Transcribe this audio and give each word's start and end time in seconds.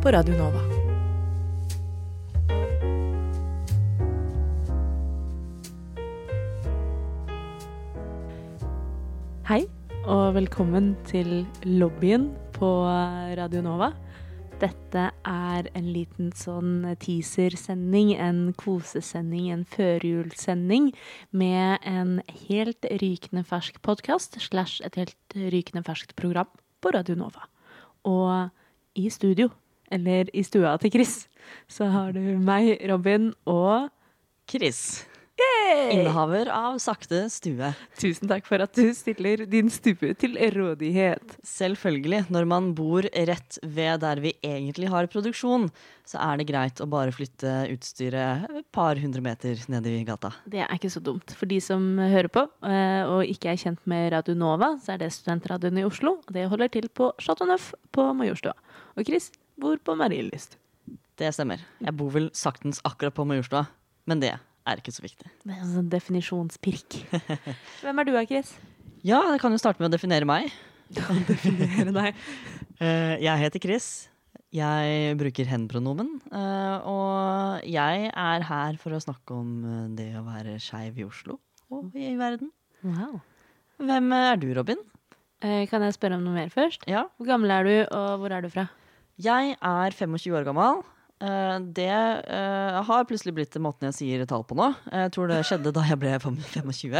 på 0.00 0.08
Radio 0.08 0.32
Nova. 0.32 0.60
Hei, 9.44 9.66
og 10.08 10.38
velkommen 10.38 10.94
til 11.04 11.42
lobbyen 11.68 12.30
på 12.56 12.70
Radio 13.36 13.60
Nova. 13.66 13.90
Dette 14.62 15.10
er 15.28 15.68
en 15.76 15.92
liten 15.92 16.32
sånn 16.32 16.94
teasersending, 17.04 18.14
en 18.16 18.54
kosesending, 18.56 19.52
en 19.52 19.68
førjulssending 19.68 20.94
med 21.28 21.84
en 21.84 22.20
helt 22.48 22.88
rykende 23.04 23.44
fersk 23.44 23.82
podkast 23.84 24.40
slash 24.48 24.80
et 24.80 24.96
helt 24.96 25.40
rykende 25.52 25.84
ferskt 25.84 26.16
program 26.16 26.48
på 26.80 26.96
Radio 26.96 27.20
Nova. 27.20 27.50
Og 28.08 28.48
i 28.96 29.10
studio, 29.12 29.52
eller 29.90 30.30
i 30.36 30.44
stua 30.46 30.76
til 30.80 30.94
Chris, 30.94 31.14
så 31.70 31.90
har 31.90 32.12
du 32.16 32.22
meg, 32.38 32.76
Robin, 32.90 33.32
og 33.50 33.90
Chris. 34.50 35.04
Yay! 35.40 35.92
Innehaver 35.94 36.50
av 36.52 36.76
Sakte 36.82 37.22
stue. 37.32 37.70
Tusen 38.00 38.28
takk 38.28 38.44
for 38.48 38.60
at 38.60 38.74
du 38.76 38.90
stiller 38.96 39.46
din 39.48 39.70
stue 39.72 40.12
til 40.18 40.36
rådighet. 40.52 41.36
Selvfølgelig. 41.46 42.26
Når 42.32 42.48
man 42.50 42.70
bor 42.76 43.06
rett 43.06 43.58
ved 43.62 44.02
der 44.04 44.20
vi 44.20 44.34
egentlig 44.44 44.90
har 44.92 45.08
produksjon, 45.12 45.68
så 46.04 46.20
er 46.26 46.40
det 46.40 46.48
greit 46.50 46.82
å 46.82 46.88
bare 46.90 47.14
flytte 47.14 47.54
utstyret 47.72 48.50
et 48.50 48.68
par 48.74 49.00
hundre 49.00 49.24
meter 49.24 49.60
ned 49.72 49.88
i 49.88 50.02
gata. 50.08 50.34
Det 50.50 50.64
er 50.66 50.76
ikke 50.76 50.92
så 50.92 51.02
dumt. 51.04 51.32
For 51.38 51.48
de 51.48 51.60
som 51.64 51.86
hører 52.00 52.28
på 52.32 52.44
eh, 52.66 53.02
og 53.08 53.24
ikke 53.30 53.54
er 53.54 53.62
kjent 53.62 53.84
med 53.88 54.10
Radio 54.16 54.36
Nova, 54.36 54.74
så 54.82 54.96
er 54.96 55.04
det 55.04 55.12
studentradioen 55.16 55.80
i 55.80 55.86
Oslo. 55.88 56.18
Og 56.20 56.34
det 56.36 56.48
holder 56.52 56.74
til 56.74 56.90
på 56.92 57.14
Chateau 57.22 57.48
Neuf 57.48 57.72
på 57.94 58.10
Majorstua. 58.18 58.56
Og 58.98 59.06
Chris 59.08 59.30
bor 59.60 59.78
på 59.84 59.94
Marienlyst. 60.00 60.56
Det 61.20 61.28
stemmer. 61.36 61.60
Jeg 61.84 61.92
bor 62.00 62.10
vel 62.14 62.30
saktens 62.36 62.80
akkurat 62.88 63.14
på 63.16 63.26
Majorstua, 63.28 63.66
men 64.08 64.22
det 64.22 64.32
er 64.34 64.80
ikke 64.80 64.92
så 64.94 65.04
viktig. 65.04 65.28
Det 65.44 65.52
er 65.54 65.60
en 65.64 65.74
sånn 65.74 65.90
definisjonspirk. 65.92 66.96
Hvem 67.84 68.00
er 68.00 68.08
du 68.08 68.12
da, 68.16 68.24
Chris? 68.28 68.54
Ja, 69.04 69.20
jeg 69.32 69.40
kan 69.42 69.52
jo 69.54 69.60
starte 69.60 69.80
med 69.82 69.90
å 69.90 69.94
definere 69.96 70.26
meg. 70.28 70.50
Definere 71.30 71.92
deg. 71.94 72.14
Eh, 72.80 73.18
Jeg 73.20 73.36
heter 73.42 73.60
Chris. 73.60 73.86
Jeg 74.56 75.12
bruker 75.20 75.44
hen-pronomen. 75.50 76.14
eh, 76.32 76.86
Og 76.88 77.66
jeg 77.68 78.06
er 78.08 78.46
her 78.48 78.78
for 78.80 78.96
å 78.96 79.00
snakke 79.04 79.36
om 79.36 79.50
eh, 79.68 79.82
det 79.98 80.06
å 80.16 80.22
være 80.24 80.54
skeiv 80.64 80.96
i 80.96 81.04
Oslo 81.04 81.36
og 81.68 81.92
i 81.92 82.14
verden. 82.16 82.48
Wow. 82.80 83.18
Hvem 83.84 84.08
er 84.16 84.40
du, 84.40 84.48
Robin? 84.56 84.80
Kan 85.44 85.84
jeg 85.84 85.92
spørre 85.98 86.16
om 86.16 86.24
noe 86.24 86.38
mer 86.38 86.48
først? 86.52 86.82
Ja, 86.88 87.04
Hvor 87.20 87.28
gammel 87.28 87.52
er 87.52 87.68
du, 87.68 87.74
og 87.96 88.24
hvor 88.24 88.32
er 88.32 88.42
du 88.44 88.48
fra? 88.52 88.64
Jeg 89.20 89.56
er 89.60 89.92
25 89.96 90.32
år 90.38 90.46
gammel. 90.48 90.80
Eh, 91.20 91.58
Det 91.76 91.90
eh, 91.90 92.80
har 92.86 93.04
plutselig 93.08 93.34
blitt 93.36 93.58
måten 93.60 93.90
jeg 93.90 93.98
sier 93.98 94.26
tall 94.28 94.44
på 94.48 94.56
nå. 94.56 94.70
Jeg 94.88 95.12
tror 95.12 95.28
det 95.28 95.42
skjedde 95.48 95.74
da 95.76 95.84
jeg 95.88 96.00
ble 96.00 96.14
25. 96.22 96.96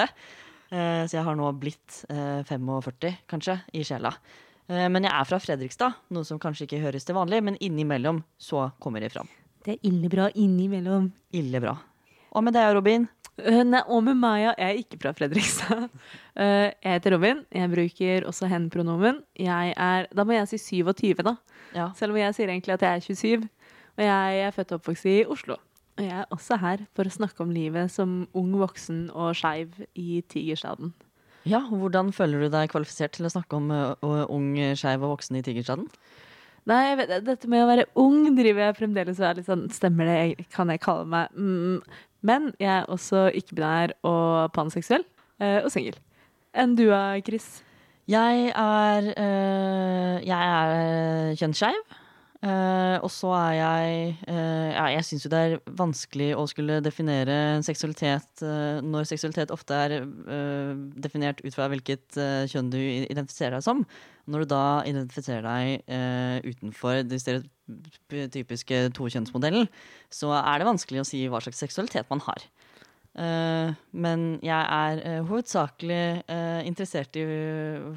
Eh, 0.71 1.03
Så 1.09 1.17
jeg 1.17 1.25
har 1.25 1.39
nå 1.39 1.49
blitt 1.57 2.05
eh, 2.13 2.43
45, 2.45 3.17
kanskje, 3.31 3.61
i 3.73 3.85
sjela. 3.87 4.13
Eh, 4.69 4.89
Men 4.89 5.09
jeg 5.09 5.15
er 5.15 5.29
fra 5.31 5.41
Fredrikstad, 5.41 5.97
noe 6.13 6.25
som 6.29 6.39
kanskje 6.43 6.67
ikke 6.69 6.83
høres 6.85 7.09
til 7.09 7.17
vanlig, 7.17 7.41
men 7.43 7.57
innimellom 7.61 8.23
så 8.39 8.69
kommer 8.81 9.01
det 9.01 9.13
fram. 9.15 9.29
Det 9.65 9.77
er 9.79 9.89
ille 9.89 10.09
bra 10.13 10.29
innimellom. 10.35 11.11
Ille 11.37 11.61
bra. 11.61 11.79
Og 12.37 12.45
med 12.45 12.55
deg, 12.55 12.75
Robin? 12.77 13.09
Uh, 13.41 13.63
nei, 13.65 13.81
og 13.89 14.05
med 14.05 14.19
meg, 14.21 14.43
ja. 14.45 14.53
Jeg 14.61 14.69
er 14.69 14.83
ikke 14.85 15.01
fra 15.01 15.13
Fredrikstad. 15.17 15.89
Uh, 16.37 16.69
jeg 16.85 16.93
heter 16.99 17.17
Robin. 17.17 17.43
Jeg 17.57 17.73
bruker 17.73 18.29
også 18.29 18.49
hen-pronomen. 18.53 19.23
Jeg 19.41 19.73
er 19.77 20.09
Da 20.13 20.25
må 20.29 20.37
jeg 20.37 20.49
si 20.53 20.61
27, 20.85 21.25
da. 21.25 21.39
Ja. 21.77 21.91
Selv 21.99 22.15
om 22.15 22.21
jeg 22.21 22.37
sier 22.37 22.51
egentlig 22.51 22.77
at 22.77 22.85
jeg 22.87 23.01
er 23.01 23.05
27. 23.07 23.49
Og 23.99 24.07
jeg 24.07 24.41
er 24.47 24.55
født 24.57 24.73
og 24.73 24.81
oppvokst 24.81 25.09
i 25.11 25.19
Oslo. 25.29 25.59
Og 25.99 26.07
jeg 26.07 26.17
er 26.23 26.33
også 26.33 26.57
her 26.63 26.83
for 26.97 27.05
å 27.09 27.13
snakke 27.13 27.45
om 27.45 27.53
livet 27.53 27.93
som 27.93 28.25
ung 28.37 28.51
voksen 28.57 29.09
og 29.13 29.35
skeiv 29.37 29.75
i 29.99 30.23
Tigerstaden. 30.33 30.95
ja, 31.45 31.61
hvordan 31.69 32.13
føler 32.13 32.45
du 32.45 32.49
deg 32.53 32.71
kvalifisert 32.73 33.13
til 33.17 33.27
å 33.29 33.33
snakke 33.33 33.57
om 33.57 33.71
uh, 33.73 34.25
ung, 34.29 34.55
skeiv 34.77 35.05
og 35.05 35.17
voksen 35.17 35.37
i 35.37 35.43
Tigerstaden? 35.45 35.89
Nei, 36.69 36.95
vet, 36.97 37.13
dette 37.25 37.49
med 37.49 37.65
å 37.65 37.69
være 37.71 37.87
ung 37.99 38.35
driver 38.37 38.67
jeg 38.67 38.77
fremdeles 38.77 39.21
og 39.21 39.27
er 39.27 39.39
litt 39.39 39.49
sånn 39.49 39.63
Stemmer 39.73 40.09
det? 40.09 40.47
Kan 40.53 40.69
jeg 40.69 40.83
kalle 40.85 41.07
meg 41.09 41.33
mm. 41.33 41.81
Men 42.21 42.51
jeg 42.61 42.83
er 42.83 42.91
også 42.93 43.31
ikke-binær 43.33 43.95
og 44.05 44.53
panseksuell. 44.53 45.07
Uh, 45.41 45.65
og 45.65 45.71
singel. 45.73 45.97
Enn 46.53 46.75
du 46.77 46.87
da, 46.91 47.17
Chris? 47.25 47.63
Jeg 48.11 48.51
er, 48.59 49.05
øh, 49.23 50.27
jeg 50.27 50.47
er 50.53 51.35
kjønnsskeiv. 51.39 51.83
øh, 52.45 52.97
og 53.03 53.11
så 53.11 53.27
er 53.27 53.53
jeg 53.53 54.17
øh, 54.29 54.71
ja, 54.73 54.85
Jeg 54.85 55.05
syns 55.05 55.25
jo 55.25 55.31
det 55.31 55.39
er 55.39 55.59
vanskelig 55.79 56.31
å 56.35 56.47
skulle 56.51 56.81
definere 56.81 57.63
seksualitet 57.63 58.43
når 58.83 59.07
seksualitet 59.07 59.53
ofte 59.55 59.75
er 59.75 59.95
definert 61.05 61.45
ut 61.45 61.55
fra 61.55 61.69
hvilket 61.69 62.19
kjønn 62.51 62.73
du 62.73 62.81
identifiserer 62.81 63.55
deg 63.59 63.63
som. 63.69 63.85
Når 64.27 64.43
du 64.43 64.51
da 64.57 64.65
identifiserer 64.91 65.47
deg 65.47 66.51
utenfor 66.51 67.05
den 67.07 67.23
stereotypiske 67.23 68.89
tokjønnsmodellen, 68.99 69.71
så 70.11 70.35
er 70.41 70.59
det 70.59 70.71
vanskelig 70.73 71.05
å 71.05 71.07
si 71.07 71.29
hva 71.29 71.45
slags 71.45 71.63
seksualitet 71.63 72.11
man 72.11 72.27
har. 72.27 72.43
Eh, 73.19 73.73
men 73.91 74.21
jeg 74.39 74.55
er 74.71 75.01
eh, 75.03 75.23
hovedsakelig 75.27 76.23
eh, 76.31 76.61
interessert 76.69 77.17
i 77.19 77.25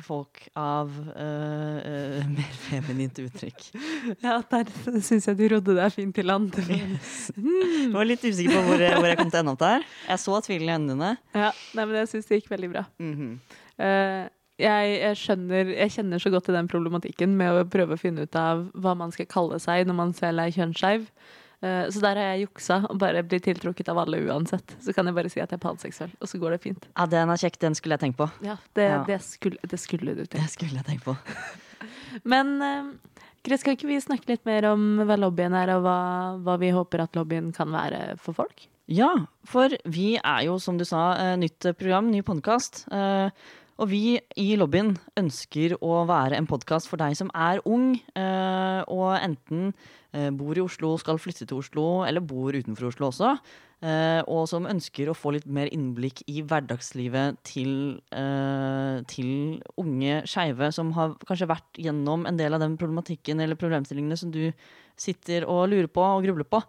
folk 0.02 0.42
av 0.58 0.90
mer 2.34 2.56
feminint 2.66 3.22
uttrykk. 3.22 3.68
Ja, 4.26 4.40
der 4.50 4.68
syns 5.06 5.28
jeg 5.30 5.38
du 5.38 5.44
rodde 5.54 5.76
deg 5.78 5.94
fint 5.94 6.18
i 6.18 6.26
land. 6.26 6.56
Jeg 6.64 7.92
var 7.94 8.08
litt 8.10 8.24
usikker 8.26 8.56
på 8.58 8.64
hvor, 8.72 8.82
jeg- 8.82 8.98
hvor 8.98 9.08
jeg 9.12 9.20
kom 9.20 9.30
til 9.30 9.40
å 9.40 9.44
ende 9.44 9.54
opp 9.54 9.62
der. 9.62 9.86
Jeg 10.10 10.22
så 10.24 10.40
tvilen 10.46 10.70
i 10.70 10.74
øynene 10.74 10.94
dine. 10.96 11.12
Ja, 11.38 11.52
nei, 11.78 11.86
men 11.86 12.00
jeg 12.02 12.10
syns 12.12 12.30
det 12.30 12.40
gikk 12.42 12.50
veldig 12.56 12.70
bra. 12.74 12.84
Mm 13.00 13.14
-hmm. 13.20 13.34
uh, 13.84 14.24
jeg, 14.60 15.00
jeg 15.02 15.18
skjønner 15.18 15.66
Jeg 15.76 15.92
kjenner 15.92 16.20
så 16.20 16.30
godt 16.30 16.46
til 16.46 16.54
den 16.54 16.68
problematikken 16.68 17.36
med 17.38 17.52
å 17.52 17.64
prøve 17.70 17.94
å 17.94 18.02
finne 18.02 18.22
ut 18.24 18.36
av 18.36 18.70
hva 18.74 18.94
man 18.96 19.12
skal 19.12 19.26
kalle 19.26 19.60
seg 19.60 19.88
når 19.88 19.94
man 19.96 20.14
selv 20.14 20.40
er 20.40 20.52
kjønnsskeiv. 20.52 21.08
Eh, 21.64 21.86
så 21.96 22.02
der 22.04 22.20
har 22.20 22.34
jeg 22.34 22.44
juksa 22.50 22.82
og 22.90 22.98
bare 23.00 23.22
blitt 23.24 23.46
tiltrukket 23.48 23.88
av 23.94 24.02
alle 24.04 24.20
uansett. 24.28 24.76
Så 24.84 24.92
kan 24.96 25.08
jeg 25.08 25.16
bare 25.16 25.32
si 25.32 25.40
at 25.40 25.54
jeg 25.54 25.62
er 25.62 25.64
panseksuell, 25.64 26.12
og 26.20 26.28
så 26.28 26.40
går 26.42 26.58
det 26.58 26.62
fint. 26.66 26.88
Ja, 26.98 27.06
den 27.08 27.32
er 27.32 27.40
kjekk. 27.40 27.60
Den 27.64 27.78
skulle 27.80 27.96
jeg 27.96 28.04
tenkt 28.04 28.20
på. 28.20 28.28
Ja, 28.44 28.58
det, 28.76 28.90
Ja. 28.90 29.04
det, 29.08 29.22
skulle, 29.24 29.58
det 29.64 29.80
skulle 29.80 30.16
du 30.18 30.26
til. 30.26 30.40
Det 30.42 30.50
skulle 30.52 30.76
jeg 30.82 30.86
tenkt 30.90 31.08
på. 31.08 31.16
Men 32.34 32.54
eh, 32.62 32.92
Chris, 33.48 33.64
kan 33.64 33.76
ikke 33.78 33.88
vi 33.90 34.02
snakke 34.04 34.28
litt 34.34 34.46
mer 34.48 34.68
om 34.74 35.02
hva 35.08 35.18
lobbyen 35.20 35.56
er, 35.56 35.72
og 35.78 35.84
hva, 35.88 35.98
hva 36.44 36.58
vi 36.62 36.70
håper 36.76 37.04
at 37.08 37.16
lobbyen 37.20 37.52
kan 37.56 37.72
være 37.74 38.18
for 38.24 38.36
folk? 38.38 38.68
Ja, 38.92 39.10
for 39.48 39.72
vi 39.88 40.18
er 40.20 40.42
jo, 40.50 40.58
som 40.60 40.76
du 40.80 40.84
sa, 40.88 41.14
eh, 41.16 41.36
nytt 41.40 41.70
program, 41.80 42.12
ny 42.12 42.20
podkast. 42.28 42.84
Og 43.82 43.90
vi 43.90 44.20
i 44.38 44.54
lobbyen 44.60 44.92
ønsker 45.18 45.74
å 45.82 46.04
være 46.06 46.38
en 46.38 46.48
podkast 46.50 46.90
for 46.90 47.02
deg 47.02 47.16
som 47.18 47.32
er 47.34 47.62
ung, 47.66 47.96
eh, 48.14 48.82
og 48.86 49.16
enten 49.18 49.72
eh, 50.14 50.30
bor 50.30 50.54
i 50.54 50.62
Oslo, 50.62 50.92
skal 51.02 51.18
flytte 51.22 51.48
til 51.50 51.58
Oslo, 51.58 51.86
eller 52.06 52.22
bor 52.22 52.54
utenfor 52.54 52.92
Oslo 52.92 53.10
også. 53.10 53.32
eh, 53.82 54.22
Og 54.30 54.46
som 54.52 54.70
ønsker 54.70 55.10
å 55.10 55.18
få 55.18 55.34
litt 55.34 55.50
mer 55.50 55.74
innblikk 55.74 56.22
i 56.30 56.46
hverdagslivet 56.46 57.42
til, 57.50 57.98
til 59.10 59.34
unge 59.82 60.22
skeive 60.30 60.70
som 60.72 60.94
har 60.94 61.18
kanskje 61.26 61.50
vært 61.50 61.82
gjennom 61.82 62.28
en 62.30 62.38
del 62.38 62.54
av 62.54 62.62
den 62.62 62.78
problematikken 62.78 63.42
eller 63.42 63.58
problemstillingene 63.58 64.18
som 64.22 64.32
du 64.32 64.52
sitter 64.96 65.50
og 65.50 65.72
lurer 65.74 65.90
på 65.90 66.06
og 66.06 66.24
grubler 66.28 66.46
på 66.46 66.62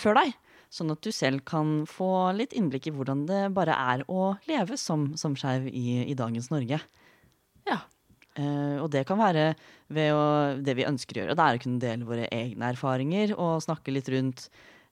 før 0.00 0.22
deg. 0.22 0.32
Sånn 0.68 0.92
at 0.92 1.00
du 1.04 1.08
selv 1.14 1.44
kan 1.48 1.82
få 1.88 2.30
litt 2.36 2.52
innblikk 2.56 2.90
i 2.90 2.94
hvordan 2.94 3.24
det 3.28 3.46
bare 3.56 3.76
er 3.92 4.02
å 4.12 4.34
leve 4.48 4.76
som, 4.80 5.10
som 5.16 5.36
skeiv 5.38 5.70
i, 5.72 6.02
i 6.04 6.16
dagens 6.18 6.50
Norge. 6.52 6.80
Ja. 7.68 7.78
Uh, 8.38 8.78
og 8.84 8.90
det 8.94 9.02
kan 9.08 9.18
være 9.18 9.50
ved 9.90 10.12
å, 10.14 10.24
det 10.62 10.76
vi 10.78 10.86
ønsker 10.86 11.16
å 11.16 11.22
gjøre. 11.22 11.38
Det 11.38 11.46
er 11.46 11.56
å 11.56 11.62
kunne 11.62 11.82
dele 11.82 12.06
våre 12.08 12.28
egne 12.34 12.68
erfaringer 12.74 13.32
og 13.34 13.64
snakke 13.64 13.94
litt 13.96 14.10
rundt 14.12 14.44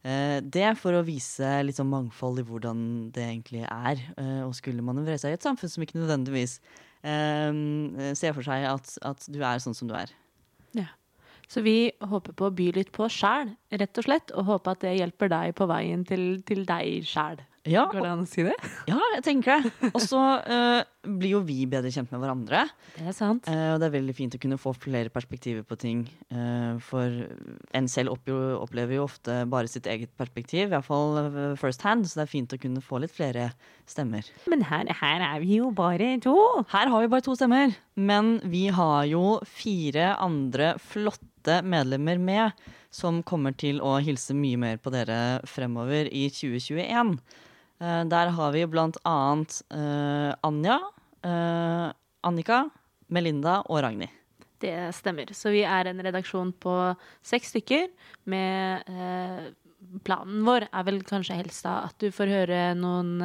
uh, 0.02 0.40
det 0.42 0.72
for 0.80 0.96
å 0.96 1.04
vise 1.06 1.52
litt 1.62 1.78
sånn 1.78 1.92
mangfold 1.92 2.40
i 2.42 2.46
hvordan 2.48 2.82
det 3.14 3.28
egentlig 3.28 3.62
er 3.68 4.02
uh, 4.16 4.42
å 4.48 4.52
skulle 4.56 4.84
manøvrere 4.86 5.20
seg 5.22 5.36
i 5.36 5.38
et 5.38 5.46
samfunn 5.46 5.72
som 5.72 5.86
ikke 5.86 6.00
nødvendigvis 6.00 6.60
ser 7.06 8.32
for 8.34 8.42
seg 8.42 8.64
at, 8.66 8.88
at 9.06 9.26
du 9.30 9.36
er 9.38 9.60
sånn 9.62 9.76
som 9.78 9.86
du 9.86 9.92
er. 9.94 10.10
Så 11.46 11.62
vi 11.62 11.92
håper 12.02 12.34
på 12.34 12.48
å 12.48 12.54
by 12.58 12.72
litt 12.74 12.90
på 12.94 13.06
sjæl, 13.12 13.52
rett 13.70 14.00
og 14.00 14.06
slett, 14.08 14.32
og 14.34 14.48
håper 14.50 14.74
at 14.74 14.82
det 14.82 14.96
hjelper 14.98 15.30
deg 15.30 15.54
på 15.58 15.68
veien 15.70 16.02
til, 16.08 16.24
til 16.46 16.64
deg 16.66 17.06
sjæl. 17.06 17.38
Ja, 17.66 17.86
Går 17.90 18.04
det 18.04 18.10
an 18.12 18.24
å 18.24 18.28
si 18.28 18.44
det? 18.46 18.54
ja 18.90 18.98
jeg 19.16 19.24
tenker 19.26 19.64
det. 19.64 19.90
Og 19.92 20.00
så 20.04 20.20
uh, 20.42 20.82
blir 21.06 21.36
jo 21.36 21.42
vi 21.46 21.64
bedre 21.70 21.90
kjent 21.92 22.12
med 22.12 22.22
hverandre. 22.22 22.64
Det 22.96 23.06
er 23.10 23.16
sant. 23.16 23.48
Uh, 23.48 23.74
og 23.74 23.80
det 23.82 23.88
er 23.88 23.96
veldig 23.96 24.16
fint 24.16 24.36
å 24.36 24.40
kunne 24.42 24.58
få 24.60 24.72
flere 24.76 25.12
perspektiver 25.12 25.66
på 25.66 25.78
ting. 25.80 26.04
Uh, 26.30 26.78
for 26.84 27.26
en 27.76 27.90
selv 27.90 28.14
opplever 28.14 28.98
jo 28.98 29.06
ofte 29.06 29.42
bare 29.50 29.70
sitt 29.70 29.88
eget 29.90 30.12
perspektiv, 30.18 30.70
iallfall 30.70 31.56
first 31.60 31.84
hand, 31.86 32.06
så 32.06 32.20
det 32.20 32.26
er 32.26 32.32
fint 32.32 32.54
å 32.54 32.60
kunne 32.60 32.84
få 32.84 33.00
litt 33.02 33.14
flere 33.14 33.50
stemmer. 33.88 34.26
Men 34.50 34.64
her, 34.68 34.88
her 35.00 35.24
er 35.24 35.42
vi 35.42 35.60
jo 35.60 35.70
bare 35.74 36.14
to. 36.22 36.36
Her 36.72 36.92
har 36.92 37.04
vi 37.04 37.10
bare 37.12 37.24
to 37.26 37.36
stemmer, 37.38 37.74
men 37.96 38.36
vi 38.44 38.66
har 38.74 39.06
jo 39.10 39.38
fire 39.46 40.14
andre 40.22 40.74
flotte 40.82 41.60
medlemmer 41.66 42.20
med, 42.20 42.66
som 42.94 43.20
kommer 43.26 43.54
til 43.58 43.80
å 43.84 43.96
hilse 44.02 44.34
mye 44.36 44.58
mer 44.60 44.78
på 44.80 44.92
dere 44.94 45.42
fremover 45.48 46.08
i 46.08 46.26
2021. 46.32 47.16
Eh, 47.80 48.02
der 48.08 48.32
har 48.32 48.52
vi 48.54 48.64
blant 48.70 48.96
annet 49.04 49.60
eh, 49.74 50.32
Anja, 50.46 50.78
eh, 51.26 51.88
Annika, 52.26 52.62
Melinda 53.12 53.60
og 53.66 53.82
Ragnhild. 53.84 54.12
Det 54.62 54.72
stemmer. 54.96 55.28
Så 55.36 55.52
vi 55.52 55.66
er 55.68 55.90
en 55.90 56.00
redaksjon 56.00 56.54
på 56.62 56.74
seks 57.26 57.52
stykker 57.52 57.90
med 58.32 58.88
eh, 58.88 59.52
Planen 60.02 60.40
vår 60.42 60.64
er 60.72 60.84
vel 60.86 60.96
kanskje 61.06 61.36
helst 61.36 61.62
da 61.62 61.82
at 61.86 61.94
du 62.02 62.08
får 62.10 62.30
høre 62.32 62.60
noen, 62.74 63.20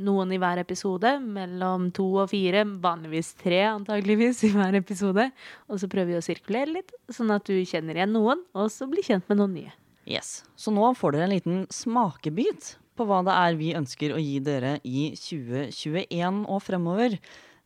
noen 0.00 0.30
i 0.32 0.38
hver 0.40 0.62
episode. 0.62 1.10
Mellom 1.20 1.90
to 1.92 2.06
og 2.22 2.30
fire, 2.30 2.62
vanligvis 2.64 3.34
tre 3.42 3.58
antageligvis 3.68 4.40
i 4.48 4.52
hver 4.54 4.78
episode. 4.78 5.26
Og 5.68 5.82
så 5.82 5.90
prøver 5.92 6.14
vi 6.14 6.16
å 6.16 6.24
sirkulere 6.24 6.78
litt, 6.78 6.94
sånn 7.12 7.34
at 7.34 7.44
du 7.50 7.58
kjenner 7.68 8.00
igjen 8.00 8.14
noen, 8.16 8.40
og 8.56 8.72
så 8.72 8.88
blir 8.88 9.04
kjent 9.04 9.28
med 9.28 9.42
noen 9.42 9.58
nye. 9.58 9.74
Yes. 10.08 10.38
Så 10.56 10.72
nå 10.72 10.88
får 10.96 11.18
dere 11.18 11.28
en 11.28 11.34
liten 11.34 11.60
smakebit 11.74 12.76
på 12.96 13.06
hva 13.08 13.22
det 13.26 13.34
er 13.34 13.58
vi 13.58 13.74
ønsker 13.76 14.14
å 14.14 14.20
gi 14.22 14.38
dere 14.44 14.78
i 14.84 15.10
2021 15.18 16.44
og 16.46 16.62
fremover. 16.64 17.18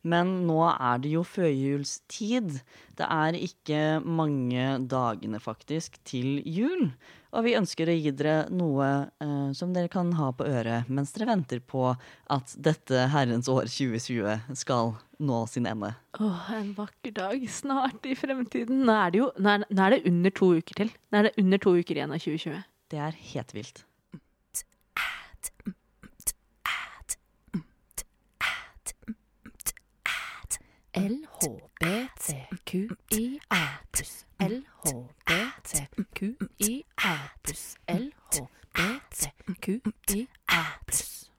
Men 0.07 0.29
nå 0.47 0.61
er 0.69 1.01
det 1.03 1.11
jo 1.11 1.25
førjulstid. 1.27 2.61
Det 2.95 3.07
er 3.07 3.35
ikke 3.35 3.99
mange 3.99 4.77
dagene 4.87 5.41
faktisk 5.43 5.97
til 6.07 6.39
jul. 6.47 6.87
Og 7.35 7.45
vi 7.45 7.57
ønsker 7.59 7.91
å 7.91 7.95
gi 7.97 8.13
dere 8.15 8.47
noe 8.53 8.87
eh, 9.21 9.49
som 9.57 9.73
dere 9.75 9.91
kan 9.91 10.13
ha 10.17 10.31
på 10.33 10.47
øret 10.47 10.87
mens 10.89 11.11
dere 11.13 11.29
venter 11.29 11.59
på 11.61 11.91
at 11.91 12.55
dette 12.57 13.03
herrens 13.13 13.51
år 13.51 13.67
2020 13.69 14.55
skal 14.57 14.95
nå 15.19 15.43
sin 15.51 15.67
ende. 15.69 15.91
Åh, 16.17 16.49
en 16.57 16.71
vakker 16.79 17.13
dag 17.19 17.43
snart 17.51 18.07
i 18.07 18.15
fremtiden. 18.17 18.85
Nå 18.87 18.95
er 18.95 19.13
det 19.13 19.21
jo 19.21 19.29
nå 19.37 19.53
er, 19.57 19.67
nå 19.67 19.85
er 19.85 19.97
det 19.97 20.01
under 20.09 20.35
to 20.41 20.53
uker 20.57 20.83
til. 20.85 20.95
Nå 21.11 21.21
er 21.21 21.29
det 21.29 21.35
under 21.43 21.61
to 21.67 21.75
uker 21.75 21.99
igjen 21.99 22.15
av 22.15 22.23
2020. 22.23 22.65
Det 22.89 23.03
er 23.05 23.21
helt 23.35 23.53
vilt. 23.53 23.85
LHBTQIA 32.29 33.67
pluss 33.91 34.25
LHBTQIA 34.39 34.73
pluss 37.43 37.77
LHBTQIA 37.87 38.55
pluss 40.85 41.31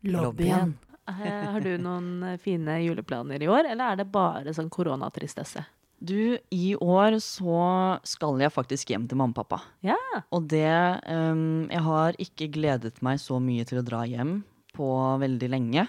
Lobbyen. 0.00 0.78
Eh, 1.08 1.50
Har 1.52 1.60
du 1.60 1.78
noen 1.78 2.38
fine 2.38 2.78
juleplaner 2.82 3.42
i 3.42 3.48
år, 3.48 3.64
eller 3.72 3.92
er 3.92 3.96
det 4.00 4.06
bare 4.12 4.52
sånn 4.54 4.70
koronatristesse? 4.70 5.64
Du, 5.96 6.36
i 6.52 6.74
år 6.76 7.16
så 7.24 7.60
skal 8.04 8.42
jeg 8.42 8.52
faktisk 8.52 8.90
hjem 8.92 9.06
til 9.08 9.16
mamma 9.16 9.32
og 9.32 9.38
pappa. 9.38 9.62
Ja. 9.86 9.96
Og 10.34 10.44
det 10.50 10.68
um, 11.08 11.64
Jeg 11.72 11.82
har 11.86 12.18
ikke 12.20 12.50
gledet 12.52 13.00
meg 13.04 13.20
så 13.22 13.40
mye 13.40 13.64
til 13.68 13.80
å 13.80 13.86
dra 13.86 14.02
hjem 14.08 14.42
på 14.76 14.90
veldig 15.22 15.48
lenge. 15.54 15.86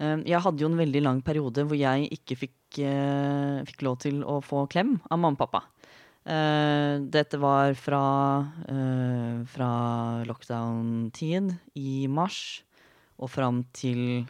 Um, 0.00 0.24
jeg 0.24 0.40
hadde 0.40 0.64
jo 0.64 0.70
en 0.70 0.80
veldig 0.80 1.04
lang 1.04 1.20
periode 1.26 1.66
hvor 1.68 1.76
jeg 1.76 2.08
ikke 2.16 2.38
fikk, 2.40 2.56
uh, 2.80 3.60
fikk 3.68 3.84
lov 3.84 4.00
til 4.06 4.24
å 4.24 4.40
få 4.44 4.64
klem 4.72 4.96
av 5.10 5.20
mamma 5.20 5.36
og 5.36 5.42
pappa. 5.44 5.64
Uh, 6.24 7.04
dette 7.12 7.36
var 7.36 7.76
fra, 7.76 8.04
uh, 8.64 9.44
fra 9.52 9.70
lockdown-tid 10.24 11.52
i 11.76 12.06
mars 12.08 12.64
og 13.20 13.28
fram 13.28 13.60
til 13.76 14.24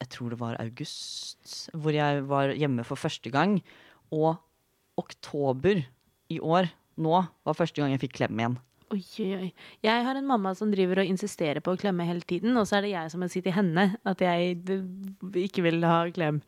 jeg 0.00 0.12
tror 0.14 0.32
det 0.32 0.40
var 0.40 0.60
august, 0.60 1.72
hvor 1.76 1.92
jeg 1.92 2.22
var 2.28 2.52
hjemme 2.56 2.84
for 2.88 3.00
første 3.00 3.32
gang. 3.32 3.58
Og 4.12 4.36
oktober 5.00 5.84
i 6.30 6.38
år, 6.40 6.70
nå, 7.00 7.22
var 7.46 7.56
første 7.58 7.80
gang 7.80 7.94
jeg 7.94 8.04
fikk 8.04 8.20
klem 8.20 8.38
igjen. 8.38 8.58
Oi, 8.90 9.04
oi. 9.36 9.48
Jeg 9.86 10.02
har 10.02 10.18
en 10.18 10.26
mamma 10.26 10.50
som 10.58 10.70
driver 10.72 10.98
og 11.02 11.10
insisterer 11.12 11.62
på 11.62 11.76
å 11.76 11.78
klemme 11.78 12.06
hele 12.08 12.24
tiden, 12.26 12.56
og 12.58 12.66
så 12.66 12.80
er 12.80 12.86
det 12.86 12.94
jeg 12.96 13.12
som 13.12 13.22
må 13.22 13.28
si 13.30 13.42
til 13.44 13.54
henne 13.54 13.84
at 14.02 14.24
jeg 14.24 14.56
ikke 15.46 15.62
vil 15.62 15.84
ha 15.86 16.00
klem. 16.10 16.40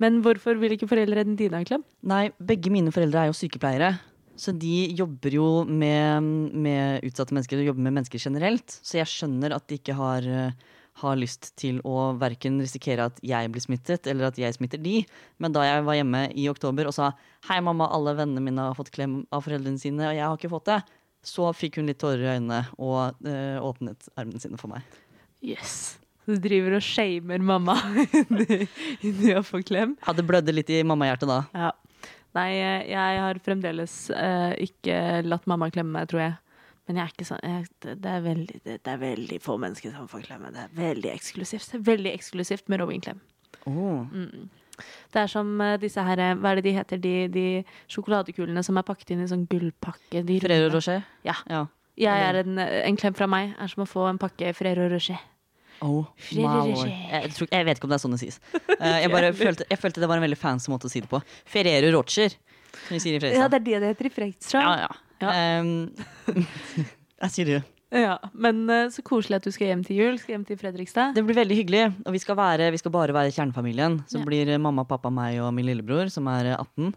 Men 0.00 0.22
hvorfor 0.24 0.56
vil 0.62 0.78
ikke 0.78 0.88
foreldrene 0.88 1.36
dine 1.36 1.60
ha 1.60 1.68
klem? 1.68 1.84
Nei, 2.08 2.30
begge 2.40 2.72
mine 2.72 2.92
foreldre 2.94 3.26
er 3.26 3.28
jo 3.28 3.36
sykepleiere. 3.36 3.92
Så 4.40 4.54
de 4.56 4.88
jobber 4.96 5.36
jo 5.36 5.48
med, 5.68 6.24
med 6.56 7.04
utsatte 7.04 7.36
mennesker 7.36 7.60
og 7.60 7.68
jobber 7.68 7.84
med 7.84 7.98
mennesker 7.98 8.22
generelt. 8.22 8.78
Så 8.80 8.96
jeg 8.96 9.10
skjønner 9.10 9.52
at 9.52 9.66
de 9.68 9.76
ikke 9.76 9.98
har, 9.98 10.24
eh, 10.24 10.78
har 11.00 11.18
lyst 11.18 11.50
til 11.60 11.80
å 11.86 12.12
verken 12.20 12.60
risikere 12.62 13.08
at 13.10 13.20
jeg 13.24 13.50
blir 13.52 13.64
smittet, 13.64 14.08
eller 14.10 14.28
at 14.30 14.38
jeg 14.40 14.56
smitter 14.56 14.80
de. 14.82 15.00
Men 15.42 15.54
da 15.56 15.64
jeg 15.66 15.84
var 15.86 15.98
hjemme 15.98 16.24
i 16.38 16.46
oktober 16.52 16.90
og 16.90 16.96
sa 16.96 17.12
hei, 17.48 17.60
mamma, 17.64 17.88
alle 17.92 18.14
vennene 18.18 18.44
mine 18.44 18.70
har 18.70 18.78
fått 18.78 18.92
klem 18.94 19.22
av 19.32 19.44
foreldrene 19.46 19.80
sine, 19.80 20.08
og 20.08 20.16
jeg 20.16 20.26
har 20.26 20.36
ikke 20.38 20.52
fått 20.52 20.70
det, 20.70 20.80
så 21.26 21.50
fikk 21.56 21.80
hun 21.80 21.90
litt 21.90 22.00
tårer 22.00 22.24
i 22.24 22.34
øynene 22.36 22.62
og 22.78 23.26
øh, 23.28 23.58
åpnet 23.64 24.08
armene 24.16 24.40
sine 24.40 24.60
for 24.60 24.72
meg. 24.72 24.84
Yes. 25.44 25.98
Du 26.28 26.36
driver 26.40 26.76
og 26.78 26.84
shamer 26.84 27.42
mamma 27.42 27.76
inni 29.06 29.34
å 29.34 29.44
få 29.44 29.62
klem. 29.66 29.96
Hadde 30.04 30.24
blødde 30.26 30.54
litt 30.54 30.70
i 30.72 30.82
mammahjertet 30.86 31.30
da. 31.30 31.40
Ja. 31.56 31.72
Nei, 32.36 32.50
eh, 32.62 32.84
jeg 32.92 33.22
har 33.24 33.40
fremdeles 33.42 33.94
øh, 34.14 34.52
ikke 34.68 34.96
latt 35.26 35.48
mamma 35.50 35.70
klemme 35.74 35.98
meg, 35.98 36.10
tror 36.12 36.22
jeg. 36.22 36.36
Men 36.90 36.98
jeg 36.98 37.04
er 37.04 37.12
ikke 37.14 37.24
sånn 37.28 37.42
jeg, 37.46 37.66
det, 37.86 38.10
er 38.10 38.22
veldig, 38.24 38.60
det, 38.64 38.72
det 38.82 38.90
er 38.90 38.96
veldig 38.98 39.36
få 39.44 39.54
mennesker 39.62 39.92
som 39.94 40.08
får 40.10 40.24
klemme. 40.26 40.48
Det 40.50 40.64
er 40.64 40.72
veldig 40.74 41.12
eksklusivt. 41.12 41.68
Det 41.70 41.78
er 41.78 41.84
veldig 41.86 42.14
eksklusivt 42.16 42.72
med 42.72 42.82
Robin-klem. 42.82 43.20
Oh. 43.70 44.08
Det 45.14 45.20
er 45.22 45.30
som 45.30 45.52
eh, 45.62 45.76
disse 45.78 46.02
her 46.02 46.18
eh, 46.22 46.32
Hva 46.40 46.50
er 46.50 46.58
det 46.58 46.64
de 46.66 46.72
heter? 46.74 47.00
De, 47.02 47.12
de 47.30 47.44
sjokoladekulene 47.92 48.64
som 48.66 48.80
er 48.80 48.86
pakket 48.88 49.12
inn 49.14 49.22
i 49.22 49.28
sånn 49.30 49.44
gullpakke. 49.50 50.24
De 50.26 50.40
Ferrero. 50.42 50.72
Rocher? 50.74 51.04
Ja. 51.28 51.36
ja. 51.52 51.68
Jeg 52.00 52.26
er 52.26 52.40
en, 52.42 52.58
en 52.58 52.98
klem 52.98 53.14
fra 53.14 53.28
meg 53.30 53.52
er 53.54 53.70
som 53.70 53.84
å 53.84 53.88
få 53.88 54.08
en 54.08 54.18
pakke 54.18 54.50
Frero 54.58 54.88
Rocher. 54.90 55.20
Oh, 55.80 56.08
wow. 56.34 56.64
Rocher. 56.72 56.90
Jeg, 56.90 57.30
tror, 57.36 57.50
jeg 57.54 57.68
vet 57.68 57.78
ikke 57.78 57.86
om 57.86 57.92
det 57.94 58.00
er 58.00 58.02
sånn 58.02 58.16
det 58.16 58.22
sies. 58.24 58.40
Eh, 58.56 58.96
jeg, 59.04 59.12
bare 59.14 59.30
følte, 59.44 59.68
jeg 59.70 59.78
følte 59.78 60.02
det 60.02 60.10
var 60.10 60.18
en 60.18 60.26
veldig 60.26 60.40
fancy 60.40 60.74
måte 60.74 60.90
å 60.90 60.92
si 60.92 61.04
det 61.06 61.12
på. 61.12 61.22
Ferrero 61.54 61.94
Rocher, 61.94 62.34
som 62.88 62.98
vi 62.98 63.04
sier 63.06 63.22
i 63.22 63.32
Ja, 63.36 63.46
det 63.46 63.62
er 63.62 63.68
det 63.68 63.78
det 63.84 63.94
heter 63.94 64.10
i 64.10 64.12
Fredrikstad. 64.18 64.66
Ja, 64.66 64.88
ja. 64.88 65.09
Ja. 65.20 65.60
Um, 65.60 65.90
jeg 67.24 67.34
sier 67.34 67.50
det. 67.54 67.60
Ja, 67.90 68.18
men 68.38 68.62
eh, 68.70 68.86
så 68.94 69.02
koselig 69.02 69.40
at 69.40 69.46
du 69.46 69.50
skal 69.50 69.72
hjem 69.72 69.80
til 69.86 69.98
jul. 69.98 70.18
Skal 70.22 70.36
hjem 70.36 70.44
til 70.46 70.58
Fredrikstad. 70.60 71.16
Det 71.16 71.24
blir 71.26 71.34
veldig 71.40 71.56
hyggelig, 71.58 71.82
og 72.06 72.14
vi 72.14 72.20
skal, 72.22 72.38
være, 72.38 72.68
vi 72.70 72.78
skal 72.78 72.92
bare 72.94 73.16
være 73.16 73.32
kjernefamilien. 73.34 73.98
Så 74.06 74.20
Ja. 74.20 74.26
blir 74.28 74.48
eh, 74.54 74.60
mamma, 74.62 74.84
pappa, 74.86 75.10
meg 75.10 75.40
og 75.42 75.50
min 75.56 75.66
lillebror, 75.66 76.08
som 76.14 76.28
er 76.30 76.52
eh, 76.52 76.60
18. 76.60 76.94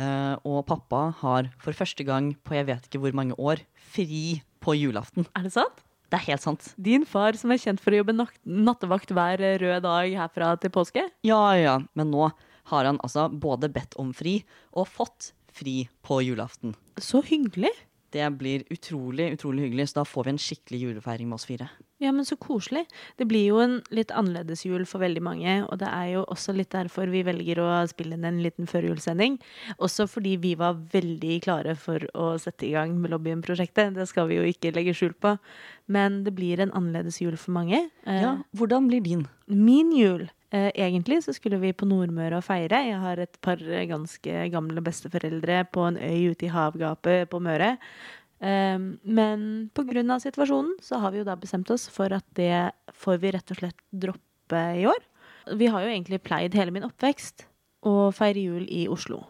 Uh, 0.00 0.36
og 0.46 0.62
pappa 0.64 1.00
har 1.18 1.48
for 1.60 1.76
første 1.76 2.04
gang 2.06 2.30
på 2.46 2.54
jeg 2.54 2.68
vet 2.70 2.86
ikke 2.86 3.00
hvor 3.02 3.12
mange 3.12 3.34
år 3.36 3.60
fri 3.90 4.38
på 4.62 4.72
julaften. 4.78 5.26
Er 5.36 5.42
det 5.44 5.52
sant? 5.52 5.82
Det 6.08 6.16
er 6.16 6.24
helt 6.30 6.44
sant. 6.46 6.68
Din 6.80 7.04
far 7.04 7.36
som 7.36 7.52
er 7.52 7.58
kjent 7.60 7.82
for 7.82 7.92
å 7.92 7.98
jobbe 8.00 8.14
nattevakt 8.14 9.12
hver 9.12 9.42
eh, 9.44 9.58
rød 9.60 9.82
dag 9.84 10.14
herfra 10.22 10.54
til 10.62 10.72
påske? 10.72 11.04
Ja, 11.26 11.42
ja, 11.58 11.74
men 11.98 12.14
nå 12.14 12.30
har 12.70 12.86
han 12.86 13.02
altså 13.02 13.26
både 13.28 13.68
bedt 13.74 13.98
om 14.00 14.14
fri 14.16 14.38
og 14.72 14.88
fått 14.88 15.32
fri 15.52 15.88
på 16.06 16.22
julaften. 16.22 16.72
Så 17.00 17.22
hyggelig. 17.26 17.72
Det 18.10 18.26
blir 18.34 18.64
utrolig, 18.74 19.28
utrolig 19.36 19.68
hyggelig, 19.68 19.84
så 19.92 20.00
da 20.00 20.02
får 20.08 20.24
vi 20.26 20.30
en 20.32 20.40
skikkelig 20.42 20.78
julefeiring 20.82 21.28
med 21.30 21.36
oss 21.36 21.44
fire. 21.46 21.68
Ja, 22.02 22.10
men 22.10 22.24
så 22.26 22.34
koselig. 22.40 22.82
Det 23.20 23.26
blir 23.30 23.44
jo 23.52 23.60
en 23.62 23.76
litt 23.94 24.10
annerledes 24.10 24.64
jul 24.66 24.82
for 24.88 24.98
veldig 25.04 25.22
mange, 25.22 25.52
og 25.68 25.78
det 25.78 25.86
er 25.92 26.08
jo 26.16 26.24
også 26.32 26.54
litt 26.56 26.72
derfor 26.74 27.06
vi 27.12 27.20
velger 27.22 27.60
å 27.62 27.68
spille 27.86 28.16
inn 28.18 28.26
en 28.26 28.40
liten 28.42 28.66
førjulssending. 28.66 29.36
Også 29.78 30.08
fordi 30.10 30.34
vi 30.42 30.56
var 30.58 30.80
veldig 30.90 31.36
klare 31.46 31.76
for 31.78 32.02
å 32.18 32.32
sette 32.42 32.66
i 32.66 32.72
gang 32.74 32.96
med 32.98 33.12
Lobbyen-prosjektet. 33.14 33.94
Det 33.94 34.08
skal 34.10 34.26
vi 34.32 34.40
jo 34.40 34.48
ikke 34.50 34.74
legge 34.74 34.96
skjul 34.96 35.14
på. 35.14 35.36
Men 35.86 36.24
det 36.26 36.34
blir 36.34 36.64
en 36.64 36.74
annerledes 36.74 37.20
jul 37.22 37.38
for 37.38 37.54
mange. 37.60 37.84
Eh, 38.06 38.20
Ja, 38.24 38.34
hvordan 38.56 38.90
blir 38.90 39.04
din? 39.06 39.28
Min 39.46 39.92
jul 39.94 40.26
Egentlig 40.50 41.20
så 41.22 41.32
skulle 41.36 41.60
vi 41.62 41.70
på 41.72 41.86
Nordmøre 41.86 42.40
og 42.40 42.46
feire. 42.46 42.80
Jeg 42.88 42.98
har 42.98 43.20
et 43.22 43.36
par 43.44 43.60
eh, 43.62 43.86
ganske 43.86 44.46
gamle 44.50 44.82
besteforeldre 44.82 45.62
på 45.70 45.84
en 45.86 45.98
øy 46.00 46.32
ute 46.32 46.48
i 46.48 46.50
havgapet 46.50 47.30
på 47.30 47.38
Møre. 47.38 47.76
Um, 48.40 48.96
men 49.04 49.70
pga. 49.76 50.18
situasjonen 50.18 50.78
så 50.80 50.96
har 50.98 51.12
vi 51.12 51.20
jo 51.20 51.26
da 51.28 51.36
bestemt 51.36 51.70
oss 51.70 51.86
for 51.92 52.08
at 52.12 52.24
det 52.34 52.72
får 52.96 53.20
vi 53.20 53.32
rett 53.36 53.50
og 53.52 53.60
slett 53.60 53.76
droppe 53.92 54.62
i 54.80 54.86
år. 54.88 55.02
Vi 55.56 55.68
har 55.68 55.84
jo 55.84 55.92
egentlig 55.92 56.22
pleid 56.24 56.54
hele 56.56 56.72
min 56.72 56.86
oppvekst 56.88 57.44
å 57.86 58.10
feire 58.12 58.40
jul 58.40 58.64
i 58.68 58.88
Oslo. 58.88 59.26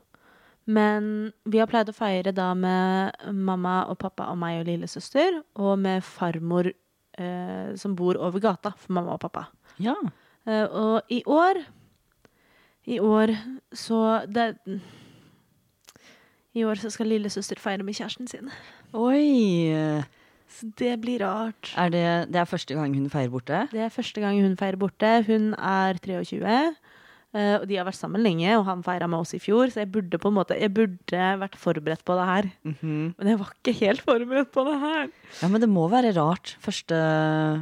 Men 0.70 1.32
vi 1.44 1.58
har 1.58 1.68
pleid 1.70 1.90
å 1.90 1.96
feire 1.96 2.32
da 2.32 2.52
med 2.54 3.16
mamma 3.34 3.82
og 3.90 3.98
pappa 3.98 4.28
og 4.30 4.38
meg 4.38 4.60
og 4.60 4.68
lillesøster, 4.68 5.40
og 5.58 5.78
med 5.82 6.04
farmor 6.06 6.70
eh, 6.70 7.70
som 7.80 7.96
bor 7.98 8.18
over 8.20 8.42
gata 8.42 8.72
for 8.76 8.94
mamma 8.94 9.16
og 9.16 9.24
pappa. 9.24 9.48
Ja. 9.82 9.96
Eh, 10.50 10.66
og 10.66 11.12
i 11.12 11.20
år 11.30 11.60
I 12.90 12.98
år 13.04 13.34
så 13.76 14.00
det, 14.26 14.48
I 16.58 16.64
år 16.66 16.80
så 16.82 16.90
skal 16.90 17.06
lillesøster 17.12 17.60
feire 17.62 17.84
med 17.86 17.94
kjæresten 17.94 18.26
sin. 18.30 18.50
Oi! 18.96 20.02
Så 20.50 20.66
det 20.80 20.96
blir 21.04 21.22
rart. 21.22 21.70
Er 21.78 21.92
det, 21.94 22.06
det 22.34 22.40
er 22.40 22.48
første 22.50 22.74
gang 22.74 22.94
hun 22.96 23.06
feirer 23.12 23.30
borte? 23.30 23.60
Det 23.70 23.84
er 23.84 23.92
første 23.94 24.18
gang 24.22 24.40
hun 24.42 24.56
feirer 24.58 24.80
borte. 24.80 25.10
Hun 25.28 25.52
er 25.54 26.00
23. 26.02 26.40
eh, 27.36 27.52
og 27.60 27.68
de 27.70 27.76
har 27.78 27.86
vært 27.86 28.00
sammen 28.00 28.24
lenge, 28.26 28.48
og 28.58 28.64
han 28.66 28.82
feira 28.82 29.06
med 29.06 29.22
oss 29.22 29.36
i 29.38 29.40
fjor, 29.42 29.70
så 29.70 29.84
jeg 29.84 29.92
burde 29.94 30.18
på 30.18 30.32
en 30.32 30.34
måte 30.40 30.58
Jeg 30.58 30.72
burde 30.74 31.28
vært 31.44 31.54
forberedt 31.60 32.02
på 32.04 32.16
det 32.18 32.26
her. 32.32 32.50
Mhm. 32.66 32.96
Men 33.14 33.30
jeg 33.30 33.38
var 33.44 33.52
ikke 33.54 33.76
helt 33.84 34.02
forberedt 34.08 34.50
på 34.56 34.66
det 34.66 34.74
her. 34.82 35.06
Ja, 35.44 35.52
men 35.54 35.62
det 35.62 35.70
må 35.70 35.86
være 35.92 36.10
rart 36.18 36.56
første, 36.58 36.98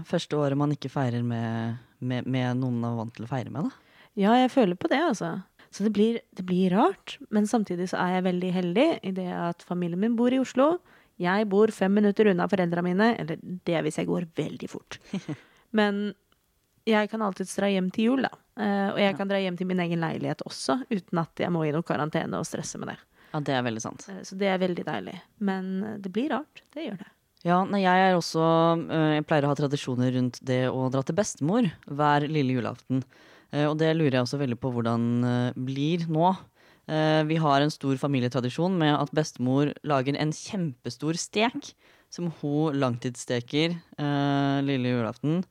første 0.09 0.41
året 0.41 0.57
man 0.57 0.73
ikke 0.73 0.89
feirer 0.89 1.21
med, 1.23 1.77
med, 2.01 2.27
med 2.27 2.61
noen 2.61 2.79
man 2.81 2.93
er 2.95 3.01
vant 3.03 3.15
til 3.17 3.27
å 3.27 3.31
feire 3.31 3.51
med, 3.55 3.69
da. 3.69 4.03
Ja, 4.19 4.33
jeg 4.41 4.51
føler 4.51 4.75
på 4.79 4.89
det, 4.91 4.99
altså. 5.13 5.33
Så 5.71 5.85
det 5.85 5.93
blir, 5.95 6.21
det 6.35 6.45
blir 6.49 6.73
rart. 6.75 7.19
Men 7.35 7.47
samtidig 7.47 7.91
så 7.91 7.99
er 8.01 8.17
jeg 8.17 8.27
veldig 8.29 8.53
heldig 8.55 8.87
i 9.07 9.13
det 9.15 9.29
at 9.37 9.63
familien 9.69 10.01
min 10.01 10.17
bor 10.19 10.33
i 10.35 10.41
Oslo. 10.41 10.79
Jeg 11.21 11.49
bor 11.51 11.71
fem 11.75 11.93
minutter 11.99 12.31
unna 12.31 12.47
foreldra 12.49 12.83
mine, 12.87 13.13
eller 13.19 13.39
det 13.43 13.83
hvis 13.85 13.99
jeg 14.01 14.09
går 14.09 14.27
veldig 14.39 14.71
fort. 14.71 14.99
Men 15.79 16.13
jeg 16.89 17.11
kan 17.13 17.23
alltids 17.27 17.53
dra 17.59 17.69
hjem 17.69 17.91
til 17.93 18.09
jul, 18.13 18.25
da. 18.25 18.31
Eh, 18.59 18.87
og 18.95 18.99
jeg 19.03 19.17
kan 19.19 19.29
dra 19.31 19.39
hjem 19.43 19.59
til 19.61 19.69
min 19.69 19.83
egen 19.85 20.01
leilighet 20.03 20.41
også, 20.47 20.81
uten 20.89 21.21
at 21.21 21.43
jeg 21.45 21.53
må 21.55 21.67
i 21.69 21.75
noe 21.75 21.85
karantene 21.87 22.41
og 22.41 22.47
stresse 22.49 22.81
med 22.81 22.95
det. 22.95 22.99
Ja, 23.35 23.43
det 23.45 23.55
er 23.59 23.67
veldig 23.67 23.83
sant. 23.85 24.07
Eh, 24.09 24.23
Så 24.25 24.39
det 24.41 24.49
er 24.49 24.63
veldig 24.63 24.87
deilig. 24.89 25.19
Men 25.45 25.69
det 26.01 26.11
blir 26.15 26.33
rart. 26.33 26.63
Det 26.75 26.87
gjør 26.89 27.03
det. 27.03 27.11
Ja, 27.47 27.61
nei, 27.71 27.85
jeg 27.85 28.03
er 28.03 28.17
også 28.17 28.43
øh, 28.43 29.11
Jeg 29.15 29.25
pleier 29.29 29.47
å 29.47 29.53
ha 29.53 29.57
tradisjoner 29.59 30.11
rundt 30.17 30.41
det 30.43 30.65
å 30.73 30.89
dra 30.91 31.05
til 31.07 31.15
bestemor 31.19 31.69
hver 31.87 32.27
lille 32.27 32.57
julaften. 32.57 33.05
Eh, 33.55 33.69
og 33.69 33.77
det 33.79 33.93
lurer 33.95 34.19
jeg 34.19 34.27
også 34.27 34.41
veldig 34.41 34.59
på 34.59 34.73
hvordan 34.75 35.05
øh, 35.23 35.61
blir 35.69 36.09
nå. 36.11 36.33
Eh, 36.91 37.23
vi 37.31 37.39
har 37.39 37.63
en 37.63 37.71
stor 37.71 37.95
familietradisjon 38.01 38.75
med 38.81 38.97
at 38.97 39.15
bestemor 39.15 39.71
lager 39.87 40.19
en 40.19 40.35
kjempestor 40.35 41.21
stek 41.21 41.71
som 42.11 42.33
hun 42.41 42.75
langtidssteker 42.81 43.77
eh, 43.77 44.59
lille 44.67 44.97
julaften. 44.97 45.45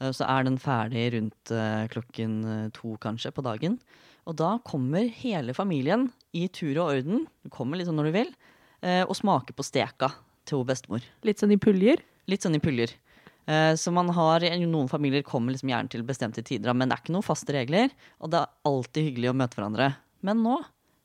Eh, 0.00 0.16
så 0.16 0.24
er 0.24 0.48
den 0.48 0.56
ferdig 0.62 1.10
rundt 1.18 1.52
eh, 1.52 1.84
klokken 1.92 2.42
eh, 2.48 2.66
to 2.72 2.96
kanskje 3.04 3.36
på 3.36 3.44
dagen. 3.44 3.76
Og 4.24 4.40
da 4.40 4.54
kommer 4.64 5.12
hele 5.20 5.52
familien 5.52 6.08
i 6.32 6.48
tur 6.48 6.72
og 6.78 6.94
orden, 6.94 7.26
du 7.44 7.52
kommer 7.52 7.76
liksom 7.76 8.00
når 8.00 8.08
du 8.08 8.16
vil, 8.22 8.38
eh, 8.80 9.02
og 9.04 9.18
smaker 9.20 9.52
på 9.52 9.66
steka 9.66 10.14
til 10.48 10.64
bestemor. 10.68 11.04
Litt 11.26 11.40
sånn 11.42 11.54
i 11.54 11.60
puljer. 11.60 12.02
Litt 12.30 12.44
sånn 12.46 12.56
i 12.56 12.62
puljer. 12.62 12.94
Eh, 13.46 13.74
Så 13.76 13.92
man 13.92 14.08
har, 14.16 14.40
Noen 14.40 14.88
familier 14.88 15.22
kommer 15.22 15.52
liksom 15.52 15.68
gjerne 15.72 15.90
til 15.92 16.02
bestemte 16.06 16.44
tider, 16.44 16.72
men 16.74 16.88
det 16.88 16.96
er 16.96 17.02
ikke 17.04 17.16
noen 17.16 17.26
faste 17.26 17.52
regler. 17.52 17.90
Og 18.20 18.30
det 18.32 18.40
er 18.40 18.54
alltid 18.64 19.10
hyggelig 19.10 19.30
å 19.32 19.36
møte 19.36 19.58
hverandre. 19.60 19.94
Men 20.24 20.42
nå 20.42 20.62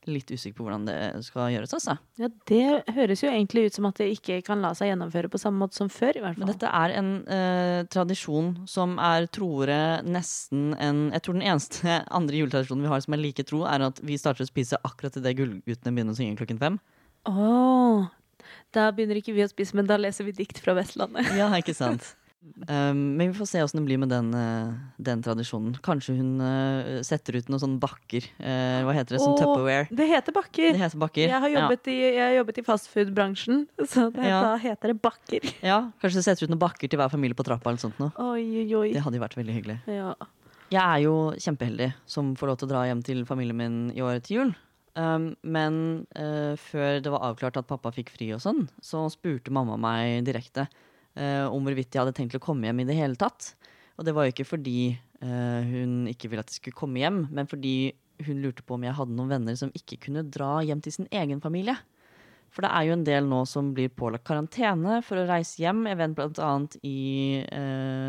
litt 0.08 0.30
usikker 0.32 0.56
på 0.56 0.64
hvordan 0.64 0.86
det 0.88 0.94
skal 1.26 1.50
gjøres. 1.52 1.74
altså. 1.76 1.98
Ja, 2.18 2.28
det 2.48 2.94
høres 2.96 3.20
jo 3.22 3.28
egentlig 3.28 3.66
ut 3.68 3.76
som 3.76 3.84
at 3.90 3.98
det 4.00 4.06
ikke 4.14 4.38
kan 4.46 4.62
la 4.64 4.70
seg 4.74 4.88
gjennomføre 4.88 5.28
på 5.30 5.38
samme 5.38 5.60
måte 5.60 5.76
som 5.76 5.90
før, 5.92 6.16
i 6.16 6.22
hvert 6.24 6.38
fall. 6.38 6.46
Men 6.46 6.52
dette 6.54 6.70
er 6.72 6.94
en 6.96 7.10
eh, 7.28 7.80
tradisjon 7.92 8.48
som 8.70 8.96
er 8.98 9.28
troere 9.28 10.00
nesten 10.08 10.72
en 10.80 11.02
Jeg 11.12 11.22
tror 11.26 11.36
den 11.36 11.46
eneste 11.52 11.98
andre 12.18 12.40
juletradisjonen 12.40 12.86
vi 12.86 12.92
har 12.94 13.04
som 13.04 13.16
er 13.16 13.22
like 13.26 13.44
tro, 13.44 13.62
er 13.68 13.84
at 13.90 14.00
vi 14.02 14.16
starter 14.20 14.46
å 14.46 14.50
spise 14.50 14.80
akkurat 14.88 15.20
idet 15.20 15.36
Gullguttene 15.38 15.92
begynner 15.94 16.16
å 16.16 16.20
synge 16.20 16.40
klokken 16.40 16.62
fem. 16.64 16.80
Åh, 17.28 18.08
da 18.76 18.88
begynner 18.94 19.18
ikke 19.20 19.34
vi 19.36 19.44
å 19.44 19.50
spise, 19.50 19.74
men 19.78 19.88
da 19.88 19.96
leser 20.00 20.26
vi 20.28 20.32
dikt 20.36 20.60
fra 20.62 20.74
Vestlandet. 20.78 21.28
Ja, 21.38 21.50
ikke 21.58 21.74
sant? 21.84 22.14
Um, 22.70 23.18
men 23.18 23.34
vi 23.34 23.36
får 23.36 23.48
se 23.50 23.60
åssen 23.60 23.82
det 23.82 23.84
blir 23.84 23.98
med 24.00 24.08
den, 24.08 24.30
eh, 24.32 24.70
den 24.96 25.20
tradisjonen. 25.20 25.74
Kanskje 25.84 26.14
hun 26.16 26.38
uh, 26.40 27.02
setter 27.04 27.36
ut 27.36 27.50
noen 27.52 27.60
sånne 27.60 27.80
bakker. 27.82 28.24
Uh, 28.40 28.80
hva 28.88 28.94
heter 28.96 29.18
det? 29.18 29.20
Sånn 29.20 29.34
Åh, 29.34 29.42
Tupperware. 29.42 29.90
Det 29.92 30.06
heter 30.08 30.32
bakker. 30.32 30.70
Det 30.72 30.80
heter 30.80 31.02
bakker. 31.02 31.26
Jeg 31.28 31.44
har 31.44 31.52
jobbet, 31.52 31.90
i, 31.92 31.98
jeg 32.00 32.22
har 32.24 32.32
jobbet 32.38 32.62
i 32.62 32.64
fastfood-bransjen, 32.64 33.66
så 33.92 34.06
det, 34.14 34.24
Ja. 34.24 34.40
da 34.46 34.54
heter 34.62 34.94
det 34.94 34.96
bakker. 35.04 35.50
Ja. 35.60 35.82
Kanskje 36.00 36.22
du 36.22 36.28
setter 36.30 36.48
ut 36.48 36.54
noen 36.54 36.64
bakker 36.64 36.88
til 36.88 37.02
hver 37.02 37.12
familie 37.12 37.36
på 37.36 37.44
trappa. 37.44 37.74
eller 37.74 37.82
sånt 37.84 38.00
noe. 38.00 38.14
Oi, 38.32 38.40
oi, 38.64 38.66
oi. 38.86 38.88
Det 38.96 39.04
hadde 39.04 39.20
jo 39.20 39.26
vært 39.26 39.36
veldig 39.36 39.58
hyggelig. 39.60 39.78
Ja. 39.92 40.14
Jeg 40.70 40.80
er 40.86 41.00
jo 41.04 41.14
kjempeheldig 41.44 41.90
som 42.08 42.32
får 42.40 42.52
lov 42.54 42.60
til 42.62 42.70
å 42.70 42.72
dra 42.72 42.86
hjem 42.88 43.04
til 43.04 43.24
familien 43.28 43.58
min 43.60 43.78
i 43.92 44.00
år 44.06 44.20
til 44.24 44.36
jul. 44.38 44.52
Um, 44.98 45.34
men 45.46 45.74
uh, 46.18 46.56
før 46.58 46.98
det 47.02 47.12
var 47.12 47.22
avklart 47.28 47.60
at 47.60 47.68
pappa 47.68 47.92
fikk 47.94 48.10
fri 48.10 48.32
og 48.34 48.42
sånn, 48.42 48.64
så 48.82 49.04
spurte 49.12 49.52
mamma 49.54 49.76
meg 49.78 50.24
direkte 50.26 50.66
uh, 50.66 51.46
om 51.46 51.62
hvorvidt 51.62 51.94
jeg 51.94 52.02
hadde 52.02 52.16
tenkt 52.16 52.34
å 52.34 52.42
komme 52.42 52.66
hjem 52.66 52.82
i 52.82 52.88
det 52.88 52.98
hele 52.98 53.18
tatt. 53.20 53.52
Og 54.00 54.06
det 54.08 54.14
var 54.16 54.26
jo 54.26 54.34
ikke 54.34 54.48
fordi 54.48 54.92
uh, 55.22 55.60
hun 55.68 56.10
ikke 56.10 56.32
ville 56.32 56.42
at 56.42 56.50
jeg 56.50 56.58
skulle 56.58 56.80
komme 56.80 57.02
hjem, 57.02 57.22
men 57.30 57.50
fordi 57.50 57.92
hun 58.26 58.42
lurte 58.42 58.66
på 58.66 58.76
om 58.76 58.84
jeg 58.84 58.96
hadde 58.98 59.16
noen 59.16 59.30
venner 59.30 59.56
som 59.56 59.72
ikke 59.78 60.00
kunne 60.08 60.26
dra 60.26 60.58
hjem 60.66 60.82
til 60.84 60.98
sin 60.98 61.10
egen 61.14 61.40
familie. 61.44 61.78
For 62.50 62.66
det 62.66 62.72
er 62.74 62.88
jo 62.88 62.96
en 62.96 63.06
del 63.06 63.28
nå 63.30 63.44
som 63.46 63.70
blir 63.76 63.92
pålagt 63.94 64.26
karantene 64.26 64.98
for 65.06 65.20
å 65.20 65.28
reise 65.28 65.62
hjem. 65.62 65.84
Jeg 65.86 66.00
vet 66.00 66.40
annet 66.42 66.74
i 66.82 66.98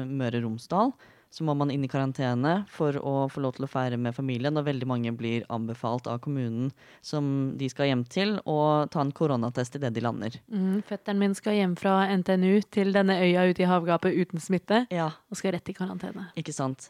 Møre 0.10 0.42
og 0.42 0.48
Romsdal 0.48 0.96
så 1.32 1.46
må 1.48 1.54
man 1.56 1.72
inn 1.72 1.86
i 1.86 1.90
karantene 1.92 2.66
for 2.72 2.98
å 3.00 3.14
få 3.32 3.42
lov 3.44 3.56
til 3.56 3.66
å 3.66 3.70
feire 3.72 3.98
med 3.98 4.16
familien. 4.16 4.58
Og 4.60 4.66
veldig 4.68 4.88
mange 4.90 5.14
blir 5.16 5.46
anbefalt 5.54 6.10
av 6.12 6.20
kommunen 6.26 6.74
som 7.06 7.54
de 7.58 7.70
skal 7.72 7.88
hjem 7.88 8.04
til, 8.12 8.36
å 8.44 8.58
ta 8.92 9.04
en 9.06 9.14
koronatest 9.16 9.80
idet 9.80 9.94
de 9.96 10.04
lander. 10.04 10.36
Mm, 10.52 10.82
fetteren 10.88 11.22
min 11.22 11.36
skal 11.38 11.56
hjem 11.56 11.78
fra 11.80 12.02
NTNU 12.12 12.60
til 12.76 12.92
denne 12.96 13.16
øya 13.24 13.48
ute 13.48 13.64
i 13.64 13.70
havgapet 13.72 14.18
uten 14.18 14.44
smitte, 14.44 14.84
Ja, 14.92 15.08
og 15.32 15.40
skal 15.40 15.56
rett 15.56 15.72
i 15.72 15.78
karantene. 15.78 16.28
ikke 16.36 16.56
sant. 16.56 16.90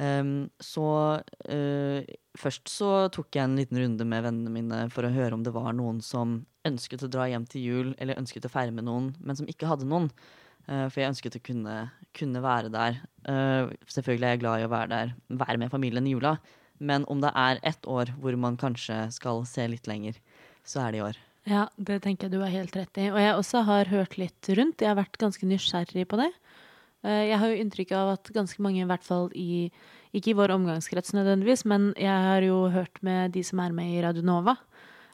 Um, 0.00 0.48
så 0.62 0.86
uh, 1.20 1.98
først 2.40 2.70
så 2.72 2.92
tok 3.12 3.36
jeg 3.36 3.44
en 3.44 3.58
liten 3.58 3.76
runde 3.76 4.06
med 4.08 4.22
vennene 4.24 4.52
mine 4.54 4.78
for 4.94 5.04
å 5.04 5.10
høre 5.12 5.36
om 5.36 5.42
det 5.44 5.52
var 5.52 5.74
noen 5.76 5.98
som 6.00 6.38
ønsket 6.64 7.02
å 7.04 7.10
dra 7.10 7.26
hjem 7.28 7.44
til 7.50 7.66
jul, 7.66 7.90
eller 7.98 8.20
ønsket 8.20 8.46
å 8.46 8.52
feire 8.52 8.72
med 8.72 8.86
noen, 8.86 9.10
men 9.20 9.36
som 9.36 9.48
ikke 9.50 9.68
hadde 9.68 9.88
noen. 9.88 10.08
Eh, 10.70 10.86
for 10.88 11.02
jeg 11.02 11.10
ønsket 11.10 11.38
å 11.38 11.42
kunne, 11.44 11.76
kunne 12.16 12.42
være 12.44 12.70
der. 12.72 13.00
Eh, 13.28 13.72
selvfølgelig 13.90 14.28
er 14.28 14.36
jeg 14.36 14.42
glad 14.44 14.60
i 14.60 14.68
å 14.68 14.72
være 14.72 14.92
der, 14.92 15.14
være 15.42 15.58
med 15.62 15.72
familien 15.72 16.06
i 16.06 16.14
jula. 16.14 16.36
Men 16.80 17.04
om 17.12 17.20
det 17.20 17.32
er 17.36 17.60
ett 17.66 17.84
år 17.90 18.14
hvor 18.20 18.36
man 18.40 18.56
kanskje 18.60 19.02
skal 19.12 19.42
se 19.48 19.66
litt 19.68 19.90
lenger, 19.90 20.16
så 20.64 20.86
er 20.86 20.92
det 20.92 21.00
i 21.00 21.04
år. 21.10 21.18
Ja, 21.48 21.66
det 21.80 22.02
tenker 22.04 22.28
jeg 22.28 22.36
du 22.36 22.42
har 22.44 22.52
helt 22.52 22.76
rett 22.76 23.00
i. 23.00 23.08
Og 23.10 23.18
jeg 23.20 23.34
også 23.34 23.64
har 23.66 23.90
hørt 23.90 24.16
litt 24.20 24.48
rundt. 24.56 24.80
Jeg 24.80 24.92
har 24.92 25.00
vært 25.00 25.18
ganske 25.20 25.48
nysgjerrig 25.48 26.06
på 26.08 26.20
det. 26.20 26.30
Eh, 27.04 27.28
Jeg 27.32 27.38
har 27.40 27.48
jo 27.48 27.60
inntrykk 27.64 27.92
av 27.96 28.14
at 28.18 28.32
ganske 28.32 28.62
mange, 28.62 28.82
i 28.84 28.88
hvert 28.88 29.04
fall 29.04 29.30
i 29.34 29.70
ikke 30.10 30.32
i 30.32 30.34
vår 30.34 30.50
omgangskrets 30.56 31.12
nødvendigvis, 31.14 31.62
men 31.70 31.92
jeg 31.94 32.10
har 32.10 32.42
jo 32.42 32.64
hørt 32.74 32.98
med 33.06 33.30
de 33.30 33.44
som 33.46 33.60
er 33.62 33.70
med 33.70 33.92
i 33.94 34.02
Radio 34.02 34.24
Nova. 34.26 34.56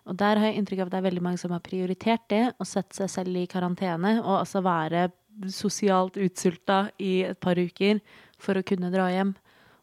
Og 0.06 0.16
der 0.16 0.38
har 0.38 0.46
jeg 0.48 0.62
inntrykk 0.62 0.80
av 0.80 0.88
at 0.88 0.94
det 0.94 0.98
er 1.02 1.08
veldig 1.10 1.22
mange 1.26 1.40
som 1.42 1.52
har 1.52 1.60
prioritert 1.60 2.24
det, 2.30 2.54
å 2.56 2.64
sette 2.64 2.96
seg 2.96 3.10
selv 3.10 3.36
i 3.36 3.44
karantene, 3.50 4.22
og 4.22 4.38
altså 4.38 4.62
være 4.64 5.10
sosialt 5.52 6.16
utsulta 6.20 6.86
i 7.02 7.20
et 7.28 7.40
par 7.40 7.58
uker 7.58 8.00
for 8.42 8.58
å 8.58 8.64
kunne 8.66 8.92
dra 8.94 9.08
hjem. 9.12 9.34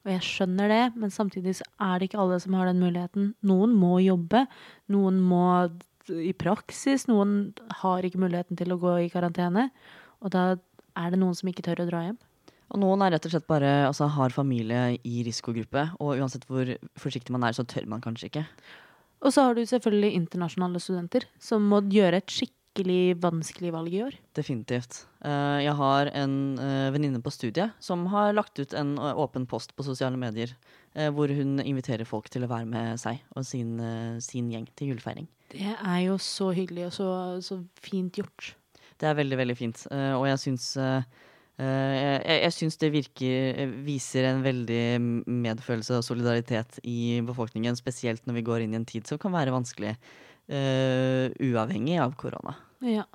Og 0.04 0.12
jeg 0.12 0.26
skjønner 0.28 0.72
det, 0.72 0.84
men 1.00 1.14
samtidig 1.14 1.56
så 1.62 1.68
er 1.82 2.00
det 2.00 2.10
ikke 2.10 2.20
alle 2.20 2.40
som 2.44 2.56
har 2.58 2.68
den 2.68 2.82
muligheten. 2.84 3.32
Noen 3.48 3.76
må 3.80 3.96
jobbe, 4.04 4.44
noen 4.92 5.22
må 5.24 5.46
i 6.12 6.34
praksis, 6.36 7.08
noen 7.08 7.54
har 7.80 8.04
ikke 8.04 8.20
muligheten 8.20 8.60
til 8.60 8.76
å 8.76 8.80
gå 8.82 8.98
i 9.06 9.12
karantene. 9.14 9.70
Og 10.20 10.34
da 10.36 10.46
er 11.00 11.14
det 11.14 11.20
noen 11.22 11.38
som 11.38 11.48
ikke 11.50 11.64
tør 11.64 11.86
å 11.86 11.88
dra 11.88 12.04
hjem. 12.10 12.20
Og 12.74 12.82
noen 12.82 13.04
er 13.06 13.14
rett 13.14 13.28
og 13.30 13.36
slett 13.36 13.48
bare 13.48 13.72
altså, 13.88 14.10
har 14.12 14.34
familie 14.34 14.98
i 15.06 15.22
risikogruppe, 15.24 15.86
og 16.02 16.18
uansett 16.20 16.48
hvor 16.50 16.68
forsiktig 17.00 17.36
man 17.36 17.46
er, 17.48 17.56
så 17.56 17.64
tør 17.70 17.88
man 17.92 18.04
kanskje 18.04 18.32
ikke. 18.32 18.44
Og 19.24 19.32
så 19.32 19.46
har 19.48 19.56
du 19.56 19.64
selvfølgelig 19.64 20.18
internasjonale 20.18 20.82
studenter 20.84 21.30
som 21.40 21.64
må 21.70 21.80
gjøre 21.94 22.20
et 22.20 22.34
skikkelig 22.34 22.63
vanskelig 22.74 23.72
valg 23.74 23.94
i 23.94 24.02
år. 24.02 24.16
Definitivt. 24.34 25.06
Eh, 25.24 25.60
jeg 25.62 25.74
har 25.78 26.10
en 26.14 26.58
uh, 26.58 26.90
venninne 26.92 27.22
på 27.22 27.30
studiet 27.30 27.72
som 27.80 28.08
har 28.08 28.34
lagt 28.34 28.58
ut 28.60 28.74
en 28.74 28.98
eh, 28.98 29.14
åpen 29.20 29.46
post 29.46 29.76
på 29.76 29.84
sosiale 29.84 30.18
medier, 30.18 30.56
eh, 30.96 31.10
hvor 31.14 31.30
hun 31.30 31.60
inviterer 31.62 32.06
folk 32.06 32.30
til 32.30 32.44
å 32.44 32.50
være 32.50 32.66
med 32.66 33.00
seg 33.00 33.22
og 33.36 33.46
sin, 33.46 33.80
eh, 33.80 34.18
sin 34.20 34.50
gjeng 34.50 34.66
til 34.76 34.94
julefeiring. 34.94 35.28
Det 35.54 35.76
er 35.76 36.00
jo 36.08 36.18
så 36.18 36.50
hyggelig 36.52 36.88
og 36.88 36.94
så, 36.94 37.10
så 37.46 37.60
fint 37.78 38.18
gjort. 38.18 38.56
Det 38.98 39.06
er 39.06 39.16
veldig, 39.16 39.38
veldig 39.38 39.58
fint. 39.58 39.86
eh, 39.92 40.14
og 40.18 40.26
jeg 40.32 40.42
syns 40.42 40.78
eh, 40.82 41.06
eh, 41.62 41.94
jeg, 42.26 42.42
jeg 42.42 42.58
syns 42.58 42.78
det 42.82 42.92
virker 42.94 43.64
eh, 43.64 43.80
viser 43.86 44.32
en 44.32 44.42
veldig 44.42 44.84
medfølelse 45.30 46.00
og 46.00 46.06
solidaritet 46.10 46.82
i 46.84 47.22
befolkningen, 47.22 47.78
spesielt 47.78 48.26
når 48.26 48.42
vi 48.42 48.48
går 48.50 48.66
inn 48.66 48.74
i 48.74 48.82
en 48.82 48.90
tid 48.90 49.06
som 49.06 49.22
kan 49.22 49.34
være 49.36 49.54
vanskelig, 49.54 49.94
eh, 50.50 51.30
uavhengig 51.40 52.00
av 52.04 52.16
korona. 52.20 52.56
Ja. 52.84 53.06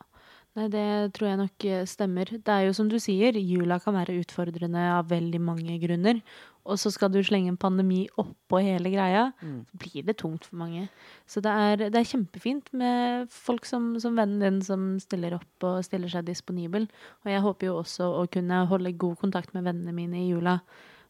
Nei, 0.58 0.66
det 0.72 1.12
tror 1.14 1.28
jeg 1.28 1.38
nok 1.38 1.64
eh, 1.70 1.84
stemmer. 1.86 2.24
Det 2.42 2.50
er 2.50 2.64
jo 2.66 2.72
som 2.74 2.88
du 2.90 2.96
sier, 2.98 3.36
jula 3.38 3.76
kan 3.82 3.94
være 3.94 4.16
utfordrende 4.24 4.80
av 4.96 5.10
veldig 5.12 5.40
mange 5.44 5.76
grunner. 5.82 6.22
og 6.68 6.76
så 6.76 6.90
skal 6.92 7.08
du 7.08 7.22
slenge 7.24 7.48
en 7.48 7.56
pandemi 7.56 8.08
oppå 8.20 8.58
hele 8.60 8.90
greia, 8.92 9.32
Mm. 9.40 9.64
så 9.64 9.78
blir 9.78 10.04
det 10.04 10.16
tungt 10.18 10.44
for 10.44 10.56
mange. 10.56 10.88
Så 11.26 11.40
det 11.40 11.48
er, 11.50 11.76
det 11.88 11.96
er 11.96 12.04
kjempefint 12.04 12.68
med 12.74 13.30
folk 13.30 13.64
som, 13.64 13.98
som 13.98 14.14
vennen 14.14 14.38
din 14.40 14.60
som 14.60 14.98
stiller 15.00 15.32
opp 15.38 15.64
og 15.64 15.82
stiller 15.84 16.08
seg 16.12 16.26
disponibel. 16.26 16.86
Og 17.24 17.30
jeg 17.32 17.40
håper 17.40 17.66
jo 17.70 17.78
også 17.80 18.04
å 18.20 18.26
kunne 18.28 18.66
holde 18.68 18.92
god 18.98 19.16
kontakt 19.16 19.54
med 19.54 19.64
vennene 19.64 19.94
mine 19.94 20.20
i 20.20 20.28
jula. 20.28 20.58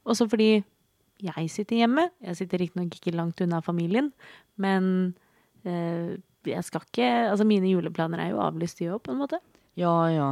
Også 0.07 0.29
fordi 0.31 0.63
jeg 1.19 1.51
sitter 1.51 1.77
hjemme. 1.83 2.09
Jeg 2.23 2.37
sitter 2.37 2.59
riktignok 2.63 2.95
ikke 2.95 3.17
langt 3.17 3.41
unna 3.41 3.59
familien, 3.61 4.13
men 4.57 5.15
jeg 5.67 6.65
skal 6.65 6.85
ikke 6.87 7.09
Altså, 7.31 7.45
mine 7.49 7.71
juleplaner 7.71 8.23
er 8.23 8.33
jo 8.33 8.43
avlyst, 8.45 8.79
de 8.79 8.91
òg, 8.93 9.03
på 9.05 9.13
en 9.15 9.21
måte. 9.21 9.41
Ja, 9.79 9.95
ja. 10.13 10.31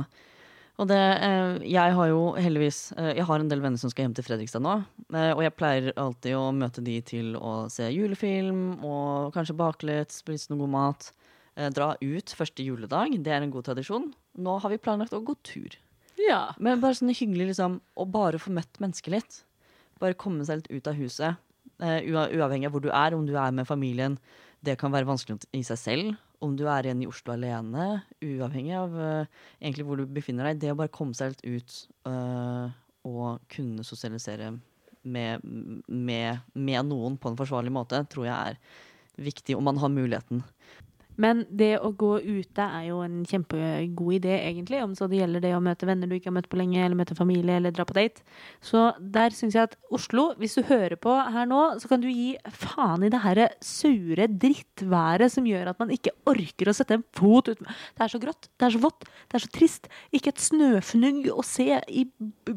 Og 0.76 0.88
det, 0.90 0.98
eh, 1.24 1.62
jeg 1.72 1.94
har 1.96 2.08
jo 2.10 2.34
heldigvis 2.36 2.92
eh, 3.00 3.14
Jeg 3.16 3.24
har 3.24 3.40
en 3.40 3.48
del 3.48 3.62
venner 3.64 3.80
som 3.80 3.88
skal 3.88 4.04
hjem 4.04 4.16
til 4.18 4.26
Fredrikstad 4.26 4.60
nå. 4.64 4.74
Eh, 5.08 5.32
og 5.32 5.40
jeg 5.44 5.54
pleier 5.56 5.94
alltid 5.96 6.36
å 6.36 6.50
møte 6.52 6.84
de 6.84 6.98
til 7.06 7.32
å 7.40 7.64
se 7.72 7.88
julefilm 7.88 8.84
og 8.84 9.32
kanskje 9.36 9.56
bake 9.56 9.88
litt, 9.88 10.12
spise 10.12 10.52
noe 10.52 10.60
god 10.64 10.74
mat. 10.74 11.08
Eh, 11.56 11.70
dra 11.72 11.94
ut 11.96 12.36
første 12.36 12.64
juledag. 12.66 13.16
Det 13.24 13.32
er 13.32 13.40
en 13.40 13.54
god 13.54 13.70
tradisjon. 13.70 14.10
Nå 14.36 14.58
har 14.60 14.72
vi 14.72 14.82
planlagt 14.82 15.16
å 15.16 15.24
gå 15.24 15.36
tur. 15.46 15.78
Ja. 16.20 16.50
Men 16.60 16.82
bare 16.82 16.98
sånn 16.98 17.14
hyggelig 17.14 17.54
liksom 17.54 17.80
å 17.96 18.04
bare 18.08 18.40
få 18.40 18.52
møtt 18.52 18.80
mennesker 18.82 19.16
litt. 19.16 19.42
Bare 20.02 20.18
komme 20.18 20.44
seg 20.44 20.60
litt 20.60 20.72
ut 20.74 20.92
av 20.92 21.00
huset. 21.00 21.40
Eh, 21.80 22.04
uavhengig 22.12 22.68
av 22.68 22.76
hvor 22.76 22.84
du 22.84 22.90
er, 22.92 23.16
om 23.16 23.24
du 23.28 23.32
er 23.40 23.56
med 23.56 23.68
familien. 23.68 24.20
Det 24.66 24.74
kan 24.80 24.94
være 24.94 25.08
vanskelig 25.08 25.46
i 25.54 25.62
seg 25.66 25.78
selv. 25.80 26.14
Om 26.42 26.56
du 26.58 26.66
er 26.68 26.86
igjen 26.86 27.04
i 27.04 27.08
Oslo 27.08 27.34
alene. 27.36 27.86
Uavhengig 28.24 28.74
av 28.76 28.96
uh, 28.96 29.44
egentlig 29.60 29.86
hvor 29.86 30.00
du 30.00 30.06
befinner 30.10 30.50
deg. 30.50 30.62
Det 30.64 30.72
å 30.74 30.78
bare 30.78 30.92
komme 30.92 31.16
seg 31.16 31.32
litt 31.32 31.46
ut 31.46 31.76
uh, 32.08 32.66
og 33.06 33.44
kunne 33.52 33.86
sosialisere 33.86 34.50
med, 35.06 35.46
med, 35.86 36.42
med 36.52 36.90
noen 36.90 37.16
på 37.20 37.30
en 37.30 37.38
forsvarlig 37.38 37.72
måte, 37.74 38.02
tror 38.10 38.26
jeg 38.26 38.34
er 38.34 38.58
viktig 39.22 39.56
om 39.56 39.64
man 39.70 39.78
har 39.80 39.92
muligheten. 39.92 40.42
Men 41.20 41.44
det 41.48 41.76
å 41.80 41.92
gå 41.96 42.16
ute 42.20 42.64
er 42.64 42.88
jo 42.90 43.00
en 43.04 43.22
kjempegod 43.28 44.18
idé, 44.18 44.34
egentlig. 44.48 44.82
Om 44.84 44.94
så 44.98 45.08
det 45.10 45.20
gjelder 45.20 45.44
det 45.44 45.52
å 45.56 45.62
møte 45.64 45.88
venner 45.88 46.10
du 46.10 46.16
ikke 46.18 46.30
har 46.30 46.36
møtt 46.38 46.50
på 46.52 46.60
lenge, 46.60 46.80
eller 46.82 46.98
møte 46.98 47.16
familie, 47.18 47.56
eller 47.56 47.74
dra 47.74 47.86
på 47.88 47.96
date. 47.96 48.24
Så 48.64 48.90
der 49.00 49.34
syns 49.36 49.56
jeg 49.56 49.70
at 49.70 49.76
Oslo, 49.94 50.28
hvis 50.40 50.56
du 50.58 50.64
hører 50.68 50.96
på 51.00 51.14
her 51.34 51.48
nå, 51.48 51.62
så 51.80 51.90
kan 51.90 52.02
du 52.02 52.08
gi 52.10 52.34
faen 52.52 53.06
i 53.06 53.12
det 53.12 53.22
her 53.24 53.42
sure 53.64 54.28
drittværet 54.30 55.32
som 55.32 55.46
gjør 55.48 55.72
at 55.72 55.80
man 55.82 55.92
ikke 55.94 56.14
orker 56.28 56.70
å 56.70 56.76
sette 56.76 56.98
en 56.98 57.06
fot 57.16 57.48
ut. 57.52 57.62
Det 57.64 58.06
er 58.06 58.12
så 58.12 58.20
grått, 58.22 58.50
det 58.56 58.68
er 58.68 58.76
så 58.76 58.82
vått, 58.82 59.06
det 59.26 59.38
er 59.38 59.46
så 59.46 59.52
trist. 59.54 59.90
Ikke 60.16 60.34
et 60.34 60.42
snøfnugg 60.42 61.30
å 61.32 61.44
se 61.46 61.80
i, 61.88 62.06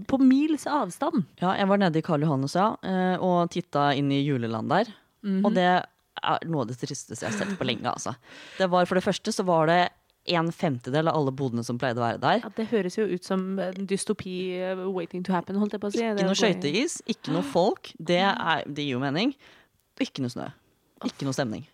på 0.09 0.21
mils 0.21 0.67
avstand. 0.69 1.23
Ja, 1.43 1.55
jeg 1.59 1.69
var 1.71 1.81
nede 1.81 2.01
i 2.01 2.05
Karl 2.05 2.25
Johannes 2.27 2.57
ja, 2.57 2.73
eh, 2.83 3.15
og 3.23 3.53
titta 3.53 3.91
inn 3.97 4.11
i 4.13 4.23
juleland 4.23 4.71
der. 4.71 4.91
Og 5.43 5.51
det 5.55 5.69
er 6.21 6.45
noe 6.49 6.65
av 6.65 6.71
det 6.71 6.77
tristeste 6.81 7.25
jeg 7.25 7.31
har 7.31 7.39
sett 7.39 7.57
på 7.59 7.67
lenge. 7.67 7.89
Altså. 7.89 8.15
Det 8.57 8.69
var, 8.71 8.87
for 8.89 8.99
det 8.99 9.05
første 9.05 9.33
så 9.35 9.45
var 9.47 9.71
det 9.71 9.81
en 10.29 10.51
femtedel 10.53 11.09
av 11.09 11.17
alle 11.17 11.33
bodene 11.33 11.63
som 11.65 11.79
pleide 11.81 12.01
å 12.01 12.05
være 12.05 12.21
der. 12.21 12.41
Ja, 12.43 12.51
det 12.57 12.67
høres 12.73 12.97
jo 12.99 13.07
ut 13.09 13.25
som 13.25 13.45
en 13.63 13.87
dystopi 13.89 14.35
uh, 14.61 14.85
waiting 14.93 15.23
to 15.25 15.33
happen, 15.33 15.57
holdt 15.61 15.75
jeg 15.75 15.83
på 15.83 15.89
å 15.89 15.95
si. 15.95 16.03
Ikke 16.05 16.27
noe 16.27 16.37
skøyteis, 16.37 16.99
ikke 17.09 17.33
noe 17.33 17.45
folk. 17.45 17.93
Det, 17.97 18.21
er, 18.29 18.65
det 18.67 18.85
gir 18.85 18.97
jo 18.97 19.03
mening. 19.03 19.33
Ikke 19.99 20.23
noe 20.23 20.33
snø. 20.33 20.49
Ikke 21.07 21.27
noe 21.27 21.35
stemning. 21.35 21.65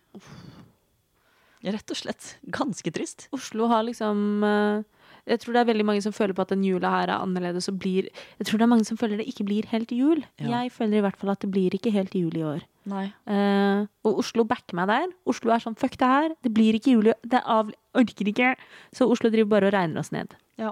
Rett 1.66 1.92
og 1.92 1.98
slett 1.98 2.36
ganske 2.54 2.92
trist. 2.94 3.28
Oslo 3.36 3.70
har 3.72 3.86
liksom 3.88 4.44
eh, 4.46 4.84
Jeg 5.32 5.42
tror 5.42 5.56
det 5.56 5.64
er 5.64 5.70
veldig 5.72 5.86
mange 5.90 6.04
som 6.06 6.14
føler 6.14 6.38
på 6.38 6.44
at 6.46 6.54
den 6.54 6.66
jula 6.66 6.92
her 6.94 7.10
er 7.10 7.18
annerledes 7.18 7.72
og 7.72 7.80
blir 7.82 8.12
Jeg 8.38 8.46
tror 8.46 8.62
det 8.62 8.68
er 8.68 8.74
mange 8.76 8.86
som 8.86 9.00
føler 9.02 9.22
det 9.22 9.28
ikke 9.32 9.48
blir 9.50 9.66
helt 9.72 9.94
jul. 9.94 10.22
Ja. 10.38 10.62
Jeg 10.62 10.76
føler 10.76 11.00
i 11.00 11.06
hvert 11.08 11.18
fall 11.18 11.34
at 11.34 11.42
det 11.42 11.50
blir 11.54 11.74
ikke 11.74 11.94
helt 11.96 12.14
jul 12.18 12.38
i 12.38 12.46
år. 12.46 12.66
Nei. 12.90 13.06
Eh, 13.26 13.86
og 14.06 14.20
Oslo 14.22 14.46
backer 14.48 14.78
meg 14.78 14.90
der. 14.92 15.14
Oslo 15.30 15.54
er 15.54 15.64
sånn 15.64 15.78
fuck 15.80 15.98
det 16.02 16.10
her, 16.10 16.36
det 16.46 16.52
blir 16.54 16.78
ikke 16.78 16.94
juli. 16.94 17.16
Det 17.26 17.42
av, 17.42 17.72
orker 17.98 18.30
ikke. 18.30 18.54
Så 18.96 19.08
Oslo 19.10 19.32
driver 19.34 19.56
bare 19.56 19.72
og 19.72 19.76
regner 19.76 20.04
oss 20.04 20.14
ned. 20.14 20.36
Ja. 20.62 20.72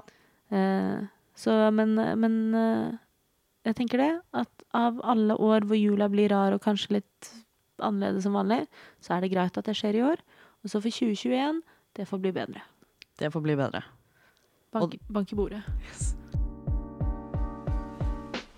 Eh, 0.54 1.02
så 1.34 1.56
men, 1.74 1.96
men 2.20 2.36
eh, 2.54 2.92
jeg 3.66 3.78
tenker 3.80 4.02
det, 4.02 4.12
at 4.36 4.66
av 4.76 5.00
alle 5.02 5.36
år 5.40 5.66
hvor 5.66 5.78
jula 5.78 6.08
blir 6.12 6.30
rar 6.30 6.54
og 6.54 6.62
kanskje 6.64 7.00
litt 7.00 7.32
annerledes 7.82 8.26
som 8.26 8.36
vanlig, 8.38 8.64
så 9.02 9.16
er 9.16 9.24
det 9.24 9.32
greit 9.34 9.58
at 9.58 9.66
det 9.66 9.76
skjer 9.78 9.98
i 9.98 10.04
år. 10.12 10.22
Og 10.62 10.70
så 10.70 10.80
for 10.80 10.90
2021, 10.94 11.62
det 11.98 12.08
får 12.08 12.22
bli 12.22 12.34
bedre. 12.36 12.62
Det 13.18 13.30
får 13.34 13.44
bli 13.44 13.58
bedre. 13.58 13.82
Bank, 14.74 14.98
bank 15.08 15.32
i 15.32 15.38
bordet. 15.38 15.64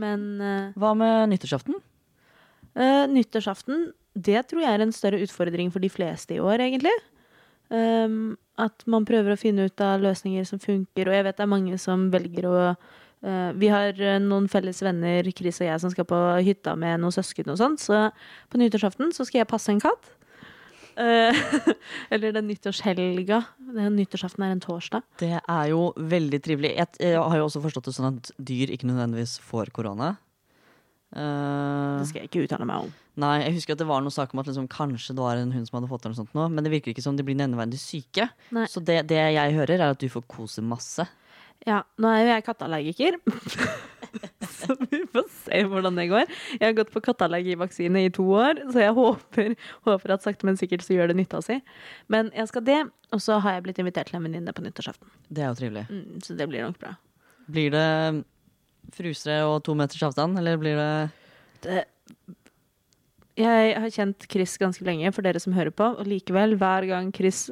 Men 0.00 0.26
uh, 0.40 0.76
Hva 0.80 0.92
med 0.98 1.32
nyttårsaften? 1.34 1.78
Uh, 2.76 3.06
nyttårsaften, 3.10 3.90
det 4.14 4.44
tror 4.50 4.64
jeg 4.64 4.76
er 4.76 4.84
en 4.84 4.94
større 4.94 5.20
utfordring 5.24 5.72
for 5.74 5.82
de 5.82 5.90
fleste 5.92 6.36
i 6.36 6.42
år, 6.42 6.62
egentlig. 6.66 6.94
Um, 7.70 8.38
at 8.58 8.82
man 8.90 9.06
prøver 9.06 9.34
å 9.34 9.38
finne 9.38 9.68
ut 9.70 9.84
av 9.84 10.02
løsninger 10.02 10.46
som 10.48 10.62
funker, 10.62 11.06
og 11.08 11.14
jeg 11.14 11.26
vet 11.26 11.38
det 11.38 11.44
er 11.46 11.52
mange 11.52 11.76
som 11.78 12.08
velger 12.10 12.48
å 12.48 12.56
uh, 12.72 13.50
Vi 13.60 13.70
har 13.70 14.00
noen 14.22 14.48
felles 14.50 14.82
venner, 14.82 15.28
Chris 15.36 15.60
og 15.62 15.68
jeg, 15.68 15.82
som 15.82 15.92
skal 15.92 16.08
på 16.08 16.18
hytta 16.46 16.74
med 16.78 17.02
noen 17.02 17.14
søsken 17.14 17.52
og 17.52 17.60
sånt, 17.60 17.82
så 17.82 18.08
på 18.50 18.60
nyttårsaften 18.62 19.14
så 19.14 19.28
skal 19.28 19.44
jeg 19.44 19.52
passe 19.52 19.70
en 19.72 19.82
katt. 19.82 20.14
Eh, 20.96 21.36
eller 22.14 22.32
den 22.34 22.48
nyttårshelga. 22.50 23.42
Den 23.76 23.96
nyttårsaften 23.98 24.46
er 24.46 24.54
en 24.54 24.62
torsdag. 24.64 25.04
Det 25.22 25.36
er 25.38 25.68
jo 25.70 25.90
veldig 25.96 26.40
trivelig. 26.42 26.72
Jeg, 26.78 26.94
jeg 27.02 27.20
har 27.20 27.38
jo 27.38 27.46
også 27.46 27.62
forstått 27.64 27.90
det 27.90 27.94
sånn 27.96 28.16
at 28.16 28.32
dyr 28.38 28.72
ikke 28.74 28.88
nødvendigvis 28.90 29.38
får 29.46 29.70
korona. 29.76 30.16
Uh, 31.10 31.98
Det 31.98 32.06
skal 32.10 32.20
jeg 32.22 32.28
ikke 32.30 32.44
uttale 32.46 32.66
meg 32.70 32.84
om. 32.84 32.90
nei, 33.18 33.40
jeg 33.42 33.56
husker 33.56 33.74
at 33.74 33.80
det 33.82 33.86
var 33.88 34.02
noen 34.04 34.14
sak 34.14 34.30
om 34.30 34.42
at 34.42 34.46
liksom, 34.46 34.68
kanskje 34.70 35.16
det 35.18 35.24
var 35.24 35.40
en 35.40 35.50
hund 35.50 35.66
som 35.66 35.80
hadde 35.80 35.88
fått 35.90 36.04
det, 36.04 36.10
eller 36.12 36.20
sånt 36.20 36.36
nå, 36.38 36.44
men 36.54 36.62
det 36.62 36.70
virker 36.70 36.92
ikke 36.92 37.02
som 37.02 37.16
de 37.18 37.24
blir 37.26 37.34
nevneverdig 37.40 37.80
syke. 37.82 38.28
Nei. 38.54 38.68
Så 38.70 38.78
det, 38.78 39.00
det 39.10 39.18
jeg 39.18 39.56
hører, 39.58 39.74
er 39.80 39.90
at 39.96 39.98
du 39.98 40.06
får 40.12 40.22
kose 40.30 40.62
masse. 40.62 41.08
Ja, 41.66 41.82
nå 42.00 42.08
er 42.14 42.22
jo 42.22 42.30
jeg 42.30 42.46
katteallergiker. 42.46 43.18
så 44.58 44.76
vi 44.82 45.02
får 45.12 45.26
se 45.34 45.60
hvordan 45.70 45.98
det 45.98 46.08
går. 46.10 46.32
Jeg 46.56 46.64
har 46.64 46.76
gått 46.78 46.92
på 46.94 47.02
katteallergivaksine 47.04 48.04
i 48.06 48.12
to 48.14 48.26
år, 48.36 48.62
så 48.72 48.82
jeg 48.84 48.96
håper, 48.96 49.54
håper 49.88 50.16
at 50.16 50.26
sakte, 50.26 50.48
men 50.48 50.58
sikkert 50.60 50.84
så 50.86 50.96
gjør 50.96 51.12
det 51.12 51.20
nytta 51.20 51.42
si. 51.44 51.60
Men 52.12 52.32
jeg 52.36 52.50
skal 52.50 52.66
det, 52.66 52.80
og 53.14 53.22
så 53.22 53.38
har 53.44 53.56
jeg 53.58 53.68
blitt 53.68 53.80
invitert 53.82 54.10
til 54.10 54.20
en 54.20 54.26
venninne 54.28 54.54
på 54.56 54.64
nyttårsaften. 54.64 55.08
Det 55.28 55.44
er 55.44 55.52
jo 55.52 55.60
trivelig. 55.60 55.86
Mm, 55.90 56.20
så 56.26 56.36
det 56.38 56.50
blir 56.50 56.66
nok 56.66 56.80
bra. 56.82 56.96
Blir 57.50 57.72
det 57.74 57.88
frusere 58.96 59.46
og 59.48 59.62
to 59.66 59.76
meters 59.78 60.02
avstand, 60.10 60.38
eller 60.40 60.60
blir 60.60 60.78
det 60.80 60.92
Det, 61.60 61.80
jeg 63.40 63.74
har 63.78 63.92
kjent 63.94 64.26
Chris 64.30 64.56
ganske 64.60 64.84
lenge, 64.84 65.12
for 65.14 65.24
dere 65.24 65.40
som 65.42 65.54
hører 65.56 65.72
på, 65.72 65.86
og 66.00 66.08
likevel, 66.08 66.56
hver 66.60 66.86
gang 66.88 67.10
Chris 67.14 67.48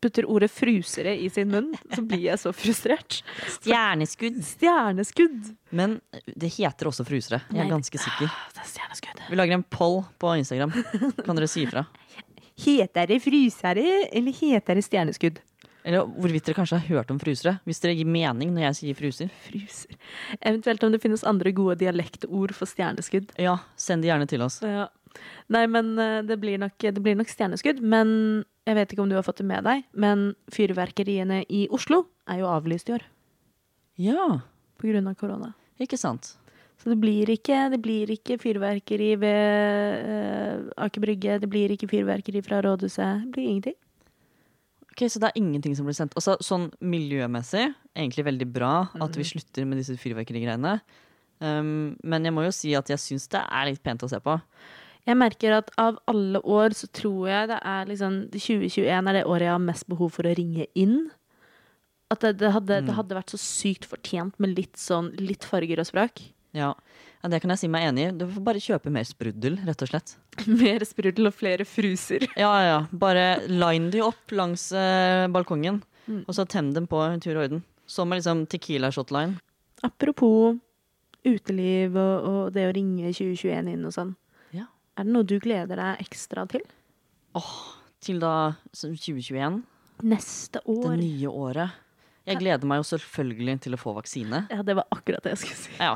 putter 0.00 0.26
ordet 0.28 0.50
'frusere' 0.50 1.14
i 1.16 1.28
sin 1.30 1.50
munn, 1.52 1.74
så 1.94 2.02
blir 2.02 2.24
jeg 2.30 2.40
så 2.40 2.52
frustrert. 2.56 3.20
stjerneskudd? 3.60 4.40
Stjerneskudd! 4.44 5.52
Men 5.70 6.00
det 6.26 6.54
heter 6.56 6.90
også 6.90 7.04
frusere. 7.06 7.42
Jeg 7.52 7.66
er 7.66 7.70
ganske 7.70 7.98
sikker. 7.98 8.32
Det 8.54 8.64
er 8.64 8.70
stjerneskudd. 8.72 9.22
Vi 9.30 9.36
lager 9.36 9.58
en 9.58 9.66
poll 9.68 10.02
på 10.18 10.34
Instagram. 10.40 10.72
Kan 11.24 11.36
dere 11.36 11.48
si 11.50 11.66
ifra? 11.66 11.86
Heter 12.60 13.06
det 13.08 13.22
frysere, 13.24 13.86
eller 14.12 14.32
heter 14.32 14.76
det 14.76 14.84
stjerneskudd? 14.84 15.40
Eller 15.84 16.04
hvorvidt 16.04 16.44
dere 16.44 16.58
kanskje 16.58 16.76
har 16.76 16.96
hørt 16.96 17.10
om 17.12 17.18
frusere. 17.20 17.56
Hvis 17.64 17.80
dere 17.80 17.94
gir 17.96 18.08
mening 18.08 18.52
når 18.52 18.66
jeg 18.68 18.78
sier 18.80 18.98
fruser. 18.98 19.30
Fruser. 19.46 19.96
Eventuelt 20.40 20.84
om 20.84 20.92
det 20.92 21.00
finnes 21.00 21.24
andre 21.24 21.52
gode 21.56 21.78
dialektord 21.80 22.52
for 22.56 22.68
stjerneskudd. 22.68 23.32
Ja, 23.40 23.58
send 23.80 24.04
det 24.04 24.10
gjerne 24.12 24.28
til 24.28 24.44
oss. 24.44 24.60
Ja. 24.64 24.88
Nei, 25.50 25.64
men 25.70 25.92
eh, 25.98 26.20
det 26.26 26.38
blir, 26.42 26.60
nok, 26.62 26.76
det 26.78 27.02
blir 27.02 27.18
nok 27.18 27.30
stjerneskudd. 27.32 27.80
Men 27.82 28.44
jeg 28.68 28.78
vet 28.78 28.92
ikke 28.92 29.04
om 29.04 29.10
du 29.10 29.16
har 29.18 29.26
fått 29.26 29.42
det 29.42 29.48
med 29.50 29.66
deg, 29.66 29.86
men 29.98 30.30
fyrverkeriene 30.54 31.42
i 31.50 31.64
Oslo 31.74 32.04
er 32.30 32.42
jo 32.42 32.50
avlyst 32.50 32.90
i 32.90 32.98
år 32.98 33.06
Ja, 34.00 34.26
på 34.80 34.90
grunn 34.90 35.08
av 35.10 35.16
korona. 35.18 35.54
ikke 35.80 35.98
sant? 36.00 36.36
Så 36.80 36.88
det 36.88 36.96
blir 37.02 37.28
ikke, 37.28 37.66
det 37.72 37.80
blir 37.84 38.08
ikke 38.14 38.38
fyrverkeri 38.40 39.10
ved 39.20 40.06
uh, 40.06 40.70
Aker 40.86 41.02
Brygge, 41.04 41.36
det 41.42 41.50
blir 41.52 41.74
ikke 41.74 41.90
fyrverkeri 41.90 42.40
fra 42.44 42.62
rådhuset. 42.64 43.26
Det 43.26 43.34
blir 43.34 43.50
ingenting. 43.50 43.76
Ok, 44.90 45.04
Så 45.10 45.20
det 45.20 45.28
er 45.28 45.40
ingenting 45.42 45.76
som 45.76 45.84
blir 45.84 45.98
sendt. 45.98 46.16
Også, 46.16 46.38
sånn 46.40 46.70
miljømessig, 46.80 47.66
egentlig 47.92 48.24
veldig 48.30 48.48
bra 48.48 48.72
at 48.96 49.18
vi 49.18 49.28
slutter 49.28 49.68
med 49.68 49.82
disse 49.82 49.98
fyrverkerigreiene. 50.00 50.78
Um, 51.40 51.98
men 52.00 52.24
jeg 52.24 52.36
må 52.36 52.46
jo 52.46 52.52
si 52.52 52.72
at 52.76 52.88
jeg 52.92 53.00
syns 53.00 53.28
det 53.32 53.44
er 53.44 53.68
litt 53.68 53.84
pent 53.84 54.04
å 54.04 54.08
se 54.08 54.20
på. 54.24 54.38
Jeg 55.10 55.18
merker 55.18 55.56
at 55.58 55.70
av 55.80 55.98
alle 56.10 56.38
år 56.46 56.74
så 56.78 56.86
tror 56.94 57.28
jeg 57.30 57.48
det 57.50 57.60
er 57.66 57.88
liksom 57.90 58.18
2021 58.32 58.90
er 59.10 59.16
det 59.18 59.26
året 59.26 59.48
jeg 59.48 59.54
har 59.56 59.64
mest 59.64 59.88
behov 59.90 60.12
for 60.14 60.28
å 60.30 60.34
ringe 60.38 60.68
inn. 60.78 61.08
At 62.10 62.22
det, 62.24 62.36
det, 62.40 62.50
hadde, 62.54 62.80
det 62.88 62.94
hadde 62.96 63.16
vært 63.18 63.30
så 63.34 63.38
sykt 63.38 63.86
fortjent 63.90 64.34
med 64.42 64.56
litt 64.58 64.78
sånn 64.80 65.12
litt 65.18 65.46
farger 65.46 65.82
og 65.82 65.86
sprak. 65.90 66.22
Ja. 66.56 66.72
ja, 67.22 67.28
Det 67.30 67.38
kan 67.44 67.52
jeg 67.54 67.60
si 67.60 67.68
meg 67.70 67.84
enig 67.86 68.08
i. 68.08 68.14
Du 68.18 68.24
får 68.26 68.42
bare 68.48 68.62
kjøpe 68.62 68.90
mer 68.90 69.06
sprudel, 69.06 69.60
rett 69.68 69.84
og 69.86 69.90
slett. 69.92 70.16
Mer 70.50 70.82
sprudel 70.88 71.30
og 71.30 71.36
flere 71.38 71.66
fruser. 71.68 72.24
Ja, 72.38 72.50
ja. 72.66 72.78
Bare 72.90 73.26
line 73.46 73.92
de 73.94 74.00
opp 74.02 74.34
langs 74.34 74.70
eh, 74.74 75.26
balkongen, 75.30 75.82
Mm. 76.10 76.24
og 76.26 76.34
så 76.34 76.42
tem 76.48 76.72
dem 76.74 76.86
på 76.90 76.98
en 77.04 77.20
tur 77.22 77.36
og 77.36 77.42
orden. 77.44 77.60
Som 77.86 78.08
med 78.10 78.18
liksom 78.18 78.40
Tequila 78.50 78.88
shotline. 78.90 79.36
Apropos 79.86 80.56
uteliv 81.22 81.94
og, 82.00 82.24
og 82.26 82.40
det 82.56 82.64
å 82.66 82.72
ringe 82.74 83.12
2021 83.12 83.68
inn 83.76 83.84
og 83.86 83.94
sånn. 83.94 84.10
Er 84.98 85.06
det 85.06 85.14
noe 85.14 85.26
du 85.26 85.36
gleder 85.42 85.80
deg 85.80 86.02
ekstra 86.04 86.46
til? 86.50 86.64
Til 88.00 88.18
da 88.22 88.54
2021, 88.74 89.60
Neste 90.02 90.62
år. 90.64 90.90
det 90.90 90.98
nye 91.04 91.28
året. 91.30 91.78
Jeg 92.28 92.40
gleder 92.40 92.68
meg 92.68 92.80
jo 92.80 92.86
selvfølgelig 92.90 93.56
til 93.66 93.76
å 93.76 93.80
få 93.80 93.94
vaksine. 93.96 94.44
Ja, 94.52 94.62
det 94.66 94.76
var 94.78 94.86
akkurat 94.92 95.24
det 95.24 95.34
jeg 95.34 95.42
skulle 95.44 95.60
si. 95.60 95.72
Ja, 95.80 95.94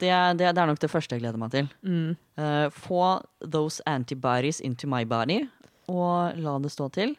det 0.00 0.12
det, 0.38 0.50
det 0.54 0.60
er 0.60 0.68
nok 0.70 0.80
det 0.82 0.90
første 0.92 1.16
jeg 1.16 1.22
gleder 1.24 1.40
meg 1.40 1.52
til. 1.54 1.68
Mm. 1.82 2.16
Uh, 2.38 2.68
få 2.70 3.22
those 3.40 3.82
antibodies 3.86 4.60
into 4.60 4.86
my 4.90 5.04
body, 5.04 5.44
og 5.88 6.36
la 6.40 6.58
det 6.58 6.72
stå 6.72 6.88
til. 6.92 7.16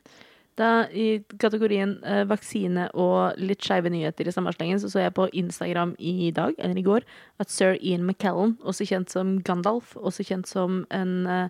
Da 0.56 0.86
I 0.88 1.20
kategorien 1.42 1.98
eh, 2.08 2.22
vaksine 2.30 2.86
og 2.96 3.36
litt 3.42 3.64
skeive 3.66 3.90
nyheter 3.92 4.28
i 4.28 4.32
samme 4.32 4.54
slengen, 4.56 4.80
så 4.80 4.88
så 4.88 5.02
jeg 5.04 5.14
på 5.18 5.26
Instagram 5.36 5.96
i 6.00 6.32
dag, 6.32 6.54
eller 6.58 6.78
i 6.80 6.84
går, 6.86 7.04
at 7.44 7.52
sir 7.52 7.76
Ian 7.82 8.06
McKellen, 8.08 8.54
også 8.64 8.88
kjent 8.88 9.12
som 9.12 9.34
Gandalf, 9.44 9.96
også 10.00 10.24
kjent 10.24 10.48
som 10.48 10.86
en 10.96 11.28
eh, 11.28 11.50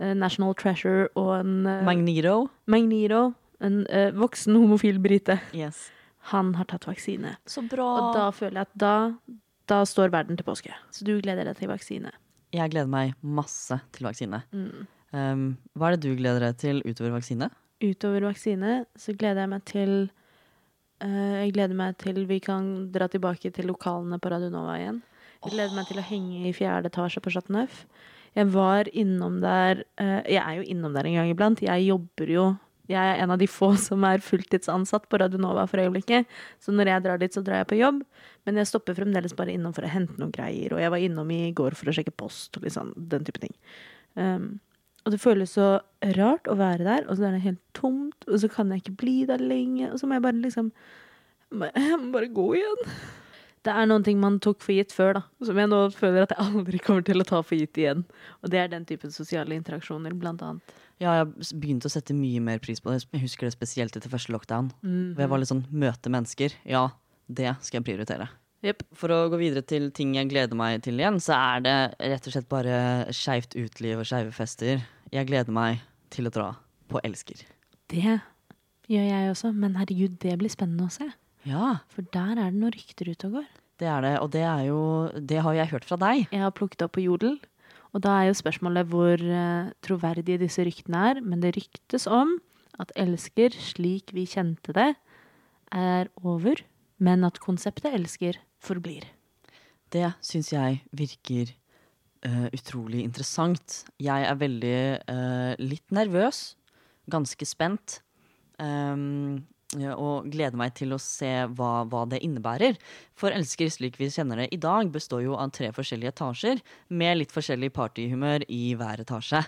eh, 0.00 0.14
National 0.16 0.54
Treasure 0.56 1.08
og 1.14 1.34
en 1.40 1.66
eh, 1.66 1.82
Magneto. 1.84 2.46
Magneto, 2.66 3.34
en 3.60 3.82
eh, 3.92 4.08
voksen 4.16 4.56
homofil 4.56 5.02
brite, 5.04 5.36
Yes. 5.52 5.90
han 6.32 6.54
har 6.56 6.64
tatt 6.72 6.88
vaksine. 6.88 7.36
Så 7.46 7.60
bra. 7.68 7.84
Og 8.00 8.16
da 8.16 8.30
føler 8.32 8.62
jeg 8.62 8.70
at 8.70 8.80
da, 8.80 8.94
da 9.68 9.82
står 9.84 10.10
verden 10.16 10.36
til 10.40 10.48
påske. 10.48 10.72
Så 10.90 11.04
du 11.04 11.18
gleder 11.20 11.44
deg 11.44 11.60
til 11.60 11.68
vaksine. 11.68 12.10
Jeg 12.56 12.72
gleder 12.72 12.88
meg 12.88 13.12
masse 13.20 13.76
til 13.92 14.08
vaksine. 14.08 14.40
Mm. 14.52 14.86
Um, 15.12 15.46
hva 15.76 15.90
er 15.92 15.96
det 15.96 16.08
du 16.08 16.16
gleder 16.18 16.40
deg 16.48 16.56
til 16.64 16.80
utover 16.88 17.12
vaksine? 17.18 17.50
Utover 17.82 18.24
vaksine 18.24 18.84
så 18.96 19.12
gleder 19.12 19.44
jeg 19.44 19.52
meg 19.52 19.64
til 19.68 19.94
uh, 21.04 21.34
Jeg 21.42 21.52
gleder 21.56 21.76
meg 21.76 21.96
til 22.00 22.22
vi 22.28 22.38
kan 22.40 22.88
dra 22.92 23.08
tilbake 23.12 23.52
til 23.52 23.68
lokalene 23.68 24.18
på 24.20 24.32
Radionova 24.32 24.78
igjen. 24.80 25.02
Jeg 25.44 25.52
gleder 25.52 25.74
meg 25.76 25.88
til 25.90 26.00
å 26.00 26.06
henge 26.08 26.46
i 26.48 26.54
fjerde 26.56 26.88
etasje 26.88 27.20
på 27.20 27.32
Chateau 27.34 27.58
Neuf. 27.58 27.82
Jeg 28.36 28.48
var 28.52 28.88
innom 28.92 29.40
der 29.44 29.84
uh, 30.00 30.22
Jeg 30.24 30.40
er 30.40 30.60
jo 30.60 30.70
innom 30.72 30.96
der 30.96 31.08
en 31.08 31.18
gang 31.20 31.32
iblant. 31.32 31.64
Jeg 31.64 31.84
jobber 31.90 32.32
jo 32.32 32.46
Jeg 32.88 33.12
er 33.12 33.20
en 33.20 33.34
av 33.34 33.40
de 33.42 33.48
få 33.50 33.72
som 33.82 34.04
er 34.08 34.24
fulltidsansatt 34.24 35.08
på 35.10 35.20
Radionova 35.20 35.66
for 35.68 35.82
øyeblikket. 35.82 36.24
Så 36.62 36.72
når 36.72 36.94
jeg 36.94 37.04
drar 37.04 37.20
dit, 37.20 37.34
så 37.34 37.44
drar 37.44 37.60
jeg 37.60 37.72
på 37.74 37.80
jobb. 37.82 38.00
Men 38.46 38.62
jeg 38.62 38.70
stopper 38.70 38.96
fremdeles 38.96 39.36
bare 39.36 39.52
innom 39.52 39.74
for 39.76 39.84
å 39.84 39.90
hente 39.90 40.16
noen 40.16 40.32
greier. 40.32 40.72
Og 40.72 40.80
jeg 40.80 40.92
var 40.94 41.02
innom 41.02 41.32
i 41.34 41.50
går 41.52 41.76
for 41.76 41.90
å 41.90 41.96
sjekke 41.96 42.14
post 42.14 42.56
og 42.56 42.64
liksom, 42.64 42.94
den 43.10 43.26
type 43.26 43.42
ting. 43.42 43.56
Um, 44.14 44.54
og 45.06 45.12
det 45.14 45.22
føles 45.22 45.52
så 45.54 45.76
rart 46.16 46.48
å 46.50 46.56
være 46.58 46.82
der, 46.82 47.04
og 47.06 47.14
så 47.14 47.28
er 47.28 47.36
det 47.36 47.44
helt 47.44 47.62
tomt, 47.78 48.26
og 48.26 48.40
så 48.42 48.50
kan 48.50 48.72
jeg 48.74 48.82
ikke 48.82 48.96
bli 49.04 49.20
der 49.28 49.42
lenge, 49.42 49.92
og 49.92 50.00
så 50.00 50.08
må 50.08 50.18
jeg 50.18 50.26
bare 50.26 50.42
liksom 50.42 50.72
Jeg 51.54 51.98
må 52.02 52.10
bare 52.10 52.32
gå 52.34 52.46
igjen. 52.58 52.90
Det 53.66 53.74
er 53.74 53.86
noen 53.86 54.02
ting 54.06 54.18
man 54.22 54.40
tok 54.42 54.60
for 54.62 54.74
gitt 54.74 54.92
før, 54.94 55.20
da, 55.20 55.22
som 55.46 55.58
jeg 55.58 55.70
nå 55.70 55.78
føler 55.94 56.26
at 56.26 56.34
jeg 56.34 56.42
aldri 56.42 56.80
kommer 56.82 57.06
til 57.06 57.22
å 57.22 57.26
ta 57.26 57.40
for 57.42 57.58
gitt 57.58 57.78
igjen. 57.78 58.02
Og 58.42 58.50
det 58.50 58.60
er 58.62 58.70
den 58.70 58.86
typen 58.86 59.14
sosiale 59.14 59.54
interaksjoner, 59.58 60.14
blant 60.18 60.42
annet. 60.46 60.74
Ja, 61.02 61.12
jeg 61.12 61.24
har 61.24 61.54
begynt 61.60 61.86
å 61.86 61.92
sette 61.92 62.14
mye 62.16 62.40
mer 62.42 62.62
pris 62.62 62.82
på 62.82 62.92
det. 62.92 63.04
Jeg 63.10 63.24
husker 63.26 63.46
det 63.46 63.56
spesielt 63.56 63.98
etter 63.98 64.10
første 64.12 64.34
lockdown. 64.34 64.70
Mm. 64.86 65.14
Hvor 65.14 65.24
jeg 65.26 65.32
var 65.34 65.42
litt 65.42 65.50
sånn 65.50 65.66
møte 65.70 66.12
mennesker. 66.14 66.54
Ja, 66.66 66.88
det 67.26 67.56
skal 67.66 67.80
jeg 67.80 67.88
prioritere. 67.90 68.30
Yep. 68.66 68.86
For 68.96 69.12
å 69.12 69.26
gå 69.30 69.38
videre 69.40 69.62
til 69.66 69.90
ting 69.94 70.14
jeg 70.16 70.30
gleder 70.30 70.58
meg 70.58 70.80
til 70.86 70.98
igjen, 70.98 71.18
så 71.22 71.36
er 71.36 71.66
det 71.66 71.76
rett 72.00 72.26
og 72.26 72.34
slett 72.34 72.48
bare 72.50 72.78
skeivt 73.14 73.58
uteliv 73.58 74.02
og 74.02 74.08
skeive 74.08 74.32
fester. 74.34 74.80
Jeg 75.14 75.28
gleder 75.28 75.52
meg 75.54 75.82
til 76.12 76.26
å 76.28 76.32
dra 76.34 76.48
på 76.90 77.00
Elsker. 77.06 77.42
Det 77.90 78.02
gjør 78.90 79.06
jeg 79.06 79.30
også, 79.30 79.52
men 79.54 79.76
herregud, 79.78 80.18
det 80.22 80.34
blir 80.40 80.52
spennende 80.52 80.88
å 80.88 80.92
se. 80.94 81.06
Ja, 81.46 81.78
For 81.94 82.06
der 82.14 82.34
er 82.42 82.50
det 82.50 82.58
noen 82.58 82.74
rykter 82.74 83.10
ute 83.12 83.28
og 83.28 83.38
går. 83.40 83.46
det 83.78 83.86
er 83.86 84.00
det. 84.02 84.14
Og 84.20 84.30
det 84.32 84.42
er 84.42 84.62
jo 84.66 84.80
Det 85.20 85.42
har 85.42 85.52
jeg 85.54 85.70
hørt 85.70 85.84
fra 85.84 85.96
deg. 85.96 86.26
Jeg 86.32 86.40
har 86.42 86.50
plukket 86.50 86.82
opp 86.82 86.92
på 86.96 87.04
Jodel, 87.04 87.38
og 87.94 88.02
da 88.02 88.16
er 88.20 88.28
jo 88.30 88.40
spørsmålet 88.40 88.88
hvor 88.90 89.14
eh, 89.20 89.70
troverdige 89.82 90.40
disse 90.42 90.64
ryktene 90.66 91.02
er. 91.10 91.20
Men 91.22 91.40
det 91.40 91.54
ryktes 91.56 92.06
om 92.06 92.38
at 92.78 92.90
Elsker, 92.96 93.50
slik 93.54 94.10
vi 94.12 94.26
kjente 94.26 94.74
det, 94.74 94.94
er 95.72 96.10
over, 96.22 96.60
men 96.98 97.24
at 97.24 97.38
konseptet 97.38 97.94
Elsker 97.94 98.38
forblir. 98.60 99.06
Det 99.92 100.12
syns 100.20 100.50
jeg 100.52 100.82
virker 100.92 101.54
eh, 102.24 102.46
utrolig 102.56 103.02
interessant. 103.04 103.82
Jeg 104.02 104.28
er 104.28 104.38
veldig 104.40 104.78
uh, 105.10 105.52
litt 105.60 105.92
nervøs, 105.94 106.54
ganske 107.12 107.48
spent. 107.48 108.00
Um, 108.56 109.44
og 109.74 110.28
gleder 110.30 110.54
meg 110.56 110.76
til 110.78 110.94
å 110.94 111.00
se 111.02 111.28
hva, 111.58 111.82
hva 111.90 112.04
det 112.08 112.22
innebærer. 112.24 112.78
For 113.18 113.34
Elsker 113.34 113.68
slik 113.72 113.98
vi 113.98 114.08
kjenner 114.14 114.44
det 114.44 114.48
i 114.54 114.60
dag, 114.62 114.88
består 114.94 115.24
jo 115.24 115.34
av 115.36 115.50
tre 115.56 115.72
forskjellige 115.74 116.14
etasjer 116.14 116.62
med 116.94 117.18
litt 117.18 117.34
forskjellig 117.34 117.72
partyhumør 117.74 118.46
i 118.46 118.76
hver 118.78 119.02
etasje. 119.02 119.42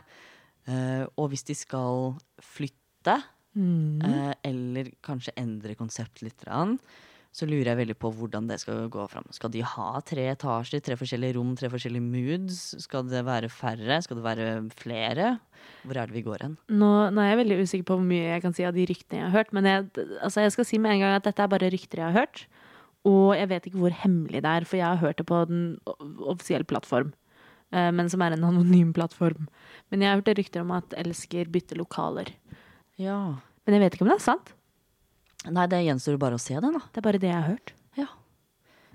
Uh, 0.68 1.06
og 1.16 1.30
hvis 1.32 1.46
de 1.48 1.56
skal 1.56 2.18
flytte, 2.44 3.20
eh, 3.58 4.34
eller 4.44 4.90
kanskje 5.02 5.32
endre 5.40 5.74
konsept 5.78 6.20
litt, 6.22 6.36
grann, 6.44 6.76
så 7.34 7.46
lurer 7.46 7.68
jeg 7.70 7.78
veldig 7.78 7.96
på 8.00 8.10
hvordan 8.16 8.48
det 8.48 8.56
skal 8.62 8.86
gå 8.90 9.04
fram. 9.12 9.26
Skal 9.36 9.50
de 9.54 9.60
ha 9.62 9.88
tre 10.06 10.24
etasjer, 10.32 10.80
tre 10.82 10.96
forskjellige 10.98 11.36
rom, 11.36 11.52
tre 11.58 11.68
forskjellige 11.70 12.02
moods? 12.02 12.60
Skal 12.82 13.04
det 13.10 13.20
være 13.26 13.50
færre? 13.52 14.00
Skal 14.02 14.18
det 14.18 14.24
være 14.24 14.46
flere? 14.78 15.28
Hvor 15.84 16.00
er 16.00 16.08
det 16.08 16.16
vi 16.16 16.24
går 16.26 16.42
hen? 16.46 16.56
Nå, 16.72 16.88
nå 17.12 17.22
er 17.22 17.30
jeg 17.34 17.40
veldig 17.44 17.58
usikker 17.62 17.86
på 17.90 17.98
hvor 18.00 18.08
mye 18.08 18.32
jeg 18.32 18.42
kan 18.42 18.56
si 18.56 18.64
av 18.66 18.74
de 18.74 18.86
ryktene 18.88 19.20
jeg 19.20 19.28
har 19.28 19.36
hørt, 19.36 19.52
men 19.52 19.68
jeg, 19.68 19.86
altså 20.24 20.42
jeg 20.46 20.56
skal 20.56 20.66
si 20.70 20.80
med 20.82 20.96
en 20.96 21.04
gang 21.04 21.14
at 21.20 21.28
dette 21.28 21.44
er 21.44 21.52
bare 21.52 21.70
rykter 21.74 22.02
jeg 22.02 22.08
har 22.10 22.18
hørt. 22.24 22.46
Og 23.06 23.36
jeg 23.38 23.48
vet 23.52 23.68
ikke 23.70 23.80
hvor 23.84 23.94
hemmelig 24.02 24.42
det 24.42 24.50
er, 24.50 24.66
for 24.66 24.80
jeg 24.80 24.88
har 24.88 25.00
hørt 25.04 25.20
det 25.20 25.28
på 25.28 25.44
den 25.48 25.62
offisielle 26.26 26.66
plattform. 26.68 27.12
eh, 27.70 27.90
Men 27.94 28.08
som 28.10 28.20
er 28.24 28.34
en 28.34 28.44
anonym 28.48 28.92
plattform. 28.96 29.46
Men 29.92 30.02
jeg 30.02 30.10
har 30.10 30.18
hørt 30.22 30.34
rykter 30.40 30.64
om 30.64 30.72
at 30.74 30.96
Elsker 30.98 31.46
bytter 31.52 31.78
lokaler. 31.78 32.32
Ja. 32.98 33.36
Men 33.64 33.76
jeg 33.76 33.84
vet 33.84 33.94
ikke 33.94 34.08
om 34.08 34.10
det 34.10 34.18
er 34.18 34.26
sant. 34.32 34.54
Nei, 35.46 35.66
det 35.70 35.84
gjenstår 35.86 36.18
bare 36.18 36.38
å 36.38 36.42
se 36.42 36.56
det, 36.58 36.72
da. 36.74 36.80
Det 36.90 36.98
er 36.98 37.06
bare 37.06 37.20
det 37.22 37.30
jeg 37.30 37.38
har 37.38 37.52
hørt. 37.52 37.74
Ja. 37.98 38.08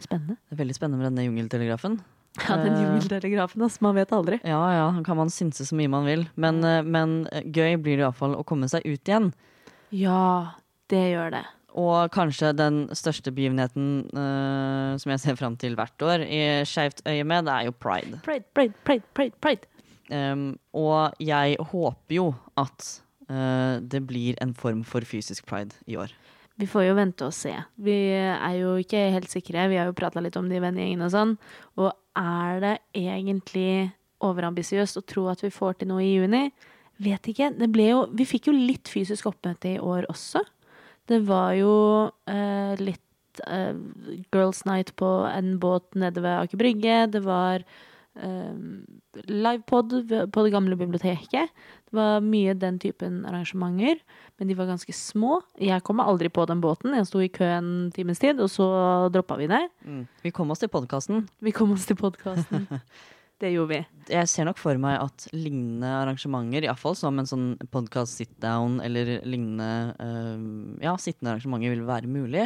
Spennende. 0.04 0.36
Det 0.50 0.58
er 0.58 0.60
veldig 0.66 0.76
spennende 0.76 1.00
med 1.00 1.12
denne 1.12 1.30
jungeltelegrafen. 1.30 2.02
Ja, 2.42 2.58
den 2.58 2.74
Eh, 2.74 2.82
jungeltelegrafen, 2.82 3.62
ass. 3.62 3.80
Man 3.82 3.96
vet 3.96 4.12
aldri. 4.12 4.40
Ja 4.44 4.62
ja, 4.74 5.04
kan 5.06 5.18
man 5.18 5.30
synse 5.30 5.66
så 5.66 5.76
mye 5.78 5.90
man 5.90 6.06
vil. 6.06 6.26
Men, 6.36 6.64
eh, 6.64 6.82
men 6.82 7.28
eh, 7.32 7.44
gøy 7.46 7.78
blir 7.78 7.98
det 7.98 8.08
iallfall 8.08 8.36
å 8.36 8.44
komme 8.44 8.68
seg 8.68 8.82
ut 8.86 9.06
igjen. 9.06 9.32
Ja, 9.94 10.58
det 10.90 11.14
gjør 11.14 11.32
det. 11.38 11.44
Og 11.74 12.10
kanskje 12.14 12.54
den 12.54 12.88
største 12.94 13.32
begivenheten 13.34 14.06
uh, 14.14 14.94
som 15.02 15.10
jeg 15.10 15.22
ser 15.24 15.38
fram 15.40 15.56
til 15.58 15.74
hvert 15.74 16.06
år 16.06 16.22
i 16.22 16.42
Skeivt 16.70 17.02
øyemed, 17.10 17.48
det 17.48 17.54
er 17.54 17.66
jo 17.66 17.74
pride. 17.74 18.20
Pride, 18.26 18.46
pride, 18.54 18.78
pride, 18.86 19.06
pride. 19.18 19.34
pride. 19.42 19.66
Um, 20.14 20.60
og 20.78 21.18
jeg 21.18 21.58
håper 21.58 22.14
jo 22.14 22.28
at 22.62 22.90
uh, 23.26 23.82
det 23.82 24.04
blir 24.06 24.38
en 24.44 24.54
form 24.54 24.84
for 24.86 25.02
fysisk 25.02 25.48
pride 25.50 25.74
i 25.90 25.98
år. 25.98 26.14
Vi 26.64 26.68
får 26.72 26.86
jo 26.86 26.96
vente 26.96 27.26
og 27.28 27.34
se. 27.36 27.52
Vi 27.84 27.94
er 28.16 28.54
jo 28.56 28.78
ikke 28.80 29.02
helt 29.12 29.28
sikre. 29.28 29.66
Vi 29.68 29.76
har 29.76 29.90
jo 29.90 29.96
prata 29.98 30.22
litt 30.24 30.38
om 30.40 30.46
det 30.48 30.62
i 30.62 30.64
vennegjengen 30.64 31.04
og 31.04 31.12
sånn. 31.12 31.34
Og 31.76 31.90
er 32.16 32.62
det 32.64 32.76
egentlig 32.96 33.90
overambisiøst 34.24 35.02
å 35.02 35.04
tro 35.04 35.26
at 35.28 35.44
vi 35.44 35.52
får 35.52 35.82
til 35.82 35.92
noe 35.92 36.06
i 36.06 36.14
juni? 36.14 36.46
Vet 37.04 37.28
ikke. 37.28 37.50
Det 37.58 37.68
ble 37.74 37.90
jo 37.90 38.06
Vi 38.16 38.30
fikk 38.30 38.48
jo 38.48 38.56
litt 38.56 38.88
fysisk 38.88 39.28
oppmøte 39.34 39.74
i 39.74 39.82
år 39.84 40.08
også. 40.14 40.46
Det 41.12 41.20
var 41.28 41.52
jo 41.60 41.74
eh, 42.32 42.80
litt 42.80 43.44
eh, 43.44 43.76
Girls 44.32 44.64
Night 44.70 44.94
på 44.96 45.10
en 45.28 45.58
båt 45.60 46.00
nede 46.00 46.24
ved 46.24 46.46
Aker 46.46 46.64
Brygge. 46.64 47.02
Det 47.12 47.26
var 47.28 47.68
livepod 48.16 49.94
ved- 50.10 50.32
på 50.32 50.44
det 50.44 50.52
gamle 50.54 50.76
biblioteket. 50.78 51.50
Det 51.90 51.94
var 51.94 52.22
mye 52.22 52.54
den 52.58 52.80
typen 52.80 53.26
arrangementer, 53.26 54.00
men 54.40 54.48
de 54.48 54.54
var 54.58 54.68
ganske 54.70 54.94
små. 54.94 55.42
Jeg 55.60 55.84
kom 55.84 56.00
aldri 56.00 56.30
på 56.30 56.46
den 56.48 56.62
båten. 56.62 56.94
Jeg 56.96 57.08
sto 57.08 57.20
i 57.20 57.30
kø 57.30 57.44
en 57.46 57.92
times 57.92 58.20
tid, 58.20 58.40
og 58.40 58.50
så 58.50 59.10
droppa 59.12 59.38
vi 59.38 59.48
det. 59.48 59.70
Vi 60.24 60.32
kom 60.32 60.52
oss 60.52 60.60
til 60.60 60.70
podkasten. 60.70 61.28
Vi 61.42 61.52
kom 61.52 61.72
oss 61.72 61.86
til 61.86 61.96
podkasten. 61.96 62.68
Det 63.44 63.50
gjorde 63.52 63.74
vi. 63.74 63.86
Jeg 64.14 64.28
ser 64.30 64.46
nok 64.46 64.58
for 64.62 64.78
meg 64.80 65.02
at 65.02 65.26
lignende 65.34 65.90
arrangementer, 65.90 66.64
iallfall 66.64 66.96
som 66.96 67.18
en 67.20 67.26
sånn 67.28 67.48
podkast 67.74 68.16
sit-down 68.22 68.78
eller 68.86 69.18
lignende 69.28 69.96
uh, 70.00 70.78
ja, 70.80 70.94
sittende 70.96 71.34
arrangementer, 71.34 71.74
vil 71.74 71.84
være 71.84 72.08
mulig. 72.08 72.46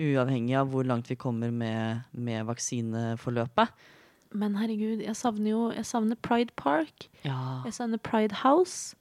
Uavhengig 0.00 0.54
av 0.56 0.70
hvor 0.72 0.86
langt 0.88 1.10
vi 1.10 1.18
kommer 1.20 1.50
med, 1.52 2.06
med 2.14 2.46
vaksineforløpet. 2.48 3.74
Men 4.32 4.54
herregud, 4.60 5.00
jeg 5.02 5.16
savner 5.18 5.50
jo 5.50 5.70
Jeg 5.74 5.84
savner 5.88 6.16
Pride 6.22 6.52
Park. 6.56 7.08
Ja. 7.24 7.62
Jeg 7.66 7.72
savner 7.74 7.98
Pride 7.98 8.34
House. 8.44 8.94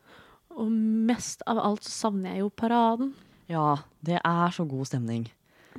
Og 0.49 0.71
mest 0.71 1.43
av 1.47 1.59
alt 1.61 1.83
så 1.85 1.91
savner 2.09 2.33
jeg 2.33 2.39
jo 2.43 2.49
paraden. 2.49 3.13
ja, 3.49 3.77
det 4.03 4.19
er 4.25 4.49
så 4.51 4.65
god 4.67 4.85
stemning. 4.89 5.27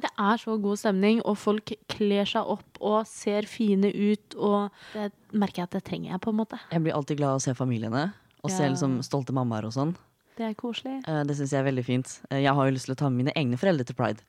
Det 0.00 0.08
er 0.18 0.36
så 0.40 0.54
god 0.62 0.78
stemning, 0.78 1.20
og 1.26 1.36
folk 1.36 1.72
kler 1.88 2.24
seg 2.24 2.46
opp 2.46 2.78
og 2.80 3.06
ser 3.06 3.42
fine 3.50 3.90
ut, 3.92 4.34
og 4.38 4.70
det 4.94 5.10
merker 5.32 5.60
jeg 5.60 5.68
at 5.68 5.74
det 5.76 5.82
trenger 5.84 6.10
jeg, 6.14 6.20
på 6.24 6.30
en 6.30 6.38
måte. 6.38 6.58
Jeg 6.72 6.82
blir 6.86 6.94
alltid 6.96 7.18
glad 7.18 7.34
av 7.34 7.40
å 7.40 7.44
se 7.44 7.54
familiene. 7.58 8.06
Og 8.42 8.50
se 8.54 8.64
liksom 8.70 9.02
stolte 9.04 9.34
mammaer 9.36 9.66
og 9.68 9.74
sånn. 9.76 9.92
Det 10.38 10.46
er 10.46 10.54
koselig. 10.56 11.02
Eh, 11.06 11.22
Det 11.28 11.36
syns 11.36 11.50
jeg 11.52 11.60
er 11.60 11.66
veldig 11.68 11.84
fint. 11.84 12.20
Eh, 12.30 12.40
Jeg 12.40 12.54
har 12.54 12.64
jo 12.66 12.72
lyst 12.72 12.86
til 12.88 12.94
å 12.94 12.98
ta 13.02 13.10
med 13.10 13.24
mine 13.26 13.34
egne 13.36 13.58
foreldre 13.60 13.84
til 13.84 13.94
pride. 13.98 14.22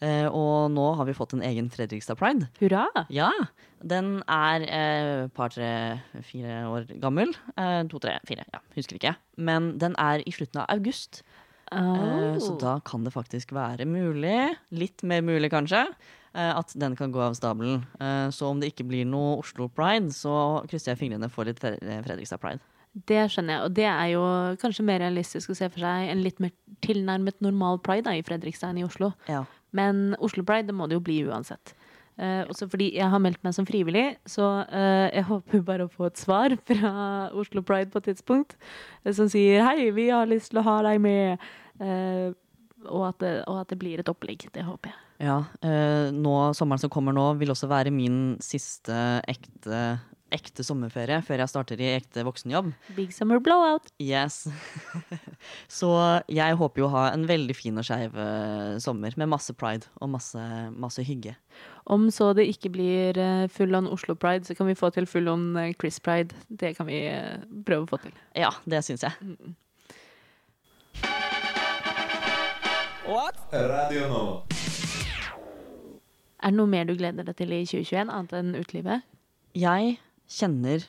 Eh, 0.00 0.26
Og 0.30 0.70
nå 0.70 0.84
har 0.96 1.04
vi 1.08 1.14
fått 1.16 1.32
en 1.34 1.42
egen 1.42 1.68
Fredrikstad 1.74 2.18
pride. 2.20 2.46
Hurra! 2.60 2.84
Ja, 3.10 3.30
den 3.82 4.22
er 4.30 4.62
eh, 4.66 5.24
et 5.24 5.34
par, 5.34 5.50
tre, 5.50 6.00
fire 6.22 6.60
år 6.70 6.86
gammel. 7.02 7.32
Eh, 7.56 7.82
to, 7.90 7.98
tre, 7.98 8.18
fire, 8.28 8.44
ja, 8.54 8.60
husker 8.76 8.98
ikke. 9.00 9.16
Men 9.36 9.72
den 9.78 9.96
er 9.98 10.22
i 10.26 10.30
slutten 10.34 10.62
av 10.62 10.70
august. 10.76 11.22
Eh, 11.72 12.38
så 12.40 12.52
Oh. 12.54 12.58
da 12.62 12.78
kan 12.80 13.02
det 13.04 13.12
faktisk 13.12 13.50
være 13.52 13.84
mulig, 13.86 14.56
litt 14.70 15.02
mer 15.02 15.20
mulig 15.20 15.50
kanskje, 15.50 15.86
at 16.38 16.72
den 16.78 16.94
kan 16.94 17.10
gå 17.10 17.18
av 17.20 17.34
stabelen. 17.34 17.82
Så 18.30 18.46
om 18.46 18.60
det 18.60 18.68
ikke 18.72 18.86
blir 18.86 19.04
noe 19.08 19.38
Oslo 19.40 19.66
Pride, 19.68 20.12
så 20.14 20.62
krysser 20.68 20.92
jeg 20.94 20.98
fingrene 21.00 21.28
for 21.32 21.44
litt 21.48 21.58
Fredrikstad 21.58 22.38
Pride. 22.38 22.60
Det 23.06 23.20
skjønner 23.30 23.54
jeg, 23.54 23.64
og 23.66 23.74
det 23.76 23.86
er 23.86 24.06
jo 24.14 24.22
kanskje 24.62 24.86
mer 24.88 25.02
realistisk 25.04 25.52
å 25.52 25.58
se 25.58 25.68
for 25.70 25.84
seg 25.84 26.10
en 26.10 26.24
litt 26.24 26.40
mer 26.42 26.54
tilnærmet 26.84 27.38
normal 27.44 27.78
pride 27.84 28.08
da, 28.08 28.16
i 28.16 28.24
Fredrikstad 28.26 28.72
enn 28.72 28.80
i 28.82 28.86
Oslo. 28.86 29.12
Ja. 29.30 29.44
Men 29.76 30.16
Oslo 30.24 30.42
Pride, 30.46 30.70
det 30.70 30.76
må 30.76 30.88
det 30.88 30.96
jo 30.96 31.04
bli 31.04 31.20
uansett. 31.28 31.74
Eh, 32.18 32.42
også 32.50 32.66
fordi 32.70 32.88
jeg 32.96 33.06
har 33.12 33.22
meldt 33.22 33.44
meg 33.46 33.54
som 33.54 33.66
frivillig, 33.68 34.06
så 34.26 34.48
eh, 34.74 35.06
jeg 35.14 35.26
håper 35.28 35.62
bare 35.66 35.86
å 35.86 35.92
få 35.92 36.08
et 36.08 36.18
svar 36.18 36.56
fra 36.70 36.92
Oslo 37.38 37.62
Pride 37.62 37.92
på 37.92 38.02
et 38.02 38.08
tidspunkt 38.10 38.56
eh, 39.04 39.12
som 39.14 39.30
sier 39.30 39.62
hei, 39.66 39.90
vi 39.94 40.08
har 40.10 40.26
lyst 40.30 40.50
til 40.50 40.62
å 40.62 40.66
ha 40.66 40.80
deg 40.88 41.02
med. 41.04 41.50
Eh, 41.78 42.32
og, 42.86 43.04
at 43.10 43.20
det, 43.22 43.32
og 43.50 43.60
at 43.62 43.70
det 43.70 43.78
blir 43.78 44.00
et 44.02 44.10
opplegg. 44.10 44.48
Det 44.54 44.64
håper 44.66 44.90
jeg. 44.90 44.98
Ja, 45.28 45.38
eh, 45.66 46.10
nå, 46.14 46.34
sommeren 46.54 46.82
som 46.82 46.90
kommer 46.94 47.14
nå, 47.14 47.32
vil 47.40 47.50
også 47.50 47.70
være 47.70 47.94
min 47.94 48.36
siste 48.42 48.94
ekte, 49.26 49.98
ekte 50.34 50.64
sommerferie 50.66 51.18
før 51.24 51.42
jeg 51.42 51.50
starter 51.52 51.80
i 51.80 51.90
ekte 51.96 52.24
voksenjobb. 52.26 52.70
Big 52.96 53.14
summer 53.16 53.40
blowout. 53.42 53.88
Yes. 54.02 54.46
Så 55.78 55.90
jeg 56.32 56.58
håper 56.60 56.82
jo 56.82 56.88
å 56.88 56.92
ha 56.96 57.04
en 57.12 57.26
veldig 57.28 57.56
fin 57.56 57.78
og 57.80 57.86
skeiv 57.88 58.16
eh, 58.18 58.76
sommer 58.82 59.14
med 59.20 59.30
masse 59.32 59.54
pride 59.56 59.88
og 60.02 60.12
masse, 60.12 60.42
masse 60.76 61.04
hygge. 61.06 61.36
Om 61.88 62.10
så 62.12 62.34
det 62.36 62.44
ikke 62.50 62.72
blir 62.74 63.18
eh, 63.18 63.46
full 63.52 63.72
on 63.78 63.88
Oslo 63.88 64.14
Pride, 64.18 64.44
så 64.44 64.54
kan 64.54 64.68
vi 64.68 64.76
få 64.76 64.90
til 64.92 65.08
full 65.08 65.30
on 65.32 65.56
eh, 65.56 65.72
Chris 65.80 66.00
Pride. 66.04 66.36
Det 66.48 66.74
kan 66.76 66.88
vi 66.90 67.00
prøve 67.64 67.86
å 67.86 67.90
få 67.94 68.02
til. 68.02 68.12
Ja, 68.36 68.52
det 68.68 68.84
syns 68.84 69.06
jeg. 69.06 69.16
What? 73.08 73.40
Radio 73.52 74.08
nå. 74.12 74.24
Er 76.38 76.52
det 76.52 76.58
noe 76.58 76.70
mer 76.70 76.84
du 76.86 76.92
gleder 76.94 77.24
deg 77.26 77.38
til 77.38 77.54
i 77.56 77.64
2021, 77.66 78.12
annet 78.12 78.34
enn 78.36 78.52
utelivet? 78.58 79.06
Jeg 79.58 79.96
kjenner 80.28 80.84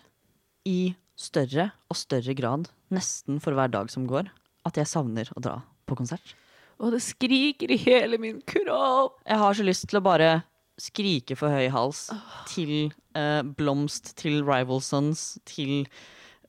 i 0.67 0.93
større 1.19 1.69
og 1.89 1.97
større 1.99 2.35
grad, 2.37 2.69
nesten 2.93 3.39
for 3.43 3.55
hver 3.57 3.71
dag 3.71 3.89
som 3.91 4.07
går, 4.09 4.29
at 4.67 4.77
jeg 4.79 4.89
savner 4.91 5.31
å 5.35 5.43
dra 5.43 5.57
på 5.89 5.97
konsert. 5.99 6.35
Og 6.79 6.93
det 6.95 7.01
skriker 7.03 7.71
i 7.73 7.79
hele 7.81 8.19
min 8.21 8.39
kropp! 8.47 9.19
Jeg 9.27 9.41
har 9.41 9.57
så 9.57 9.65
lyst 9.65 9.89
til 9.89 9.99
å 9.99 10.05
bare 10.05 10.29
skrike 10.79 11.35
for 11.35 11.51
høy 11.51 11.67
hals 11.73 12.05
til 12.53 12.91
eh, 13.17 13.41
Blomst, 13.43 14.13
til 14.19 14.39
Rival 14.47 14.79
Sons, 14.83 15.33
til 15.49 15.89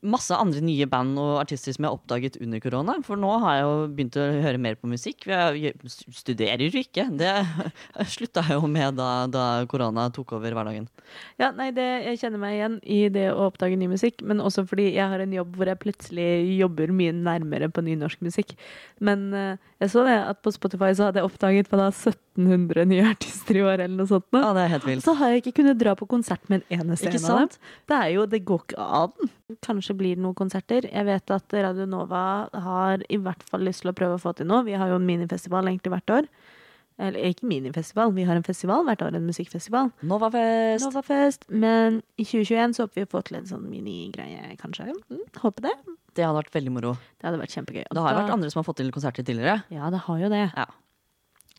masse 0.00 0.32
andre 0.32 0.62
nye 0.64 0.86
band 0.88 1.18
og 1.20 1.40
artister 1.42 1.74
som 1.74 1.84
jeg 1.84 1.90
har 1.90 1.98
oppdaget 1.98 2.38
under 2.40 2.62
korona. 2.62 2.96
For 3.04 3.20
nå 3.20 3.30
har 3.42 3.58
jeg 3.58 3.66
jo 3.66 3.74
begynt 3.96 4.18
å 4.20 4.26
høre 4.46 4.62
mer 4.62 4.78
på 4.80 4.88
musikk. 4.90 5.26
Jeg 5.28 5.74
studerer 5.86 6.64
jo 6.66 6.80
ikke. 6.80 7.06
Det 7.20 7.34
slutta 8.14 8.44
jeg 8.48 8.56
jo 8.60 8.70
med 8.70 8.96
da, 9.00 9.10
da 9.30 9.46
korona 9.70 10.08
tok 10.14 10.36
over 10.38 10.56
hverdagen. 10.56 10.88
Ja, 11.40 11.50
nei, 11.56 11.70
det, 11.74 11.86
Jeg 12.06 12.20
kjenner 12.22 12.40
meg 12.42 12.56
igjen 12.56 12.78
i 12.84 13.00
det 13.12 13.26
å 13.32 13.48
oppdage 13.48 13.78
ny 13.78 13.88
musikk, 13.90 14.22
men 14.26 14.42
også 14.44 14.64
fordi 14.68 14.90
jeg 14.94 15.10
har 15.10 15.22
en 15.22 15.34
jobb 15.34 15.56
hvor 15.58 15.70
jeg 15.70 15.80
plutselig 15.82 16.28
jobber 16.56 16.92
mye 16.94 17.14
nærmere 17.16 17.70
på 17.72 17.84
ny 17.84 17.96
norsk 18.00 18.22
musikk. 18.24 18.54
Men 19.02 19.30
eh, 19.36 19.58
jeg 19.82 19.92
så 19.94 20.04
det 20.06 20.16
at 20.30 20.40
på 20.44 20.52
Spotify 20.54 20.92
så 20.96 21.08
hadde 21.08 21.22
jeg 21.22 21.28
oppdaget 21.30 21.70
på 21.70 21.80
da 21.80 21.88
1700 21.90 22.86
nye 22.90 23.06
artister 23.10 23.58
i 23.58 23.64
år, 23.64 23.84
eller 23.84 23.96
noe 24.02 24.10
sånt. 24.10 24.28
nå. 24.32 24.42
Ja, 24.44 24.52
det 24.56 24.64
er 24.64 24.74
helt 24.76 24.88
vilt. 24.88 25.04
Så 25.06 25.16
har 25.18 25.34
jeg 25.34 25.44
ikke 25.44 25.56
kunnet 25.60 25.80
dra 25.80 25.96
på 25.98 26.08
konsert 26.10 26.44
med 26.52 26.62
en 26.62 26.80
eneste 26.80 27.10
en 27.10 27.28
av 27.32 27.42
dem. 27.42 27.54
Det 27.90 27.98
er 27.98 28.10
jo, 28.14 28.26
det 28.30 28.42
går 28.48 28.64
ikke 28.66 28.88
an. 29.00 29.32
Kanskje 29.66 29.89
blir 29.96 30.16
det 30.16 30.24
noen 30.24 30.36
konserter. 30.38 30.86
Jeg 30.88 31.06
vet 31.08 31.32
at 31.34 31.54
Radio 31.66 31.86
Nova 31.88 32.22
har 32.66 33.04
i 33.08 33.18
hvert 33.20 33.42
fall 33.46 33.64
lyst 33.66 33.84
til 33.84 33.92
å 33.92 33.96
prøve 33.96 34.16
å 34.18 34.22
få 34.22 34.34
til 34.36 34.48
noe. 34.50 34.64
Vi 34.66 34.76
har 34.78 34.90
jo 34.90 34.98
en 35.00 35.06
minifestival 35.06 35.70
egentlig 35.70 35.94
hvert 35.94 36.16
år. 36.20 36.28
Eller 37.00 37.30
ikke 37.30 37.48
minifestival, 37.48 38.12
vi 38.12 38.26
har 38.28 38.36
en 38.36 38.44
festival 38.44 38.84
hvert 38.84 39.00
år, 39.06 39.14
en 39.16 39.24
musikkfestival. 39.24 39.88
Novafest. 40.04 40.84
Novafest. 40.84 41.46
Men 41.48 42.02
i 42.20 42.26
2021 42.28 42.76
så 42.76 42.84
håper 42.84 43.00
vi 43.00 43.06
å 43.06 43.12
få 43.14 43.22
til 43.24 43.38
en 43.38 43.48
sånn 43.48 43.64
minigreie, 43.72 44.52
kanskje. 44.60 44.90
Mm, 45.08 45.22
håper 45.40 45.70
det. 45.70 45.74
Det 46.18 46.26
hadde 46.26 46.42
vært 46.42 46.58
veldig 46.58 46.74
moro. 46.76 46.92
Det 47.16 47.28
hadde 47.28 47.40
vært 47.40 47.56
kjempegøy. 47.56 47.86
Og 47.86 47.96
Det 47.96 48.04
har 48.04 48.12
jo 48.12 48.20
vært 48.20 48.36
andre 48.36 48.52
som 48.52 48.60
har 48.60 48.68
fått 48.68 48.82
til 48.82 48.92
konserter 48.92 49.24
tidligere. 49.24 49.62
Ja, 49.72 49.88
det 49.94 50.04
har 50.04 50.20
jo 50.20 50.32
det. 50.32 50.44
Ja. 50.52 50.68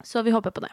Så 0.06 0.22
vi 0.28 0.36
håper 0.36 0.54
på 0.54 0.62
det. 0.62 0.72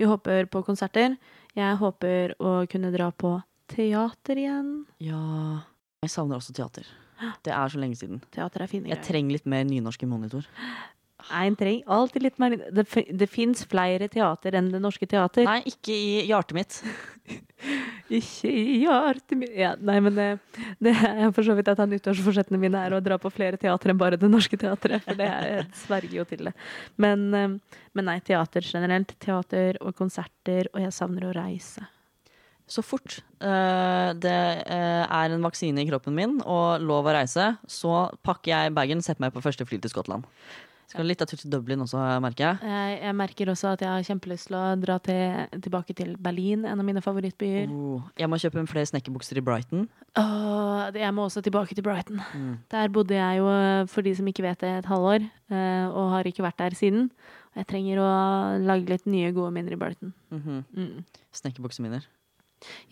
Vi 0.00 0.08
håper 0.08 0.48
på 0.48 0.64
konserter. 0.64 1.18
Jeg 1.56 1.80
håper 1.80 2.36
å 2.40 2.58
kunne 2.72 2.92
dra 2.96 3.10
på 3.12 3.36
teater 3.68 4.40
igjen. 4.40 4.86
Ja 5.02 5.66
Jeg 6.04 6.12
savner 6.12 6.38
også 6.38 6.54
teater. 6.56 6.88
Det 7.46 7.52
er 7.54 7.72
så 7.72 7.80
lenge 7.80 7.96
siden. 7.96 8.20
Teater 8.34 8.62
er 8.62 8.70
fine 8.70 8.90
Jeg 8.92 9.00
trenger 9.06 9.38
litt 9.38 9.48
mer 9.48 9.64
nynorsk 9.64 10.04
i 10.04 10.10
monitor. 10.10 10.44
Nei, 11.26 11.46
en 11.48 11.56
trenger 11.58 11.88
alltid 11.96 12.22
litt 12.22 12.36
mer 12.38 12.54
Det, 12.54 12.84
det 13.18 13.26
fins 13.30 13.64
flere 13.66 14.06
teater 14.12 14.54
enn 14.58 14.68
Det 14.70 14.80
Norske 14.82 15.08
Teater. 15.10 15.46
Nei, 15.48 15.62
ikke 15.66 15.94
i 15.94 16.26
hjertet 16.28 16.56
mitt. 16.58 16.78
Ikke 18.06 18.46
i 18.52 18.76
hjertet 18.84 19.32
mitt 19.34 19.54
ja, 19.58 19.72
Nei, 19.82 19.96
men 20.04 20.14
det, 20.14 20.26
det 20.78 20.92
er 20.94 21.32
for 21.34 21.42
så 21.42 21.56
vidt 21.58 21.72
at 21.72 21.80
nyttårsforsettene 21.90 22.60
mine 22.62 22.78
er 22.78 22.94
å 22.94 23.00
dra 23.02 23.16
på 23.18 23.32
flere 23.34 23.58
teater 23.58 23.90
enn 23.90 23.98
bare 23.98 24.20
Det 24.20 24.30
Norske 24.30 24.58
Teatret. 24.60 25.02
For 25.02 25.18
det 25.18 25.26
er, 25.26 25.48
jeg 25.56 25.66
sverger 25.80 26.14
jo 26.20 26.26
til 26.30 26.46
det. 26.46 26.54
Men, 27.02 27.26
eh, 27.34 27.82
men 27.98 28.08
nei, 28.12 28.20
teater 28.22 28.62
generelt. 28.62 29.16
Teater 29.18 29.80
og 29.82 29.96
konserter, 29.98 30.70
og 30.70 30.84
jeg 30.84 30.94
savner 30.94 31.26
å 31.26 31.34
reise. 31.34 31.88
Så 32.66 32.82
fort 32.82 33.20
uh, 33.38 34.10
det 34.18 34.36
uh, 34.66 35.04
er 35.06 35.34
en 35.34 35.44
vaksine 35.46 35.82
i 35.82 35.86
kroppen 35.86 36.16
min 36.16 36.40
og 36.42 36.82
lov 36.82 37.06
å 37.06 37.14
reise, 37.14 37.52
så 37.70 38.06
pakker 38.26 38.50
jeg 38.50 38.74
bagen 38.74 39.04
setter 39.04 39.22
meg 39.22 39.34
på 39.34 39.44
første 39.44 39.66
fly 39.68 39.78
til 39.82 39.92
Skottland. 39.92 40.26
Skal 40.86 41.08
litt 41.10 41.22
av 41.22 41.26
tur 41.26 41.40
til 41.40 41.50
Dublin 41.50 41.82
også, 41.82 41.98
merker 42.22 42.44
jeg. 42.44 42.70
Jeg, 42.70 42.98
jeg 43.02 43.14
merker 43.18 43.50
også 43.50 43.72
at 43.72 43.80
jeg 43.82 43.90
har 43.90 44.04
kjempelyst 44.06 44.48
til 44.48 44.56
å 44.58 44.64
dra 44.78 44.96
til, 45.02 45.48
tilbake 45.64 45.96
til 45.98 46.12
Berlin, 46.22 46.62
en 46.62 46.78
av 46.78 46.86
mine 46.86 47.02
favorittbyer. 47.02 47.72
Oh, 47.74 48.04
jeg 48.14 48.30
må 48.30 48.38
kjøpe 48.38 48.62
flere 48.70 48.86
snekkerbukser 48.92 49.40
i 49.40 49.44
Brighton. 49.46 49.88
Oh, 50.22 50.86
jeg 50.94 51.10
må 51.16 51.26
også 51.26 51.42
tilbake 51.42 51.74
til 51.74 51.82
Brighton. 51.86 52.22
Mm. 52.30 52.52
Der 52.70 52.94
bodde 52.94 53.18
jeg 53.18 53.40
jo, 53.42 53.48
for 53.90 54.06
de 54.06 54.14
som 54.14 54.30
ikke 54.30 54.46
vet 54.46 54.62
det, 54.62 54.76
et 54.78 54.90
halvår, 54.90 55.26
eh, 55.50 55.86
og 55.90 56.12
har 56.14 56.30
ikke 56.30 56.46
vært 56.46 56.62
der 56.62 56.78
siden. 56.78 57.10
Jeg 57.58 57.66
trenger 57.72 58.04
å 58.04 58.10
lage 58.62 58.86
litt 58.94 59.10
nye, 59.10 59.34
gode 59.34 59.50
minner 59.58 59.74
i 59.74 59.80
Brighton. 59.80 60.14
Mhm. 60.30 60.62
Mm. 60.70 61.26
Snekkerbukseminner. 61.34 62.06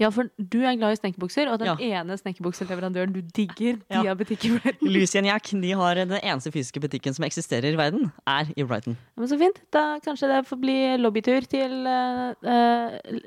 Ja, 0.00 0.10
for 0.14 0.28
du 0.38 0.58
er 0.62 0.76
glad 0.76 0.94
i 0.94 0.98
snekkerbukser, 1.00 1.50
og 1.52 1.58
den 1.60 1.68
Ja. 1.68 2.00
ene 2.00 2.16
snekkerbukseleverandøren 2.18 3.12
du 3.12 3.20
digger, 3.22 3.76
de 3.76 3.84
Ja. 3.90 4.02
har 4.02 4.14
butikk 4.16 4.44
i 4.44 4.58
Brighton. 4.58 4.88
Lucian 4.88 5.24
Jack 5.24 5.50
de 5.50 5.70
har 5.72 5.94
den 5.94 6.10
eneste 6.10 6.52
fysiske 6.52 6.80
butikken 6.80 7.14
som 7.14 7.24
eksisterer 7.24 7.72
i 7.72 7.76
verden, 7.76 8.12
er 8.26 8.46
i 8.56 8.62
Brighton. 8.62 8.96
Men 9.16 9.28
så 9.28 9.38
fint. 9.38 9.60
Da 9.70 9.98
kanskje 10.00 10.28
det 10.28 10.46
får 10.46 10.60
bli 10.60 10.96
lobbytur 10.98 11.46
til 11.48 11.86
uh, 11.86 12.34
eh, 12.44 13.18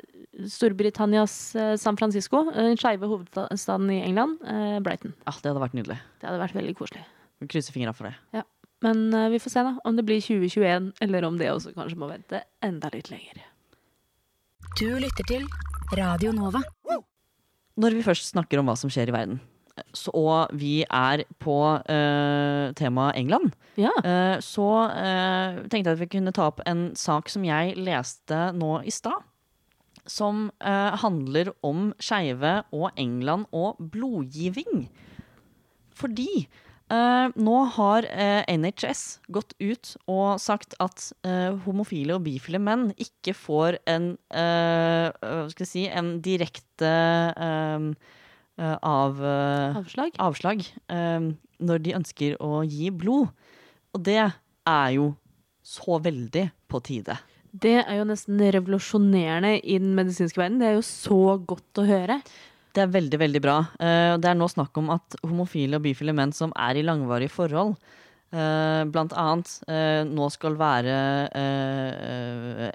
Storbritannias 0.46 1.56
uh, 1.56 1.76
San 1.76 1.98
Francisco, 1.98 2.52
den 2.52 2.78
skeive 2.78 3.08
hovedstaden 3.08 3.90
i 3.92 4.04
England, 4.04 4.40
uh, 4.44 4.80
Brighton. 4.80 5.14
Ja, 5.26 5.32
Det 5.32 5.54
hadde 5.54 5.64
vært 5.64 5.74
nydelig. 5.74 6.00
Det 6.20 6.30
hadde 6.30 6.42
vært 6.42 6.56
veldig 6.56 6.76
koselig. 6.76 7.06
Vi 7.40 7.48
krysser 7.48 7.74
fingra 7.74 7.94
for 7.94 8.10
det. 8.10 8.16
Ja. 8.34 8.44
Men 8.82 9.10
vi 9.32 9.40
får 9.40 9.50
se 9.50 9.64
da, 9.64 9.80
om 9.86 9.96
det 9.96 10.06
blir 10.06 10.22
2021, 10.22 10.94
eller 11.02 11.24
om 11.26 11.38
det 11.38 11.50
også 11.50 11.74
kanskje 11.74 11.98
må 11.98 12.12
vente 12.12 12.44
enda 12.62 12.90
litt 12.94 13.10
lenger. 13.10 13.42
Du 14.78 14.86
lytter 15.00 15.26
til 15.26 15.48
Radio 15.96 16.34
Nova. 16.36 16.60
Når 17.78 17.94
vi 17.96 18.04
først 18.04 18.34
snakker 18.34 18.60
om 18.60 18.68
hva 18.68 18.76
som 18.76 18.92
skjer 18.92 19.08
i 19.08 19.16
verden, 19.16 19.38
så, 19.94 20.12
og 20.18 20.56
vi 20.58 20.82
er 20.84 21.22
på 21.40 21.58
uh, 21.78 22.74
temaet 22.76 23.20
England, 23.20 23.54
Ja, 23.78 23.94
uh, 24.02 24.42
så 24.42 24.68
uh, 24.90 25.60
tenkte 25.70 25.92
jeg 25.92 25.96
at 25.96 26.02
vi 26.02 26.10
kunne 26.18 26.34
ta 26.34 26.48
opp 26.50 26.64
en 26.66 26.90
sak 26.98 27.30
som 27.30 27.46
jeg 27.46 27.78
leste 27.78 28.40
nå 28.58 28.82
i 28.82 28.92
stad. 28.92 29.22
Som 30.10 30.48
uh, 30.66 30.98
handler 30.98 31.54
om 31.68 31.92
skeive 32.02 32.64
og 32.74 32.90
England 32.98 33.46
og 33.54 33.78
blodgiving. 33.78 34.88
Fordi 35.94 36.48
eh, 36.94 37.28
nå 37.36 37.58
har 37.76 38.08
uh, 38.08 38.44
NHS 38.48 39.20
gått 39.34 39.54
ut 39.60 39.94
og 40.08 40.40
sagt 40.42 40.76
at 40.84 41.10
uh, 41.28 41.58
homofile 41.66 42.16
og 42.18 42.24
bifile 42.26 42.62
menn 42.62 42.90
ikke 42.98 43.36
får 43.38 43.80
en, 43.90 44.14
eh, 44.32 45.10
hva 45.22 45.48
skal 45.52 45.66
jeg 45.66 45.72
si, 45.72 45.86
en 45.90 46.18
direkte 46.26 46.92
eh, 46.92 47.88
eh, 48.58 48.76
av 48.82 49.24
eh, 49.24 49.78
Avslag. 49.82 50.18
avslag 50.18 50.66
eh, 50.66 51.32
når 51.60 51.86
de 51.86 51.96
ønsker 51.98 52.38
å 52.44 52.62
gi 52.68 52.92
blod. 52.94 53.32
Og 53.96 54.04
det 54.06 54.20
er 54.22 54.90
jo 54.98 55.12
så 55.66 55.98
veldig 56.04 56.50
på 56.70 56.82
tide. 56.86 57.18
Det 57.58 57.80
er 57.80 57.96
jo 57.98 58.06
nesten 58.06 58.42
revolusjonerende 58.54 59.56
i 59.64 59.78
den 59.82 59.96
medisinske 59.98 60.40
verden. 60.40 60.60
Det 60.62 60.68
er 60.70 60.76
jo 60.78 60.86
så 60.86 61.38
godt 61.48 61.82
å 61.82 61.86
høre. 61.88 62.20
Det 62.78 62.84
er 62.84 62.92
veldig, 62.94 63.18
veldig 63.18 63.40
bra. 63.42 63.56
Eh, 63.82 64.16
det 64.22 64.30
er 64.30 64.36
nå 64.38 64.46
snakk 64.54 64.78
om 64.78 64.92
at 64.94 65.16
homofile 65.26 65.80
og 65.80 65.86
bifile 65.88 66.14
menn 66.14 66.34
som 66.36 66.52
er 66.62 66.78
i 66.78 66.84
langvarige 66.86 67.34
forhold, 67.34 67.74
eh, 68.30 68.84
blant 68.94 69.16
annet 69.18 69.50
eh, 69.66 70.04
nå 70.06 70.28
skal 70.34 70.60
være 70.60 70.94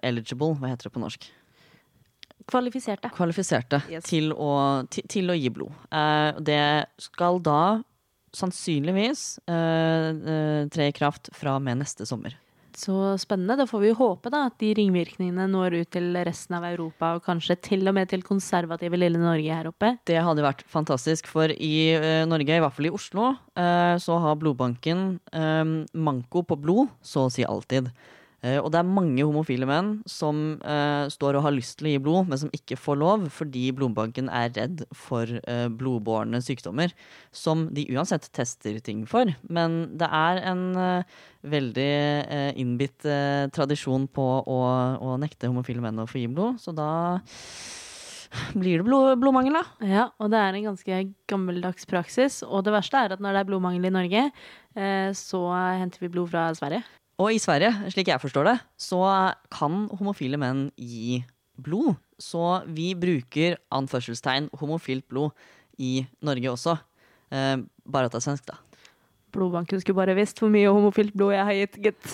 eligible, 0.03 0.57
hva 0.59 0.73
heter 0.73 0.89
det 0.91 0.95
på 0.97 1.03
norsk? 1.05 1.29
Kvalifiserte. 2.51 3.13
Kvalifiserte 3.15 3.79
Yes. 3.89 4.05
til, 4.11 4.33
å, 4.35 4.83
til, 4.91 5.07
til 5.07 5.31
å 5.31 5.37
gi 5.39 5.51
blod. 5.55 5.71
Eh, 5.95 6.41
det 6.43 6.61
skal 7.01 7.39
da 7.47 7.61
sannsynligvis 8.35 9.23
eh, 9.47 10.67
tre 10.73 10.89
i 10.91 10.95
kraft 10.97 11.31
fra 11.37 11.55
og 11.59 11.63
med 11.63 11.79
neste 11.85 12.07
sommer. 12.09 12.35
Så 12.83 12.95
spennende. 13.21 13.55
Da 13.61 13.67
får 13.69 13.83
vi 13.85 13.91
håpe 13.95 14.31
da 14.33 14.47
at 14.49 14.57
de 14.59 14.73
ringvirkningene 14.75 15.45
når 15.51 15.77
ut 15.83 15.91
til 15.95 16.17
resten 16.27 16.57
av 16.59 16.67
Europa, 16.67 17.13
og 17.17 17.27
kanskje 17.27 17.59
til 17.69 17.87
og 17.87 17.95
med 17.95 18.11
til 18.11 18.25
konservative 18.27 18.99
lille 18.99 19.21
Norge 19.23 19.59
her 19.59 19.69
oppe. 19.71 19.93
Det 20.09 20.19
hadde 20.19 20.43
vært 20.43 20.65
fantastisk, 20.71 21.31
for 21.31 21.53
i 21.53 21.93
eh, 21.95 22.25
Norge, 22.27 22.57
i 22.59 22.65
hvert 22.65 22.75
fall 22.75 22.91
i 22.91 22.95
Oslo, 22.95 23.29
eh, 23.55 23.95
så 24.03 24.19
har 24.25 24.41
blodbanken 24.41 25.05
eh, 25.31 25.63
manko 25.95 26.43
på 26.49 26.59
blod, 26.59 26.91
så 27.07 27.29
å 27.29 27.33
si 27.33 27.47
alltid. 27.47 27.93
Eh, 28.43 28.59
og 28.59 28.73
det 28.75 28.81
er 28.81 28.89
mange 28.89 29.23
homofile 29.23 29.67
menn 29.71 29.93
som 30.11 30.39
uh, 30.67 31.07
står 31.13 31.39
og 31.39 31.45
har 31.47 31.55
lyst 31.55 31.77
til 31.79 31.89
å 31.89 31.93
gi 31.93 32.01
blod, 32.03 32.31
men 32.31 32.41
som 32.41 32.51
ikke 32.55 32.79
får 32.79 32.99
lov 32.99 33.27
fordi 33.31 33.69
blodbanken 33.77 34.31
er 34.35 34.51
redd 34.57 34.83
for 34.99 35.31
uh, 35.47 35.69
blodbårne 35.71 36.41
sykdommer, 36.43 36.91
som 37.31 37.69
de 37.75 37.87
uansett 37.95 38.27
tester 38.35 38.81
ting 38.83 39.05
for. 39.07 39.31
Men 39.47 39.93
det 39.99 40.09
er 40.11 40.41
en 40.51 40.65
uh, 40.75 41.21
veldig 41.47 41.93
uh, 42.27 42.51
innbitt 42.59 43.07
tradisjon 43.55 44.09
på 44.11 44.25
å, 44.41 44.59
å 45.03 45.15
nekte 45.23 45.49
homofile 45.51 45.83
menn 45.83 46.03
å 46.03 46.09
få 46.11 46.21
gi 46.21 46.29
blod, 46.31 46.59
så 46.63 46.75
da 46.75 46.89
blir 48.59 48.81
det 48.81 48.87
blod, 48.87 49.13
blodmangel, 49.23 49.59
da. 49.59 49.87
Ja, 49.87 50.09
og 50.23 50.33
det 50.33 50.41
er 50.41 50.57
en 50.57 50.67
ganske 50.71 51.01
gammeldags 51.31 51.87
praksis. 51.91 52.41
Og 52.47 52.65
det 52.67 52.75
verste 52.75 53.05
er 53.05 53.15
at 53.15 53.23
når 53.23 53.37
det 53.37 53.43
er 53.43 53.51
blodmangel 53.51 53.91
i 53.91 53.93
Norge, 53.93 54.25
så 55.19 55.43
henter 55.53 56.07
vi 56.07 56.13
blod 56.15 56.31
fra 56.33 56.47
Sverige. 56.57 56.81
Og 57.21 57.35
i 57.35 57.41
Sverige, 57.43 57.73
slik 57.93 58.09
jeg 58.09 58.23
forstår 58.23 58.49
det, 58.49 58.57
så 58.81 59.03
kan 59.53 59.87
homofile 59.99 60.41
menn 60.41 60.71
gi 60.77 61.21
blod. 61.61 61.95
Så 62.23 62.63
vi 62.73 62.93
bruker 62.99 63.59
anførselstegn 63.75 64.49
homofilt 64.59 65.05
blod 65.11 65.31
i 65.79 66.07
Norge 66.25 66.51
også. 66.51 66.77
Eh, 67.33 67.57
bare 67.85 68.09
at 68.09 68.15
det 68.15 68.23
er 68.23 68.27
svensk, 68.27 68.49
da. 68.49 68.59
Blodbanken 69.33 69.81
skulle 69.81 69.97
bare 69.97 70.17
visst 70.17 70.41
hvor 70.41 70.51
mye 70.53 70.69
homofilt 70.69 71.15
blod 71.17 71.33
jeg 71.33 71.45
har 71.49 71.57
gitt, 71.57 71.81
gitt. 71.87 72.05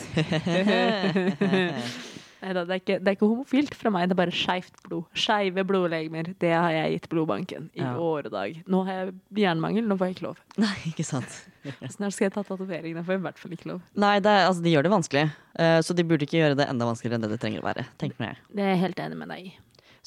Neida, 2.43 2.63
det, 2.69 2.71
er 2.77 2.81
ikke, 2.83 2.97
det 3.03 3.09
er 3.11 3.17
ikke 3.17 3.29
homofilt 3.33 3.75
fra 3.75 3.91
meg, 3.91 4.07
det 4.09 4.15
er 4.15 4.21
bare 4.21 4.35
skeivt 4.35 4.77
blod. 4.87 5.05
Skeive 5.19 5.65
blodlegemer. 5.67 6.29
Det 6.39 6.53
har 6.55 6.71
jeg 6.71 6.93
gitt 6.97 7.09
blodbanken 7.11 7.71
i 7.75 7.81
Ja. 7.83 7.97
år 7.99 8.29
og 8.29 8.33
dag. 8.37 8.61
Nå 8.71 8.85
har 8.87 8.93
jeg 9.01 9.15
jernmangel, 9.43 9.85
nå 9.91 9.97
får 9.99 10.07
jeg 10.11 10.17
ikke 10.17 10.27
lov. 10.29 10.39
Nei, 10.65 10.75
ikke 10.93 11.05
sant. 11.09 11.39
Snart 11.97 12.15
skal 12.15 12.29
jeg 12.29 12.35
ta 12.39 12.43
tatovering, 12.47 12.95
da 12.95 13.03
får 13.03 13.17
jeg 13.17 13.23
i 13.23 13.27
hvert 13.27 13.43
fall 13.43 13.57
ikke 13.59 13.71
lov. 13.73 13.83
Nei, 13.99 14.15
det 14.23 14.31
er, 14.31 14.47
altså, 14.53 14.63
de 14.63 14.75
gjør 14.77 14.87
det 14.87 14.95
vanskelig. 14.95 15.27
Eh, 15.59 15.79
så 15.83 15.99
de 15.99 16.07
burde 16.07 16.29
ikke 16.29 16.39
gjøre 16.39 16.57
det 16.63 16.69
enda 16.71 16.87
vanskeligere 16.89 17.19
enn 17.19 17.27
det 17.27 17.35
det 17.35 17.41
trenger 17.43 17.65
å 17.65 17.69
være. 17.73 17.87
tenker 17.99 18.29
jeg. 18.31 18.43
Det 18.55 18.63
er 18.63 18.75
jeg 18.77 18.83
helt 18.87 19.05
enig 19.09 19.19
med 19.25 19.29
deg 19.35 19.51
i. 19.51 19.55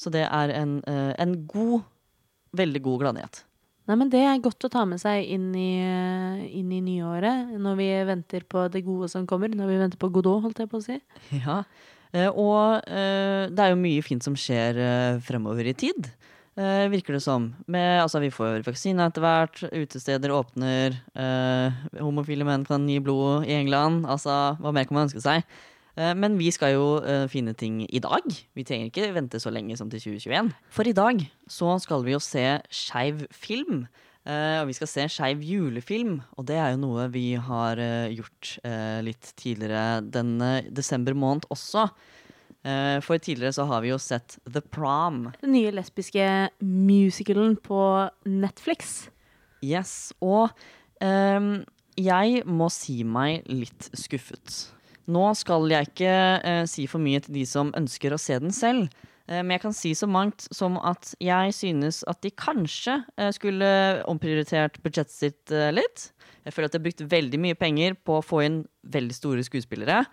Så 0.00 0.10
det 0.10 0.24
er 0.26 0.56
en, 0.56 0.78
eh, 0.88 1.12
en 1.22 1.36
god, 1.46 1.82
veldig 2.56 2.80
god 2.82 3.00
gladnyhet. 3.04 3.44
Nei, 3.90 3.96
men 3.98 4.08
Det 4.14 4.20
er 4.22 4.38
godt 4.38 4.62
å 4.62 4.70
ta 4.70 4.84
med 4.86 5.00
seg 5.02 5.26
inn 5.26 5.48
i, 5.58 5.72
inn 6.54 6.70
i 6.70 6.78
nyåret, 6.80 7.50
når 7.58 7.74
vi 7.80 7.88
venter 8.06 8.44
på 8.48 8.68
det 8.70 8.84
gode 8.86 9.08
som 9.10 9.26
kommer. 9.26 9.50
Når 9.50 9.66
vi 9.72 9.78
venter 9.80 9.98
på 9.98 10.10
Godot, 10.14 10.40
holdt 10.44 10.60
jeg 10.62 10.70
på 10.70 10.78
å 10.78 10.84
si. 10.84 11.00
Ja, 11.34 11.56
eh, 11.58 11.64
og 12.28 12.84
eh, 12.84 13.48
det 13.48 13.62
er 13.64 13.72
jo 13.72 13.80
mye 13.80 14.02
fint 14.04 14.24
som 14.24 14.36
skjer 14.36 14.76
eh, 14.76 15.20
fremover 15.24 15.70
i 15.70 15.72
tid, 15.72 16.10
eh, 16.60 16.84
virker 16.92 17.16
det 17.16 17.22
som. 17.24 17.50
Med, 17.64 18.02
altså, 18.02 18.20
vi 18.20 18.28
får 18.34 18.66
vaksine 18.66 19.06
etter 19.08 19.24
hvert, 19.24 19.62
utesteder 19.72 20.34
åpner, 20.36 20.98
eh, 21.16 21.82
homofile 22.02 22.44
menn 22.48 22.66
kan 22.68 22.84
gi 22.90 22.98
blod 23.00 23.48
i 23.48 23.56
England. 23.56 24.04
Altså, 24.04 24.58
hva 24.60 24.74
mer 24.76 24.88
kan 24.88 24.98
man 24.98 25.08
ønske 25.08 25.24
seg? 25.24 25.46
Eh, 25.96 26.12
men 26.16 26.38
vi 26.40 26.50
skal 26.52 26.74
jo 26.76 26.86
eh, 27.00 27.26
finne 27.32 27.56
ting 27.56 27.82
i 27.88 28.00
dag. 28.00 28.24
Vi 28.56 28.64
trenger 28.64 28.88
ikke 28.88 29.10
vente 29.16 29.40
så 29.40 29.52
lenge 29.52 29.76
som 29.80 29.90
til 29.92 30.00
2021. 30.00 30.52
For 30.72 30.88
i 30.88 30.96
dag 30.96 31.24
så 31.48 31.76
skal 31.84 32.04
vi 32.06 32.14
jo 32.14 32.22
se 32.22 32.46
skeiv 32.72 33.26
film. 33.32 33.86
Eh, 34.22 34.58
og 34.60 34.68
vi 34.68 34.76
skal 34.76 34.90
se 34.90 35.04
skeiv 35.10 35.40
julefilm, 35.42 36.20
og 36.38 36.46
det 36.46 36.58
er 36.62 36.74
jo 36.74 36.82
noe 36.84 37.08
vi 37.10 37.32
har 37.34 37.80
eh, 37.82 38.12
gjort 38.14 38.52
eh, 38.62 39.00
litt 39.02 39.32
tidligere 39.40 40.02
denne 40.06 40.52
desember 40.70 41.16
måned 41.18 41.48
også. 41.52 41.88
For 42.62 43.18
tidligere 43.18 43.56
så 43.56 43.64
har 43.66 43.80
vi 43.82 43.88
jo 43.88 43.96
sett 43.98 44.36
The 44.46 44.60
Prom. 44.62 45.24
Den 45.40 45.50
nye 45.56 45.72
lesbiske 45.74 46.22
musicalen 46.62 47.56
på 47.58 47.80
Netflix. 48.22 49.08
Yes, 49.66 50.12
og 50.22 50.52
um, 51.02 51.48
jeg 51.98 52.44
må 52.46 52.68
si 52.70 53.00
meg 53.02 53.50
litt 53.50 53.88
skuffet. 53.98 54.60
Nå 55.10 55.24
skal 55.38 55.66
jeg 55.74 55.90
ikke 55.90 56.14
uh, 56.14 56.62
si 56.70 56.86
for 56.86 57.02
mye 57.02 57.24
til 57.24 57.40
de 57.40 57.42
som 57.50 57.74
ønsker 57.74 58.14
å 58.14 58.20
se 58.22 58.38
den 58.46 58.54
selv, 58.54 58.94
men 59.42 59.54
jeg 59.54 59.62
kan 59.64 59.76
si 59.76 59.92
så 59.98 60.08
mangt 60.10 60.48
som 60.54 60.78
at 60.82 61.12
jeg 61.22 61.54
synes 61.54 62.02
at 62.10 62.22
de 62.24 62.32
kanskje 62.34 62.98
eh, 63.16 63.30
skulle 63.34 63.70
omprioritert 64.10 64.80
budsjettet 64.82 65.14
sitt 65.14 65.54
eh, 65.54 65.70
litt. 65.74 66.10
Jeg 66.42 66.56
føler 66.56 66.68
at 66.68 66.74
de 66.74 66.80
har 66.80 66.86
brukt 66.88 67.06
veldig 67.12 67.42
mye 67.42 67.58
penger 67.58 67.96
på 68.02 68.18
å 68.18 68.26
få 68.26 68.42
inn 68.46 68.62
veldig 68.82 69.16
store 69.16 69.46
skuespillere. 69.46 70.04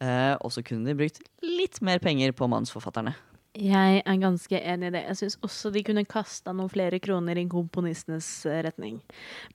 eh, 0.00 0.34
og 0.40 0.52
så 0.52 0.64
kunne 0.64 0.88
de 0.88 0.96
brukt 0.96 1.22
litt 1.44 1.80
mer 1.84 2.00
penger 2.04 2.32
på 2.36 2.48
manusforfatterne. 2.48 3.14
Jeg 3.56 4.02
er 4.04 4.18
ganske 4.20 4.58
enig 4.60 4.90
i 4.90 4.94
det. 4.98 5.02
Jeg 5.08 5.18
syns 5.20 5.38
også 5.46 5.70
de 5.72 5.82
kunne 5.86 6.04
kasta 6.08 6.52
noen 6.52 6.68
flere 6.72 7.00
kroner 7.00 7.38
i 7.40 7.46
komponistenes 7.48 8.28
eh, 8.48 8.60
retning. 8.66 9.00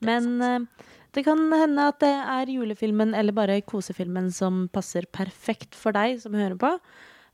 Men 0.02 0.34
eh, 0.42 0.88
det 1.14 1.24
kan 1.26 1.44
hende 1.54 1.86
at 1.92 2.00
det 2.02 2.10
er 2.10 2.50
julefilmen 2.50 3.14
eller 3.14 3.36
bare 3.36 3.60
kosefilmen 3.62 4.32
som 4.34 4.66
passer 4.74 5.06
perfekt 5.06 5.78
for 5.78 5.94
deg 5.94 6.18
som 6.22 6.34
hører 6.34 6.58
på. 6.58 6.72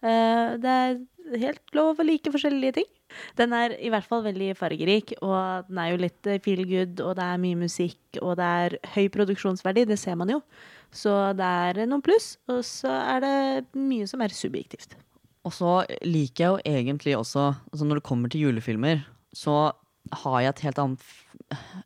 Eh, 0.05 0.59
det 0.61 0.75
er 0.75 0.99
helt 1.43 1.75
lov 1.77 1.99
å 2.01 2.07
like 2.07 2.33
forskjellige 2.33 2.79
ting. 2.79 2.89
Den 3.39 3.55
er 3.57 3.75
i 3.81 3.91
hvert 3.93 4.07
fall 4.09 4.25
veldig 4.27 4.53
fargerik, 4.59 5.15
og 5.25 5.69
den 5.69 5.81
er 5.81 5.93
jo 5.93 6.01
litt 6.03 6.29
eh, 6.29 6.41
feel 6.45 6.65
good, 6.69 7.01
og 7.05 7.17
det 7.19 7.27
er 7.27 7.43
mye 7.43 7.59
musikk, 7.65 8.01
og 8.21 8.37
det 8.41 8.49
er 8.63 8.79
høy 8.95 9.09
produksjonsverdi, 9.15 9.87
det 9.89 9.99
ser 10.01 10.19
man 10.21 10.33
jo. 10.33 10.41
Så 10.95 11.13
det 11.37 11.45
er 11.45 11.85
noen 11.89 12.05
pluss, 12.05 12.37
og 12.49 12.63
så 12.67 12.93
er 13.17 13.25
det 13.25 13.37
mye 13.77 14.09
som 14.09 14.25
er 14.25 14.35
subjektivt. 14.35 14.97
Og 15.47 15.55
så 15.55 15.73
liker 16.05 16.43
jeg 16.43 16.51
jo 16.51 16.79
egentlig 16.83 17.15
også 17.17 17.43
altså 17.71 17.87
Når 17.87 18.01
det 18.01 18.09
kommer 18.09 18.29
til 18.29 18.49
julefilmer, 18.49 19.05
så 19.33 19.71
har 20.23 20.41
jeg 20.43 20.51
et 20.51 20.63
helt 20.67 20.81
annet 20.83 21.05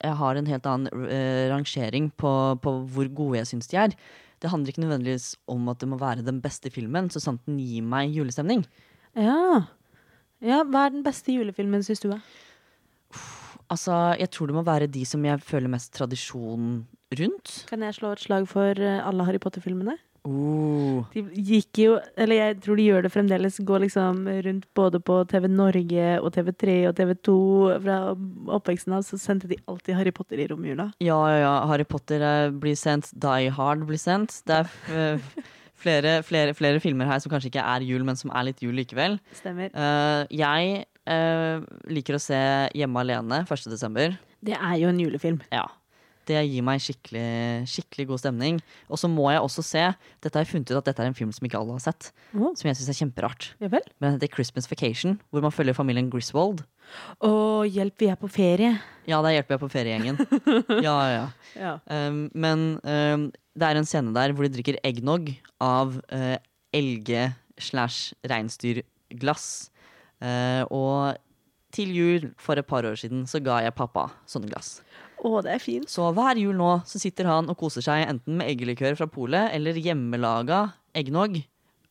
Jeg 0.02 0.16
har 0.18 0.38
en 0.38 0.48
helt 0.48 0.66
annen 0.66 1.05
uh, 1.07 1.44
rangering 1.52 2.09
på, 2.18 2.33
på 2.62 2.74
hvor 2.94 3.11
gode 3.14 3.38
jeg 3.38 3.50
syns 3.52 3.70
de 3.70 3.78
er. 3.78 3.96
Det 4.42 4.50
handler 4.50 4.72
ikke 4.72 4.83
nødvendigvis 4.83 5.37
om 5.46 5.68
at 5.70 5.78
det 5.78 5.88
må 5.90 5.98
være 6.00 6.24
den 6.26 6.40
beste 6.42 6.70
filmen, 6.74 7.11
så 7.11 7.22
sant 7.22 7.44
den 7.46 7.61
gir 7.62 7.85
meg 7.87 8.11
julestemning. 8.11 8.64
Ja. 9.18 9.66
ja. 10.40 10.62
Hva 10.64 10.87
er 10.87 10.96
den 10.96 11.05
beste 11.07 11.35
julefilmen, 11.35 11.85
syns 11.87 12.05
du? 12.05 12.11
Er? 12.14 12.22
Altså, 13.72 13.94
jeg 14.20 14.29
tror 14.33 14.51
det 14.51 14.57
må 14.57 14.64
være 14.66 14.90
de 14.92 15.05
som 15.09 15.22
jeg 15.25 15.40
føler 15.44 15.70
mest 15.72 15.94
tradisjon 15.96 16.83
rundt. 17.18 17.53
Kan 17.68 17.85
jeg 17.85 17.96
slå 17.96 18.12
et 18.12 18.25
slag 18.25 18.48
for 18.51 18.77
eh, 18.77 19.01
alle 19.05 19.25
Harry 19.29 19.40
Potter-filmene? 19.40 19.96
Oh. 20.22 21.03
De 21.11 21.25
gikk 21.35 21.81
jo, 21.83 21.94
eller 22.14 22.38
jeg 22.38 22.59
tror 22.62 22.79
de 22.79 22.85
gjør 22.87 23.03
det 23.03 23.11
fremdeles, 23.11 23.57
går 23.66 23.83
liksom 23.83 24.20
rundt 24.46 24.68
både 24.79 25.01
på 25.03 25.16
TV 25.32 25.49
Norge 25.51 26.12
og 26.20 26.28
TV3 26.37 26.76
og 26.93 26.95
TV2 27.01 27.34
fra 27.82 27.97
oppveksten 28.59 28.95
av, 28.95 29.03
så 29.07 29.18
sendte 29.18 29.51
de 29.51 29.59
alltid 29.66 29.99
Harry 29.99 30.12
Potter 30.14 30.39
i 30.39 30.47
romjula. 30.53 30.93
Ja, 31.03 31.18
ja, 31.32 31.41
ja. 31.43 31.57
Harry 31.70 31.89
Potter 31.89 32.22
eh, 32.22 32.53
blir 32.55 32.78
sendt. 32.78 33.11
Die 33.18 33.51
Hard 33.57 33.82
blir 33.89 33.99
sendt. 33.99 34.39
Det 34.47 34.61
er 34.62 34.70
eh, 34.95 35.34
flere, 35.83 36.14
flere, 36.26 36.55
flere 36.57 36.80
filmer 36.83 37.11
her 37.11 37.20
som 37.22 37.33
kanskje 37.33 37.53
ikke 37.53 37.66
er 37.74 37.87
jul, 37.87 38.07
men 38.07 38.18
som 38.18 38.33
er 38.33 38.49
litt 38.51 38.62
jul 38.64 38.74
likevel. 38.78 39.18
Stemmer. 39.37 39.72
Uh, 39.74 40.24
jeg 40.33 40.85
uh, 41.11 41.62
liker 41.91 42.18
å 42.18 42.22
se 42.22 42.41
Hjemme 42.78 43.05
alene 43.05 43.43
1. 43.45 43.70
desember. 43.72 44.16
Det 44.43 44.57
er 44.59 44.76
jo 44.80 44.91
en 44.91 45.01
julefilm. 45.03 45.43
Ja. 45.55 45.66
Det 46.29 46.39
gir 46.47 46.62
meg 46.66 46.81
skikkelig, 46.85 47.25
skikkelig 47.70 48.07
god 48.12 48.20
stemning. 48.23 48.61
Og 48.89 49.01
så 49.01 49.09
må 49.11 49.27
jeg 49.33 49.43
også 49.43 49.64
se 49.66 49.85
Dette 50.23 50.39
har 50.39 50.45
jeg 50.45 50.53
funnet 50.53 50.70
ut 50.70 50.79
at 50.79 50.91
dette 50.91 51.03
er 51.03 51.11
en 51.11 51.16
film 51.18 51.33
som 51.35 51.47
ikke 51.49 51.59
alle 51.59 51.75
har 51.77 51.83
sett. 51.83 52.12
Å, 52.35 52.53
Som 52.59 52.68
jeg 52.70 52.79
syns 52.79 52.93
er 52.93 52.99
kjemperart. 53.01 53.49
ja 53.62 53.70
vel? 53.73 53.83
Men 53.99 54.12
den 54.12 54.20
heter 54.20 54.35
Christmas 54.37 54.68
Vacation, 54.70 55.18
hvor 55.31 55.43
man 55.43 55.55
følger 55.55 55.75
familien 55.75 56.11
Griswold. 56.12 56.62
Å, 57.25 57.33
hjelp, 57.66 57.97
vi 58.03 58.11
er 58.12 58.18
på 58.20 58.31
ferie. 58.31 58.75
Ja, 59.09 59.18
det 59.25 59.35
hjelper 59.37 59.57
jeg 59.57 59.62
på 59.64 59.73
feriegjengen. 59.73 60.20
Ja, 60.87 60.95
ja, 61.09 61.11
ja. 61.12 61.27
Ja. 61.59 61.75
Um, 61.91 62.25
men 62.35 62.64
um, 62.87 63.27
det 63.59 63.68
er 63.68 63.79
en 63.79 63.87
scene 63.89 64.14
der 64.14 64.33
hvor 64.35 64.47
de 64.47 64.55
drikker 64.55 64.79
eggnog 64.87 65.31
av 65.62 65.99
uh, 66.12 66.37
elge 66.75 67.29
slash 67.61 68.12
reinsdyrglass. 68.31 69.49
Uh, 70.23 70.62
og 70.70 71.18
til 71.73 71.93
jul 71.97 72.27
for 72.41 72.61
et 72.61 72.68
par 72.68 72.85
år 72.87 72.99
siden 73.01 73.25
så 73.29 73.41
ga 73.43 73.62
jeg 73.64 73.75
pappa 73.77 74.11
sånne 74.29 74.51
glass. 74.51 74.77
Å, 75.23 75.39
det 75.45 75.53
er 75.55 75.62
fint. 75.62 75.87
Så 75.91 76.09
hver 76.16 76.39
jul 76.41 76.57
nå 76.59 76.73
så 76.89 76.99
sitter 76.99 77.29
han 77.31 77.51
og 77.51 77.59
koser 77.61 77.85
seg 77.85 78.09
enten 78.09 78.41
med 78.41 78.51
eggelikør 78.51 78.97
fra 78.99 79.07
polet 79.11 79.55
eller 79.55 79.79
hjemmelaga 79.79 80.64
eggnog 80.99 81.39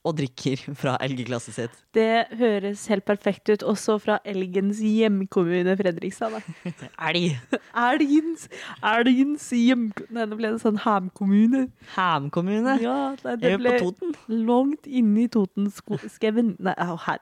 og 0.08 0.16
drikker 0.18 0.64
fra 0.78 0.96
elgeklasset 1.04 1.56
sitt. 1.56 1.80
Det 1.94 2.26
høres 2.40 2.88
helt 2.90 3.06
perfekt 3.06 3.52
ut, 3.52 3.64
også 3.68 3.98
fra 4.02 4.18
Elgens 4.26 4.80
hjemkommune 4.82 5.76
Fredrikstad. 5.78 6.40
Elg! 7.10 7.38
Elgens, 7.78 8.48
Elgens 8.82 9.48
hjemkommune 9.56 10.10
Nei, 10.12 10.26
nå 10.28 10.38
ble 10.40 10.54
det 10.56 10.62
sånn 10.64 10.80
hamkommune. 10.84 11.66
Ham-kommune. 11.96 12.78
Ja, 12.84 12.96
nei, 13.24 13.36
det 13.42 13.54
ble 13.62 13.76
på 13.78 13.92
Toten? 13.92 14.16
langt 14.28 14.88
inne 14.90 15.26
i 15.26 15.30
Totenskauen. 15.32 16.56
Nei, 16.62 16.76
å 16.82 16.98
her. 17.06 17.22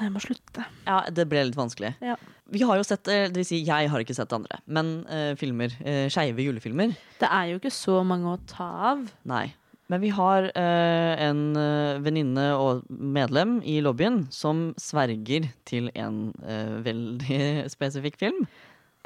Jeg 0.00 0.14
må 0.14 0.22
slutte. 0.22 0.66
Ja, 0.86 1.02
det 1.10 1.26
ble 1.30 1.48
litt 1.50 1.58
vanskelig. 1.58 1.94
Ja. 2.04 2.16
Vi 2.50 2.64
har 2.66 2.80
jo 2.80 2.86
sett, 2.86 3.06
eh, 3.08 3.28
det 3.30 3.42
vil 3.42 3.46
si 3.46 3.60
jeg 3.62 3.90
har 3.92 4.02
ikke 4.02 4.16
sett 4.16 4.32
andre, 4.34 4.58
men 4.66 5.00
uh, 5.10 5.34
filmer, 5.38 5.70
Uh, 5.80 6.08
skeive 6.12 6.42
julefilmer, 6.42 6.92
Det 7.20 7.28
er 7.30 7.52
jo 7.52 7.60
ikke 7.60 7.70
så 7.72 8.00
mange 8.04 8.26
å 8.26 8.38
ta 8.46 8.66
av. 8.92 9.06
nei. 9.24 9.52
Men 9.90 10.02
vi 10.04 10.12
har 10.14 10.46
eh, 10.54 11.22
en 11.26 11.56
eh, 11.58 11.98
venninne 12.04 12.46
og 12.54 12.84
medlem 12.88 13.58
i 13.66 13.80
lobbyen 13.82 14.22
som 14.30 14.68
sverger 14.78 15.48
til 15.66 15.90
en 15.98 16.28
eh, 16.46 16.76
veldig 16.88 17.70
spesifikk 17.72 18.20
film. 18.20 18.44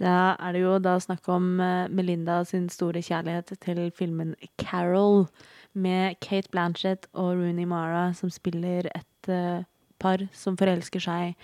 Da 0.00 0.34
er 0.42 0.56
det 0.56 0.64
jo 0.64 0.76
da 0.82 0.98
snakk 1.00 1.28
om 1.32 1.60
eh, 1.62 1.88
Melinda 1.88 2.42
sin 2.44 2.68
store 2.72 3.00
kjærlighet 3.04 3.54
til 3.64 3.86
filmen 3.96 4.34
Carol, 4.60 5.28
med 5.74 6.20
Kate 6.22 6.50
Blanchett 6.52 7.08
og 7.18 7.32
Rooney 7.40 7.66
Mara 7.66 8.12
som 8.14 8.30
spiller 8.30 8.86
et 8.94 9.30
eh, 9.32 9.64
par 9.98 10.22
som 10.36 10.58
forelsker 10.58 11.02
seg 11.02 11.34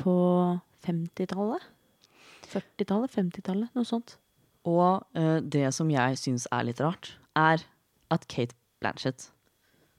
på 0.00 0.14
50-tallet? 0.84 1.62
40-tallet? 2.48 3.14
50-tallet? 3.14 3.70
Noe 3.76 3.88
sånt. 3.88 4.18
Og 4.68 5.04
eh, 5.16 5.38
det 5.40 5.68
som 5.76 5.88
jeg 5.92 6.18
syns 6.20 6.48
er 6.52 6.66
litt 6.68 6.82
rart, 6.84 7.14
er 7.38 7.62
at 8.12 8.26
Kate 8.28 8.56
Blanchett 8.82 9.30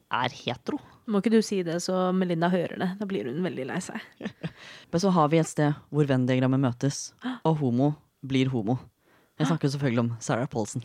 er 0.09 0.34
hetero. 0.34 0.80
Må 1.09 1.21
ikke 1.21 1.34
du 1.34 1.39
si 1.45 1.61
det 1.65 1.80
så 1.84 2.09
Melinda 2.15 2.49
hører 2.53 2.80
det. 2.82 2.89
Da 2.99 3.07
blir 3.09 3.30
hun 3.30 3.43
veldig 3.45 3.65
lei 3.69 3.80
seg. 3.84 4.01
Men 4.91 5.03
så 5.03 5.13
har 5.13 5.30
vi 5.32 5.41
et 5.41 5.49
sted 5.49 5.77
hvor 5.93 6.09
Venn-diagrammet 6.09 6.61
møtes, 6.61 7.09
og 7.43 7.59
homo 7.61 7.93
blir 8.25 8.51
homo. 8.53 8.77
Jeg 9.39 9.49
snakker 9.49 9.71
selvfølgelig 9.71 10.03
om 10.03 10.11
Sarah 10.19 10.49
Paulsen 10.51 10.84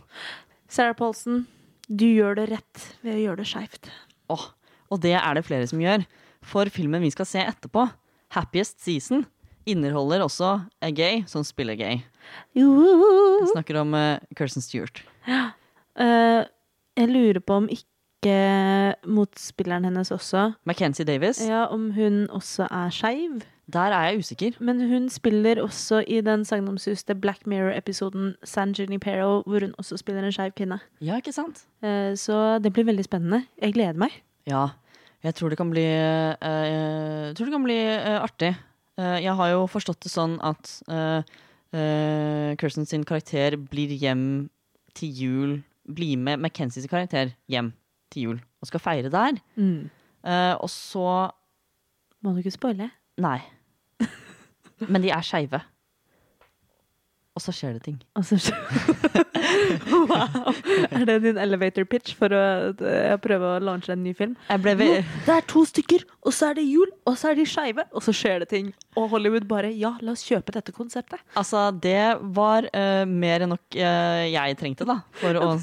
Sarah 0.70 0.94
Paulsen 0.94 1.42
du 1.88 2.06
gjør 2.06 2.38
det 2.38 2.46
rett 2.48 2.84
ved 3.04 3.18
å 3.18 3.22
gjøre 3.22 3.42
det 3.42 3.48
skeivt. 3.50 3.90
Åh, 4.32 4.44
og 4.88 5.00
det 5.04 5.12
er 5.18 5.36
det 5.36 5.44
flere 5.44 5.66
som 5.68 5.82
gjør. 5.82 6.06
For 6.44 6.70
filmen 6.72 7.04
vi 7.04 7.12
skal 7.12 7.28
se 7.28 7.42
etterpå, 7.44 7.84
Happiest 8.32 8.80
Season, 8.80 9.26
inneholder 9.68 10.24
også 10.24 10.54
en 10.84 10.96
gay 10.96 11.22
som 11.28 11.44
spiller 11.44 11.76
gay. 11.76 12.00
Jeg 12.56 13.50
snakker 13.52 13.82
om 13.82 13.92
uh, 13.96 14.16
Kirsten 14.36 14.64
Stewart. 14.64 15.02
Eh, 15.28 16.40
jeg 16.96 17.08
lurer 17.10 17.40
på 17.40 17.60
om 17.62 17.68
ikke 17.70 19.00
motspilleren 19.04 19.84
hennes 19.84 20.10
også 20.14 20.52
Mackenzie 20.64 21.04
Davis. 21.04 21.42
Ja, 21.44 21.66
om 21.68 21.90
hun 21.92 22.24
også 22.30 22.68
er 22.70 22.90
skeiv. 22.94 23.42
Der 23.72 23.80
er 23.80 24.08
jeg 24.10 24.18
usikker. 24.18 24.50
Men 24.60 24.80
hun 24.88 25.08
spiller 25.08 25.62
også 25.62 26.04
i 26.06 26.20
den 26.20 26.44
sagnomsuste 26.44 27.14
Black 27.14 27.46
Mirror-episoden 27.46 28.34
San 28.44 28.72
Junipero, 28.72 29.42
hvor 29.46 29.60
hun 29.60 29.74
også 29.78 29.96
spiller 29.96 30.24
en 30.24 30.32
skeiv 30.32 30.52
kvinne. 30.52 30.78
Ja, 31.00 31.16
ikke 31.16 31.32
sant? 31.32 31.64
Eh, 31.82 32.12
så 32.16 32.58
det 32.58 32.72
blir 32.72 32.84
veldig 32.84 33.04
spennende. 33.04 33.44
Jeg 33.60 33.72
gleder 33.74 33.96
meg. 33.98 34.22
Ja, 34.46 34.68
jeg 35.24 35.34
tror 35.34 35.48
det 35.48 35.56
kan 35.58 35.70
bli, 35.70 35.84
eh, 35.84 37.32
tror 37.34 37.44
det 37.44 37.52
kan 37.52 37.64
bli 37.64 37.80
eh, 37.80 38.20
artig. 38.20 38.54
Jeg 38.96 39.34
har 39.34 39.48
jo 39.50 39.66
forstått 39.66 40.04
det 40.04 40.10
sånn 40.12 40.36
at 40.38 40.68
Kirsten 42.60 42.86
sin 42.86 43.02
karakter 43.02 43.56
blir 43.58 43.90
hjem 43.90 44.50
til 44.94 45.10
jul 45.10 45.56
Blir 45.84 46.16
med 46.16 46.40
Mackenzies 46.40 46.88
karakter 46.88 47.34
hjem 47.50 47.72
til 48.12 48.28
jul 48.28 48.38
og 48.62 48.70
skal 48.70 48.80
feire 48.80 49.12
der. 49.12 49.40
Mm. 49.56 49.90
Uh, 50.24 50.54
og 50.56 50.70
så 50.72 51.30
Må 52.24 52.32
du 52.32 52.40
ikke 52.40 52.54
spoile? 52.54 52.88
Nei. 53.20 53.38
Men 54.92 55.04
de 55.04 55.10
er 55.12 55.24
skeive. 55.24 55.60
Og 57.34 57.42
så 57.42 57.50
skjer 57.50 57.72
det 57.74 57.82
ting. 57.82 57.96
Altså, 58.14 58.36
wow. 60.08 60.52
Er 60.94 61.02
det 61.08 61.16
din 61.24 61.40
elevator 61.42 61.82
pitch 61.90 62.14
for 62.14 62.30
å 62.30 62.42
eh, 62.70 63.14
prøve 63.22 63.56
å 63.56 63.62
launche 63.64 63.90
en 63.90 64.04
ny 64.04 64.12
film? 64.14 64.36
Ble 64.62 64.76
Jo, 64.78 65.00
det 65.26 65.34
er 65.34 65.48
to 65.50 65.64
stykker, 65.66 66.04
og 66.22 66.36
så 66.36 66.52
er 66.52 66.60
det 66.60 66.66
jul, 66.68 66.86
og 67.10 67.18
så 67.18 67.32
er 67.32 67.40
de 67.40 67.48
skeive, 67.50 67.88
og 67.90 68.06
så 68.06 68.14
skjer 68.14 68.44
det 68.44 68.50
ting. 68.54 68.70
Og 68.94 69.10
Hollywood 69.10 69.48
bare 69.50 69.72
ja, 69.74 69.96
la 69.98 70.14
oss 70.14 70.22
kjøpe 70.28 70.54
dette 70.54 70.74
konseptet. 70.76 71.18
Altså, 71.34 71.66
det 71.74 72.20
var 72.38 72.70
uh, 72.70 73.02
mer 73.10 73.42
enn 73.42 73.54
nok 73.56 73.80
uh, 73.82 74.22
jeg 74.30 74.60
trengte, 74.60 74.86
da, 74.86 75.00
for 75.18 75.42
å 75.42 75.56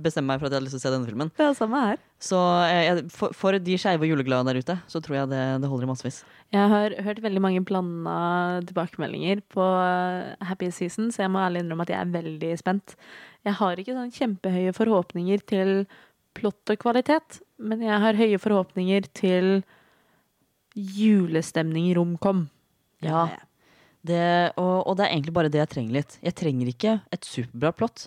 bestemme 0.00 0.32
meg 0.32 0.40
for 0.40 0.48
at 0.48 0.54
jeg 0.54 0.62
hadde 0.62 0.64
lyst 0.70 0.78
til 0.78 0.80
å 0.80 0.86
se 0.86 0.94
denne 0.96 1.12
filmen. 1.12 1.34
Ja, 1.36 1.52
samme 1.56 1.84
her. 1.90 2.00
Så 2.20 2.36
eh, 2.68 2.82
jeg- 2.84 3.06
for, 3.16 3.32
for 3.32 3.56
de 3.56 3.78
skeive 3.80 4.04
og 4.04 4.10
juleglade 4.12 4.44
der 4.50 4.58
ute, 4.60 4.74
så 4.92 5.00
tror 5.00 5.16
jeg 5.22 5.30
det, 5.30 5.40
det 5.62 5.70
holder 5.70 5.86
i 5.86 5.90
massevis. 5.90 6.18
Jeg 6.52 6.68
har 6.68 6.92
hørt 7.06 7.22
veldig 7.24 7.40
mange 7.40 7.62
blanda 7.64 8.60
tilbakemeldinger 8.68 9.40
på 9.54 9.64
eh, 9.64 10.36
Happy 10.44 10.68
Season, 10.74 11.08
så 11.14 11.22
jeg 11.24 11.32
må 11.32 11.40
ærlig 11.40 11.62
innrømme 11.64 11.86
at 11.88 11.94
jeg 11.94 12.00
er 12.04 12.12
veldig 12.12 12.52
spent. 12.60 12.96
Jeg 13.48 13.56
har 13.56 13.80
ikke 13.80 13.96
sånn 13.96 14.12
kjempehøye 14.12 14.74
forhåpninger 14.76 15.40
til 15.48 15.74
plott 16.36 16.70
og 16.74 16.78
kvalitet, 16.82 17.40
men 17.58 17.80
jeg 17.86 18.02
har 18.04 18.18
høye 18.20 18.38
forhåpninger 18.38 19.08
til 19.16 19.62
julestemning 20.76 21.88
i 21.90 21.94
romkom. 21.96 22.44
Ja. 23.02 23.26
Det, 24.06 24.20
og, 24.60 24.86
og 24.88 24.96
det 24.96 25.06
er 25.06 25.14
egentlig 25.16 25.34
bare 25.36 25.50
det 25.52 25.60
jeg 25.60 25.70
trenger 25.74 25.96
litt. 25.98 26.18
Jeg 26.24 26.36
trenger 26.38 26.70
ikke 26.70 26.94
et 27.12 27.26
superbra 27.26 27.72
plott. 27.76 28.06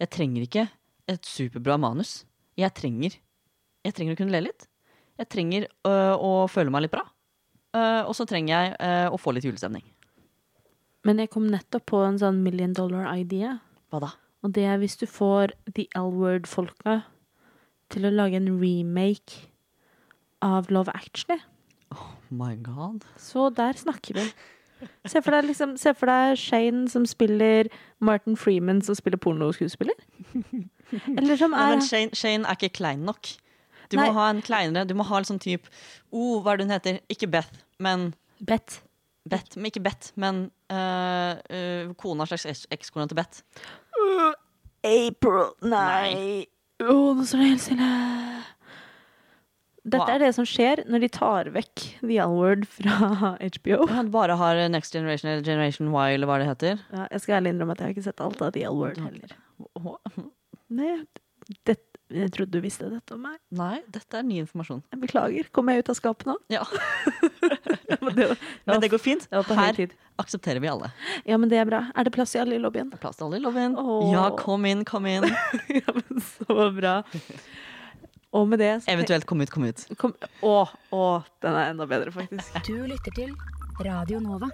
Jeg 0.00 0.10
trenger 0.16 0.44
ikke 0.46 0.64
et 1.10 1.28
superbra 1.28 1.76
manus. 1.80 2.22
Jeg 2.60 2.72
trenger, 2.76 3.14
jeg 3.86 3.96
trenger 3.96 4.16
å 4.16 4.20
kunne 4.20 4.34
le 4.34 4.44
litt. 4.48 4.66
Jeg 5.20 5.28
trenger 5.32 5.66
øh, 5.88 6.14
å 6.16 6.32
føle 6.48 6.72
meg 6.72 6.86
litt 6.86 6.94
bra. 6.94 7.04
Uh, 7.70 8.02
og 8.08 8.16
så 8.18 8.26
trenger 8.26 8.50
jeg 8.50 8.70
øh, 8.82 9.12
å 9.14 9.18
få 9.20 9.30
litt 9.36 9.44
julestemning. 9.46 9.84
Men 11.06 11.20
jeg 11.22 11.30
kom 11.32 11.46
nettopp 11.48 11.86
på 11.92 12.00
en 12.02 12.18
sånn 12.20 12.40
million 12.44 12.72
dollar 12.76 13.06
idea. 13.14 13.58
Hva 13.92 14.02
da? 14.02 14.10
Og 14.44 14.54
det 14.56 14.64
er 14.66 14.80
hvis 14.80 14.98
du 15.00 15.06
får 15.08 15.54
The 15.76 15.86
L-Word-folka 15.98 17.02
til 17.92 18.08
å 18.08 18.12
lage 18.14 18.40
en 18.40 18.48
remake 18.60 19.46
av 20.44 20.70
Love 20.72 20.92
Actually. 20.96 21.40
Oh 21.92 22.16
my 22.28 22.54
god. 22.56 23.04
Så 23.20 23.50
der 23.54 23.78
snakker 23.78 24.18
vi. 24.18 24.26
Se 25.08 25.20
for 25.20 25.34
deg, 25.34 25.44
liksom, 25.50 25.74
se 25.76 25.92
for 25.96 26.08
deg 26.08 26.38
Shane 26.40 26.86
som 26.88 27.04
spiller 27.08 27.68
Martin 28.00 28.36
Freeman 28.36 28.80
som 28.82 28.96
spiller 28.96 29.20
pornoskuespiller. 29.20 29.96
Eller 31.18 31.36
som 31.36 31.52
er 31.52 31.74
men 31.76 31.84
Shane, 31.84 32.16
Shane 32.16 32.48
er 32.48 32.56
ikke 32.56 32.80
klein 32.80 33.04
nok. 33.04 33.34
Du 33.90 33.98
Nei. 33.98 34.06
må 34.06 34.14
ha 34.20 34.28
en 34.30 34.42
kleinere. 34.44 34.86
Du 34.86 34.94
må 34.98 35.06
ha 35.08 35.18
en 35.18 35.26
sånn 35.26 35.40
type 35.42 35.66
oh, 36.10 36.38
Hva 36.44 36.54
er 36.54 36.60
det 36.60 36.68
hun 36.68 36.74
heter? 36.76 37.00
Ikke 37.12 37.28
Beth, 37.30 37.64
men 37.82 38.12
Beth. 38.38 38.80
Beth, 39.28 39.58
men 39.58 39.68
ikke 39.68 39.82
Beth, 39.84 40.12
men 40.20 40.46
uh, 40.72 41.36
uh, 41.36 41.90
kona 42.00 42.24
slags 42.30 42.46
eks- 42.48 42.68
ekskona 42.72 43.08
til 43.10 43.18
Beth. 43.18 43.42
April 44.86 45.50
Nei. 45.66 46.46
Å, 46.80 46.94
nå 47.12 47.26
står 47.28 47.42
det 47.42 47.50
helt 47.50 47.64
stille. 47.66 47.90
Dette 49.90 50.12
er 50.12 50.20
det 50.20 50.30
som 50.36 50.46
skjer 50.48 50.82
når 50.88 51.04
de 51.04 51.08
tar 51.12 51.48
vekk 51.54 51.84
The 52.02 52.18
L-Word 52.24 52.66
fra 52.68 53.34
HBO. 53.40 53.86
Han 53.90 54.10
bare 54.12 54.36
har 54.40 54.60
Next 54.72 54.96
Generation 54.96 55.30
eller 55.32 55.44
Generation 55.44 55.88
Y, 55.88 56.16
eller 56.16 56.28
hva 56.28 56.36
det 56.40 56.48
heter. 56.50 56.82
Ja, 56.92 57.06
jeg 57.08 57.24
skal 57.24 57.38
ærlig 57.38 57.54
innrømme 57.54 57.76
at 57.76 57.80
jeg 57.80 57.88
har 57.88 57.96
ikke 57.96 58.06
sett 58.08 58.24
alt 58.24 58.44
av 58.44 58.52
The 58.56 58.66
L-Word 58.68 59.00
heller. 59.00 59.36
Nei, 60.80 60.92
det, 61.66 61.78
jeg 62.10 62.30
trodde 62.34 62.50
du 62.58 62.60
visste 62.64 62.88
dette 62.90 63.14
om 63.14 63.22
meg. 63.22 63.36
Nei, 63.54 63.80
dette 63.94 64.18
er 64.18 64.24
ny 64.26 64.40
informasjon. 64.42 64.82
Jeg 64.90 65.00
beklager. 65.04 65.48
Kommer 65.54 65.76
jeg 65.76 65.84
ut 65.84 65.90
av 65.92 65.98
skapet 65.98 66.26
nå? 66.30 66.36
Ja. 66.52 66.64
men 68.02 68.14
det, 68.16 68.28
var- 68.32 68.40
Men 68.66 68.82
det 68.82 68.90
går 68.92 69.02
fint. 69.02 69.26
det 69.30 69.44
Her 69.60 69.80
aksepterer 70.20 70.60
vi 70.60 70.68
alle. 70.68 70.90
Ja, 71.24 71.38
men 71.40 71.48
det 71.52 71.60
er 71.62 71.68
bra. 71.70 71.84
Er 71.96 72.04
det 72.08 72.12
plass 72.14 72.34
i 72.36 72.42
alle 72.42 72.58
i 72.58 72.62
lobbyen? 72.62 72.90
Det 72.92 72.98
er 72.98 73.04
Plass 73.06 73.16
til 73.20 73.28
alle 73.28 73.38
i 73.40 73.44
lobbyen. 73.44 73.76
Åh. 73.78 74.10
Ja, 74.12 74.26
kom 74.36 74.66
inn, 74.68 74.84
kom 74.84 75.06
inn. 75.08 75.24
ja, 75.80 75.94
men 75.96 76.20
så 76.26 76.70
bra. 76.76 76.98
Og 78.36 78.46
med 78.46 78.60
det 78.62 78.74
så 78.84 78.92
Eventuelt 78.92 79.26
kom 79.26 79.40
ut, 79.42 79.50
kom 79.50 79.64
ut. 79.66 79.86
Kom, 79.98 80.12
å, 80.46 80.56
å, 80.94 81.06
den 81.42 81.56
er 81.56 81.72
enda 81.72 81.86
bedre, 81.90 82.12
faktisk. 82.14 82.60
Du 82.68 82.76
lytter 82.86 83.16
til 83.16 83.32
Radio 83.86 84.20
Nova. 84.22 84.50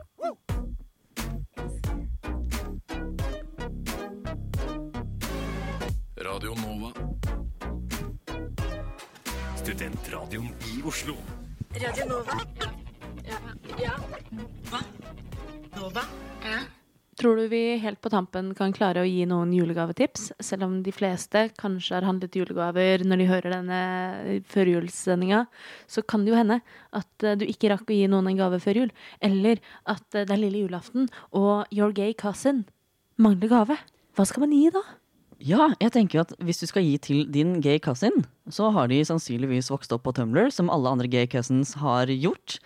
Radio 6.17 6.55
Nova. 6.55 6.93
Studentradioen 9.67 10.47
i 10.47 10.83
Oslo. 10.87 11.17
Tror 17.17 17.37
du 17.37 17.49
vi 17.49 17.63
helt 17.83 17.99
på 17.99 18.13
tampen 18.13 18.53
kan 18.55 18.71
klare 18.77 19.03
å 19.03 19.09
gi 19.09 19.25
noen 19.27 19.51
julegavetips? 19.57 20.29
Selv 20.39 20.69
om 20.69 20.77
de 20.87 20.95
fleste 20.95 21.49
kanskje 21.59 21.97
har 21.97 22.07
handlet 22.07 22.39
julegaver 22.39 23.03
når 23.03 23.19
de 23.19 23.27
hører 23.33 23.57
denne 23.57 23.81
førjulssendinga, 24.55 25.43
så 25.91 26.05
kan 26.07 26.23
det 26.23 26.31
jo 26.31 26.39
hende 26.39 26.61
at 26.95 27.27
eh, 27.27 27.35
du 27.35 27.43
ikke 27.51 27.73
rakk 27.73 27.91
å 27.91 27.97
gi 27.97 28.07
noen 28.13 28.31
en 28.31 28.39
gave 28.39 28.63
før 28.63 28.85
jul. 28.85 28.95
Eller 29.19 29.59
at 29.83 30.07
eh, 30.15 30.29
det 30.29 30.37
er 30.37 30.45
lille 30.45 30.63
julaften, 30.63 31.11
og 31.35 31.67
your 31.75 31.91
gay 31.91 32.15
cousin 32.15 32.69
mangler 33.19 33.51
gave. 33.51 33.81
Hva 34.15 34.29
skal 34.31 34.47
man 34.47 34.55
gi 34.55 34.71
da? 34.79 34.85
Ja, 35.43 35.69
jeg 35.83 35.93
tenker 35.93 36.23
at 36.23 36.33
hvis 36.41 36.63
du 36.63 36.67
skal 36.71 36.85
gi 36.87 36.97
til 37.03 37.27
din 37.29 37.59
gay 37.61 37.77
cousin, 37.83 38.25
så 38.49 38.71
har 38.73 38.89
de 38.89 39.03
sannsynligvis 39.05 39.69
vokst 39.73 39.93
opp 39.93 40.07
på 40.07 40.15
Tumblr, 40.17 40.49
som 40.55 40.71
alle 40.73 40.89
andre 40.89 41.11
gay 41.13 41.27
cousins 41.29 41.75
har 41.77 42.09
gjort. 42.09 42.57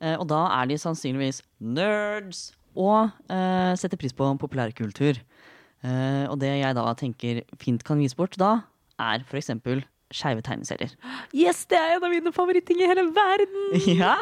Eh, 0.00 0.14
Og 0.14 0.28
da 0.30 0.44
er 0.60 0.70
de 0.70 0.78
sannsynligvis 0.78 1.42
nerds 1.60 2.52
og 2.78 3.10
uh, 3.26 3.74
setter 3.74 3.98
pris 3.98 4.14
på 4.14 4.28
populærkultur. 4.38 5.18
Uh, 5.82 6.30
og 6.30 6.38
det 6.38 6.52
jeg 6.60 6.76
da 6.76 6.84
tenker 6.94 7.40
fint 7.58 7.82
kan 7.82 7.98
vise 7.98 8.14
bort 8.14 8.36
da, 8.38 8.60
er 9.00 9.24
eksempel 9.34 9.82
skeive 10.14 10.42
tegneserier. 10.42 10.94
Yes, 11.34 11.64
det 11.70 11.78
er 11.78 11.96
en 11.96 12.04
av 12.06 12.10
mine 12.10 12.32
favorittinger 12.34 12.84
i 12.86 12.90
hele 12.90 13.08
verden! 13.14 13.66
Ja. 14.00 14.16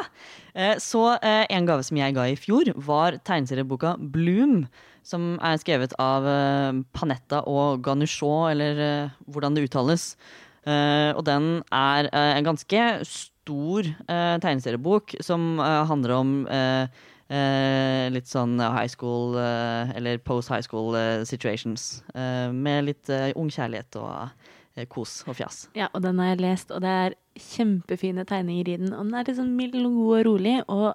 uh, 0.57 0.75
Så 0.81 1.19
en 1.21 1.69
gave 1.69 1.85
som 1.85 1.97
jeg 2.01 2.17
ga 2.17 2.25
i 2.25 2.37
fjor, 2.41 2.73
var 2.75 3.19
tegneserieboka 3.21 3.95
Bloom. 4.01 4.63
Som 5.09 5.39
er 5.41 5.57
skrevet 5.57 5.95
av 5.97 6.27
eh, 6.29 6.83
Panetta 6.93 7.41
og 7.49 7.81
Ganuchot, 7.85 8.51
eller 8.51 8.81
eh, 8.85 9.15
hvordan 9.25 9.55
det 9.57 9.63
uttales. 9.65 10.11
Eh, 10.69 11.09
Og 11.17 11.23
den 11.25 11.63
er 11.73 12.09
en 12.13 12.45
ganske 12.45 12.83
stor 13.09 13.87
tegneseriebok 14.05 15.15
som 15.25 15.57
handler 15.89 16.11
om 16.13 16.33
litt 18.13 18.29
sånn 18.29 18.59
high 18.61 18.89
school, 18.89 19.33
eller 19.39 20.19
post 20.21 20.51
high 20.53 20.61
school 20.61 20.93
situations. 21.25 22.03
Med 22.13 22.85
litt 22.85 23.09
ung 23.33 23.49
kjærlighet 23.49 23.97
og 23.97 24.85
kos 24.93 25.23
og 25.25 25.39
fjas. 25.39 25.63
Ja, 25.73 25.89
og 25.93 26.03
den 26.05 26.21
har 26.21 26.35
jeg 26.35 26.43
lest, 26.43 26.69
og 26.69 26.85
det 26.85 26.93
er 27.07 27.17
kjempefine 27.41 28.27
tegninger 28.29 28.69
i 28.69 28.77
den. 28.83 28.93
Og 28.93 29.09
den 29.09 29.17
er 29.17 29.33
sånn 29.33 29.55
mild 29.57 29.81
og 29.81 29.97
god 29.97 30.13
og 30.19 30.25
rolig, 30.29 30.57
og 30.69 30.93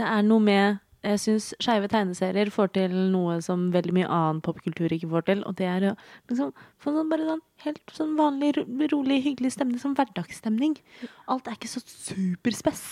det 0.00 0.08
er 0.08 0.24
noe 0.24 0.40
med 0.48 0.80
Jeg 1.00 1.20
syns 1.22 1.46
skeive 1.64 1.88
tegneserier 1.88 2.50
får 2.52 2.72
til 2.74 2.92
noe 3.12 3.38
som 3.44 3.70
veldig 3.72 3.94
mye 3.96 4.08
annen 4.12 4.42
popkultur 4.44 4.92
ikke 4.92 5.08
får 5.08 5.24
til, 5.30 5.40
og 5.48 5.54
det 5.56 5.68
er 5.70 5.86
å 5.88 5.94
liksom 6.28 6.50
få 6.82 6.92
sånn 6.92 7.08
bare 7.08 7.24
sånn 7.28 7.40
helt 7.64 7.94
sånn 7.96 8.12
vanlig, 8.18 8.50
rolig, 8.92 9.22
hyggelig 9.24 9.54
stemning, 9.56 9.80
sånn 9.80 9.96
hverdagsstemning. 9.96 10.76
Alt 11.32 11.48
er 11.48 11.56
ikke 11.56 11.72
så 11.72 11.80
superspess. 11.86 12.84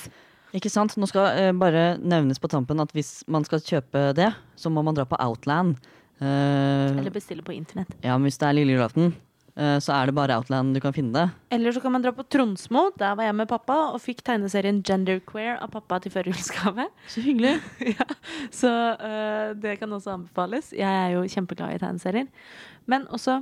Ikke 0.56 0.72
sant? 0.72 0.96
Nå 0.96 1.04
skal 1.10 1.28
eh, 1.36 1.52
bare 1.52 1.98
nevnes 2.00 2.40
på 2.40 2.48
tampen 2.48 2.80
at 2.80 2.94
hvis 2.96 3.18
man 3.28 3.44
skal 3.44 3.60
kjøpe 3.60 4.06
det, 4.16 4.30
så 4.56 4.72
må 4.72 4.80
man 4.86 4.96
dra 4.96 5.04
på 5.04 5.18
Outland. 5.20 5.76
Eh, 6.18 6.96
Eller 6.96 7.12
bestille 7.12 7.44
på 7.44 7.52
internett. 7.52 7.92
ja, 8.00 8.16
men 8.16 8.24
hvis 8.30 8.40
det 8.40 8.48
er 8.48 8.56
lille 8.56 8.78
julaften, 8.78 9.12
så 9.58 9.90
er 9.90 10.06
det 10.06 10.14
bare 10.14 10.36
Outland 10.38 10.76
du 10.76 10.78
kan 10.78 10.94
finne 10.94 11.10
det. 11.16 11.54
Eller 11.56 11.74
så 11.74 11.80
kan 11.82 11.90
man 11.90 12.04
dra 12.04 12.12
på 12.14 12.22
Tronsmo. 12.30 12.84
Der 13.00 13.16
var 13.18 13.26
jeg 13.26 13.34
med 13.34 13.48
pappa 13.50 13.74
og 13.90 13.98
fikk 14.04 14.20
tegneserien 14.22 14.78
Genderqueer 14.86 15.58
av 15.58 15.72
pappa 15.72 15.98
til 16.04 16.14
førjulsgave. 16.14 16.86
Så 17.12 17.24
hyggelig. 17.24 17.56
ja, 17.98 18.06
så 18.54 18.70
uh, 19.00 19.56
det 19.58 19.78
kan 19.80 19.92
også 19.92 20.14
anbefales. 20.14 20.70
Jeg 20.76 20.86
er 20.86 21.16
jo 21.16 21.24
kjempeglad 21.26 21.74
i 21.74 21.80
tegneserier. 21.82 22.28
Men 22.86 23.08
også 23.10 23.40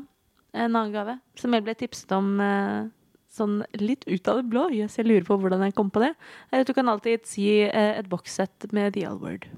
en 0.56 0.70
annen 0.70 0.94
gave 0.94 1.18
som 1.36 1.52
jeg 1.52 1.66
ble 1.66 1.74
tipset 1.76 2.12
om 2.16 2.38
uh, 2.40 2.88
sånn 3.36 3.60
litt 3.80 4.06
ut 4.08 4.30
av 4.30 4.40
det 4.40 4.48
blå. 4.52 4.66
Jøss, 4.74 4.96
jeg 5.00 5.08
lurer 5.08 5.26
på 5.26 5.36
hvordan 5.42 5.66
jeg 5.66 5.76
kom 5.76 5.92
på 5.92 6.02
det. 6.04 6.14
Er 6.50 6.64
at 6.64 6.70
du 6.70 6.74
kan 6.76 6.88
alltid 6.92 7.28
si 7.28 7.50
uh, 7.66 7.92
et 7.98 8.08
bokssett 8.10 8.68
med 8.76 8.96
The 8.96 9.06
L-word. 9.12 9.48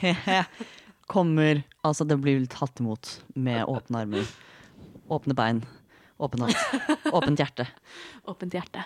Kommer 1.12 1.60
Altså, 1.84 2.06
det 2.08 2.16
blir 2.24 2.46
tatt 2.48 2.80
imot 2.80 3.18
med 3.36 3.66
åpne 3.68 4.06
armer. 4.06 4.28
Åpne 5.08 5.36
bein. 5.36 5.64
Åpen 6.16 6.44
hatt. 6.46 6.56
Åpent 7.12 7.38
hjerte. 7.38 7.66
Åpent 8.24 8.54
hjerte. 8.54 8.84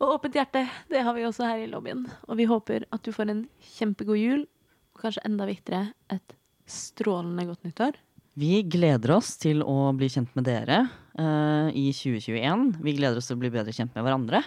Og 0.00 0.14
åpent 0.14 0.36
hjerte, 0.38 0.62
det 0.88 1.02
har 1.04 1.16
vi 1.16 1.26
også 1.28 1.44
her 1.44 1.60
i 1.60 1.68
lobbyen. 1.68 2.06
Og 2.30 2.38
vi 2.38 2.46
håper 2.48 2.86
at 2.94 3.04
du 3.04 3.12
får 3.12 3.32
en 3.32 3.42
kjempegod 3.76 4.16
jul, 4.16 4.46
og 4.94 5.02
kanskje 5.02 5.26
enda 5.28 5.48
viktigere, 5.48 5.90
et 6.08 6.36
strålende 6.70 7.44
godt 7.50 7.66
nyttår. 7.66 7.98
Vi 8.40 8.62
gleder 8.70 9.12
oss 9.18 9.34
til 9.42 9.60
å 9.66 9.90
bli 9.98 10.08
kjent 10.08 10.32
med 10.38 10.46
dere 10.48 10.84
uh, 11.18 11.68
i 11.76 11.90
2021. 11.92 12.78
Vi 12.80 12.96
gleder 12.96 13.20
oss 13.20 13.28
til 13.28 13.36
å 13.36 13.42
bli 13.42 13.52
bedre 13.52 13.74
kjent 13.76 13.92
med 13.96 14.06
hverandre. 14.06 14.40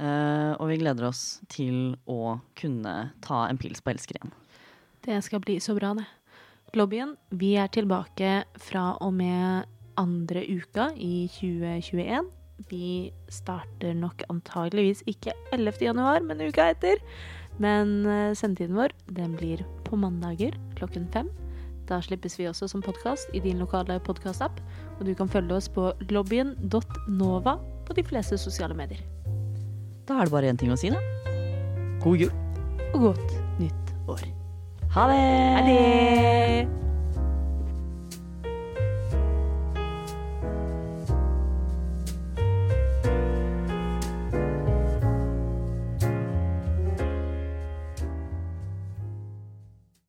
Uh, 0.00 0.56
og 0.56 0.70
vi 0.70 0.78
gleder 0.80 1.10
oss 1.10 1.42
til 1.52 1.98
å 2.08 2.38
kunne 2.56 2.94
ta 3.22 3.44
en 3.50 3.60
pils 3.60 3.84
på 3.84 3.92
Elsker 3.92 4.16
igjen. 4.16 4.32
Det 5.04 5.18
skal 5.26 5.42
bli 5.44 5.58
så 5.60 5.76
bra, 5.76 5.92
det. 5.98 6.06
Lobbyen, 6.78 7.16
vi 7.28 7.52
er 7.60 7.68
tilbake 7.68 8.46
fra 8.56 8.94
og 9.04 9.12
med 9.18 9.68
andre 10.00 10.44
uka 10.48 10.90
i 10.96 11.28
2021. 11.32 12.30
Vi 12.70 13.12
starter 13.32 13.94
nok 13.98 14.22
antageligvis 14.30 15.02
ikke 15.10 15.34
11. 15.52 15.80
januar, 15.88 16.22
men 16.22 16.42
uka 16.44 16.70
etter. 16.72 17.00
Men 17.60 18.06
eh, 18.06 18.32
sendetiden 18.38 18.78
vår 18.78 18.94
den 19.12 19.36
blir 19.36 19.64
på 19.86 19.98
mandager 20.00 20.56
klokken 20.78 21.08
fem. 21.12 21.30
Da 21.90 21.98
slippes 22.04 22.38
vi 22.38 22.46
også 22.48 22.68
som 22.70 22.84
podkast 22.84 23.32
i 23.34 23.42
din 23.42 23.60
lokale 23.60 23.98
podkastapp. 24.06 24.60
Og 24.98 25.06
du 25.06 25.14
kan 25.18 25.28
følge 25.28 25.58
oss 25.58 25.68
på 25.68 25.90
lobbyen.nova 26.10 27.58
på 27.86 27.98
de 27.98 28.06
fleste 28.06 28.38
sosiale 28.38 28.76
medier. 28.78 29.02
Da 30.08 30.20
er 30.20 30.26
det 30.26 30.34
bare 30.34 30.52
én 30.52 30.60
ting 30.60 30.72
å 30.72 30.78
si, 30.78 30.92
da. 30.92 31.02
God 32.02 32.22
jul. 32.24 32.32
Og 32.92 33.10
godt 33.10 33.36
nytt 33.62 33.92
år. 34.10 34.24
Ha 34.92 35.08
det! 35.10 35.20
Ha 35.56 35.66
det! 35.68 36.91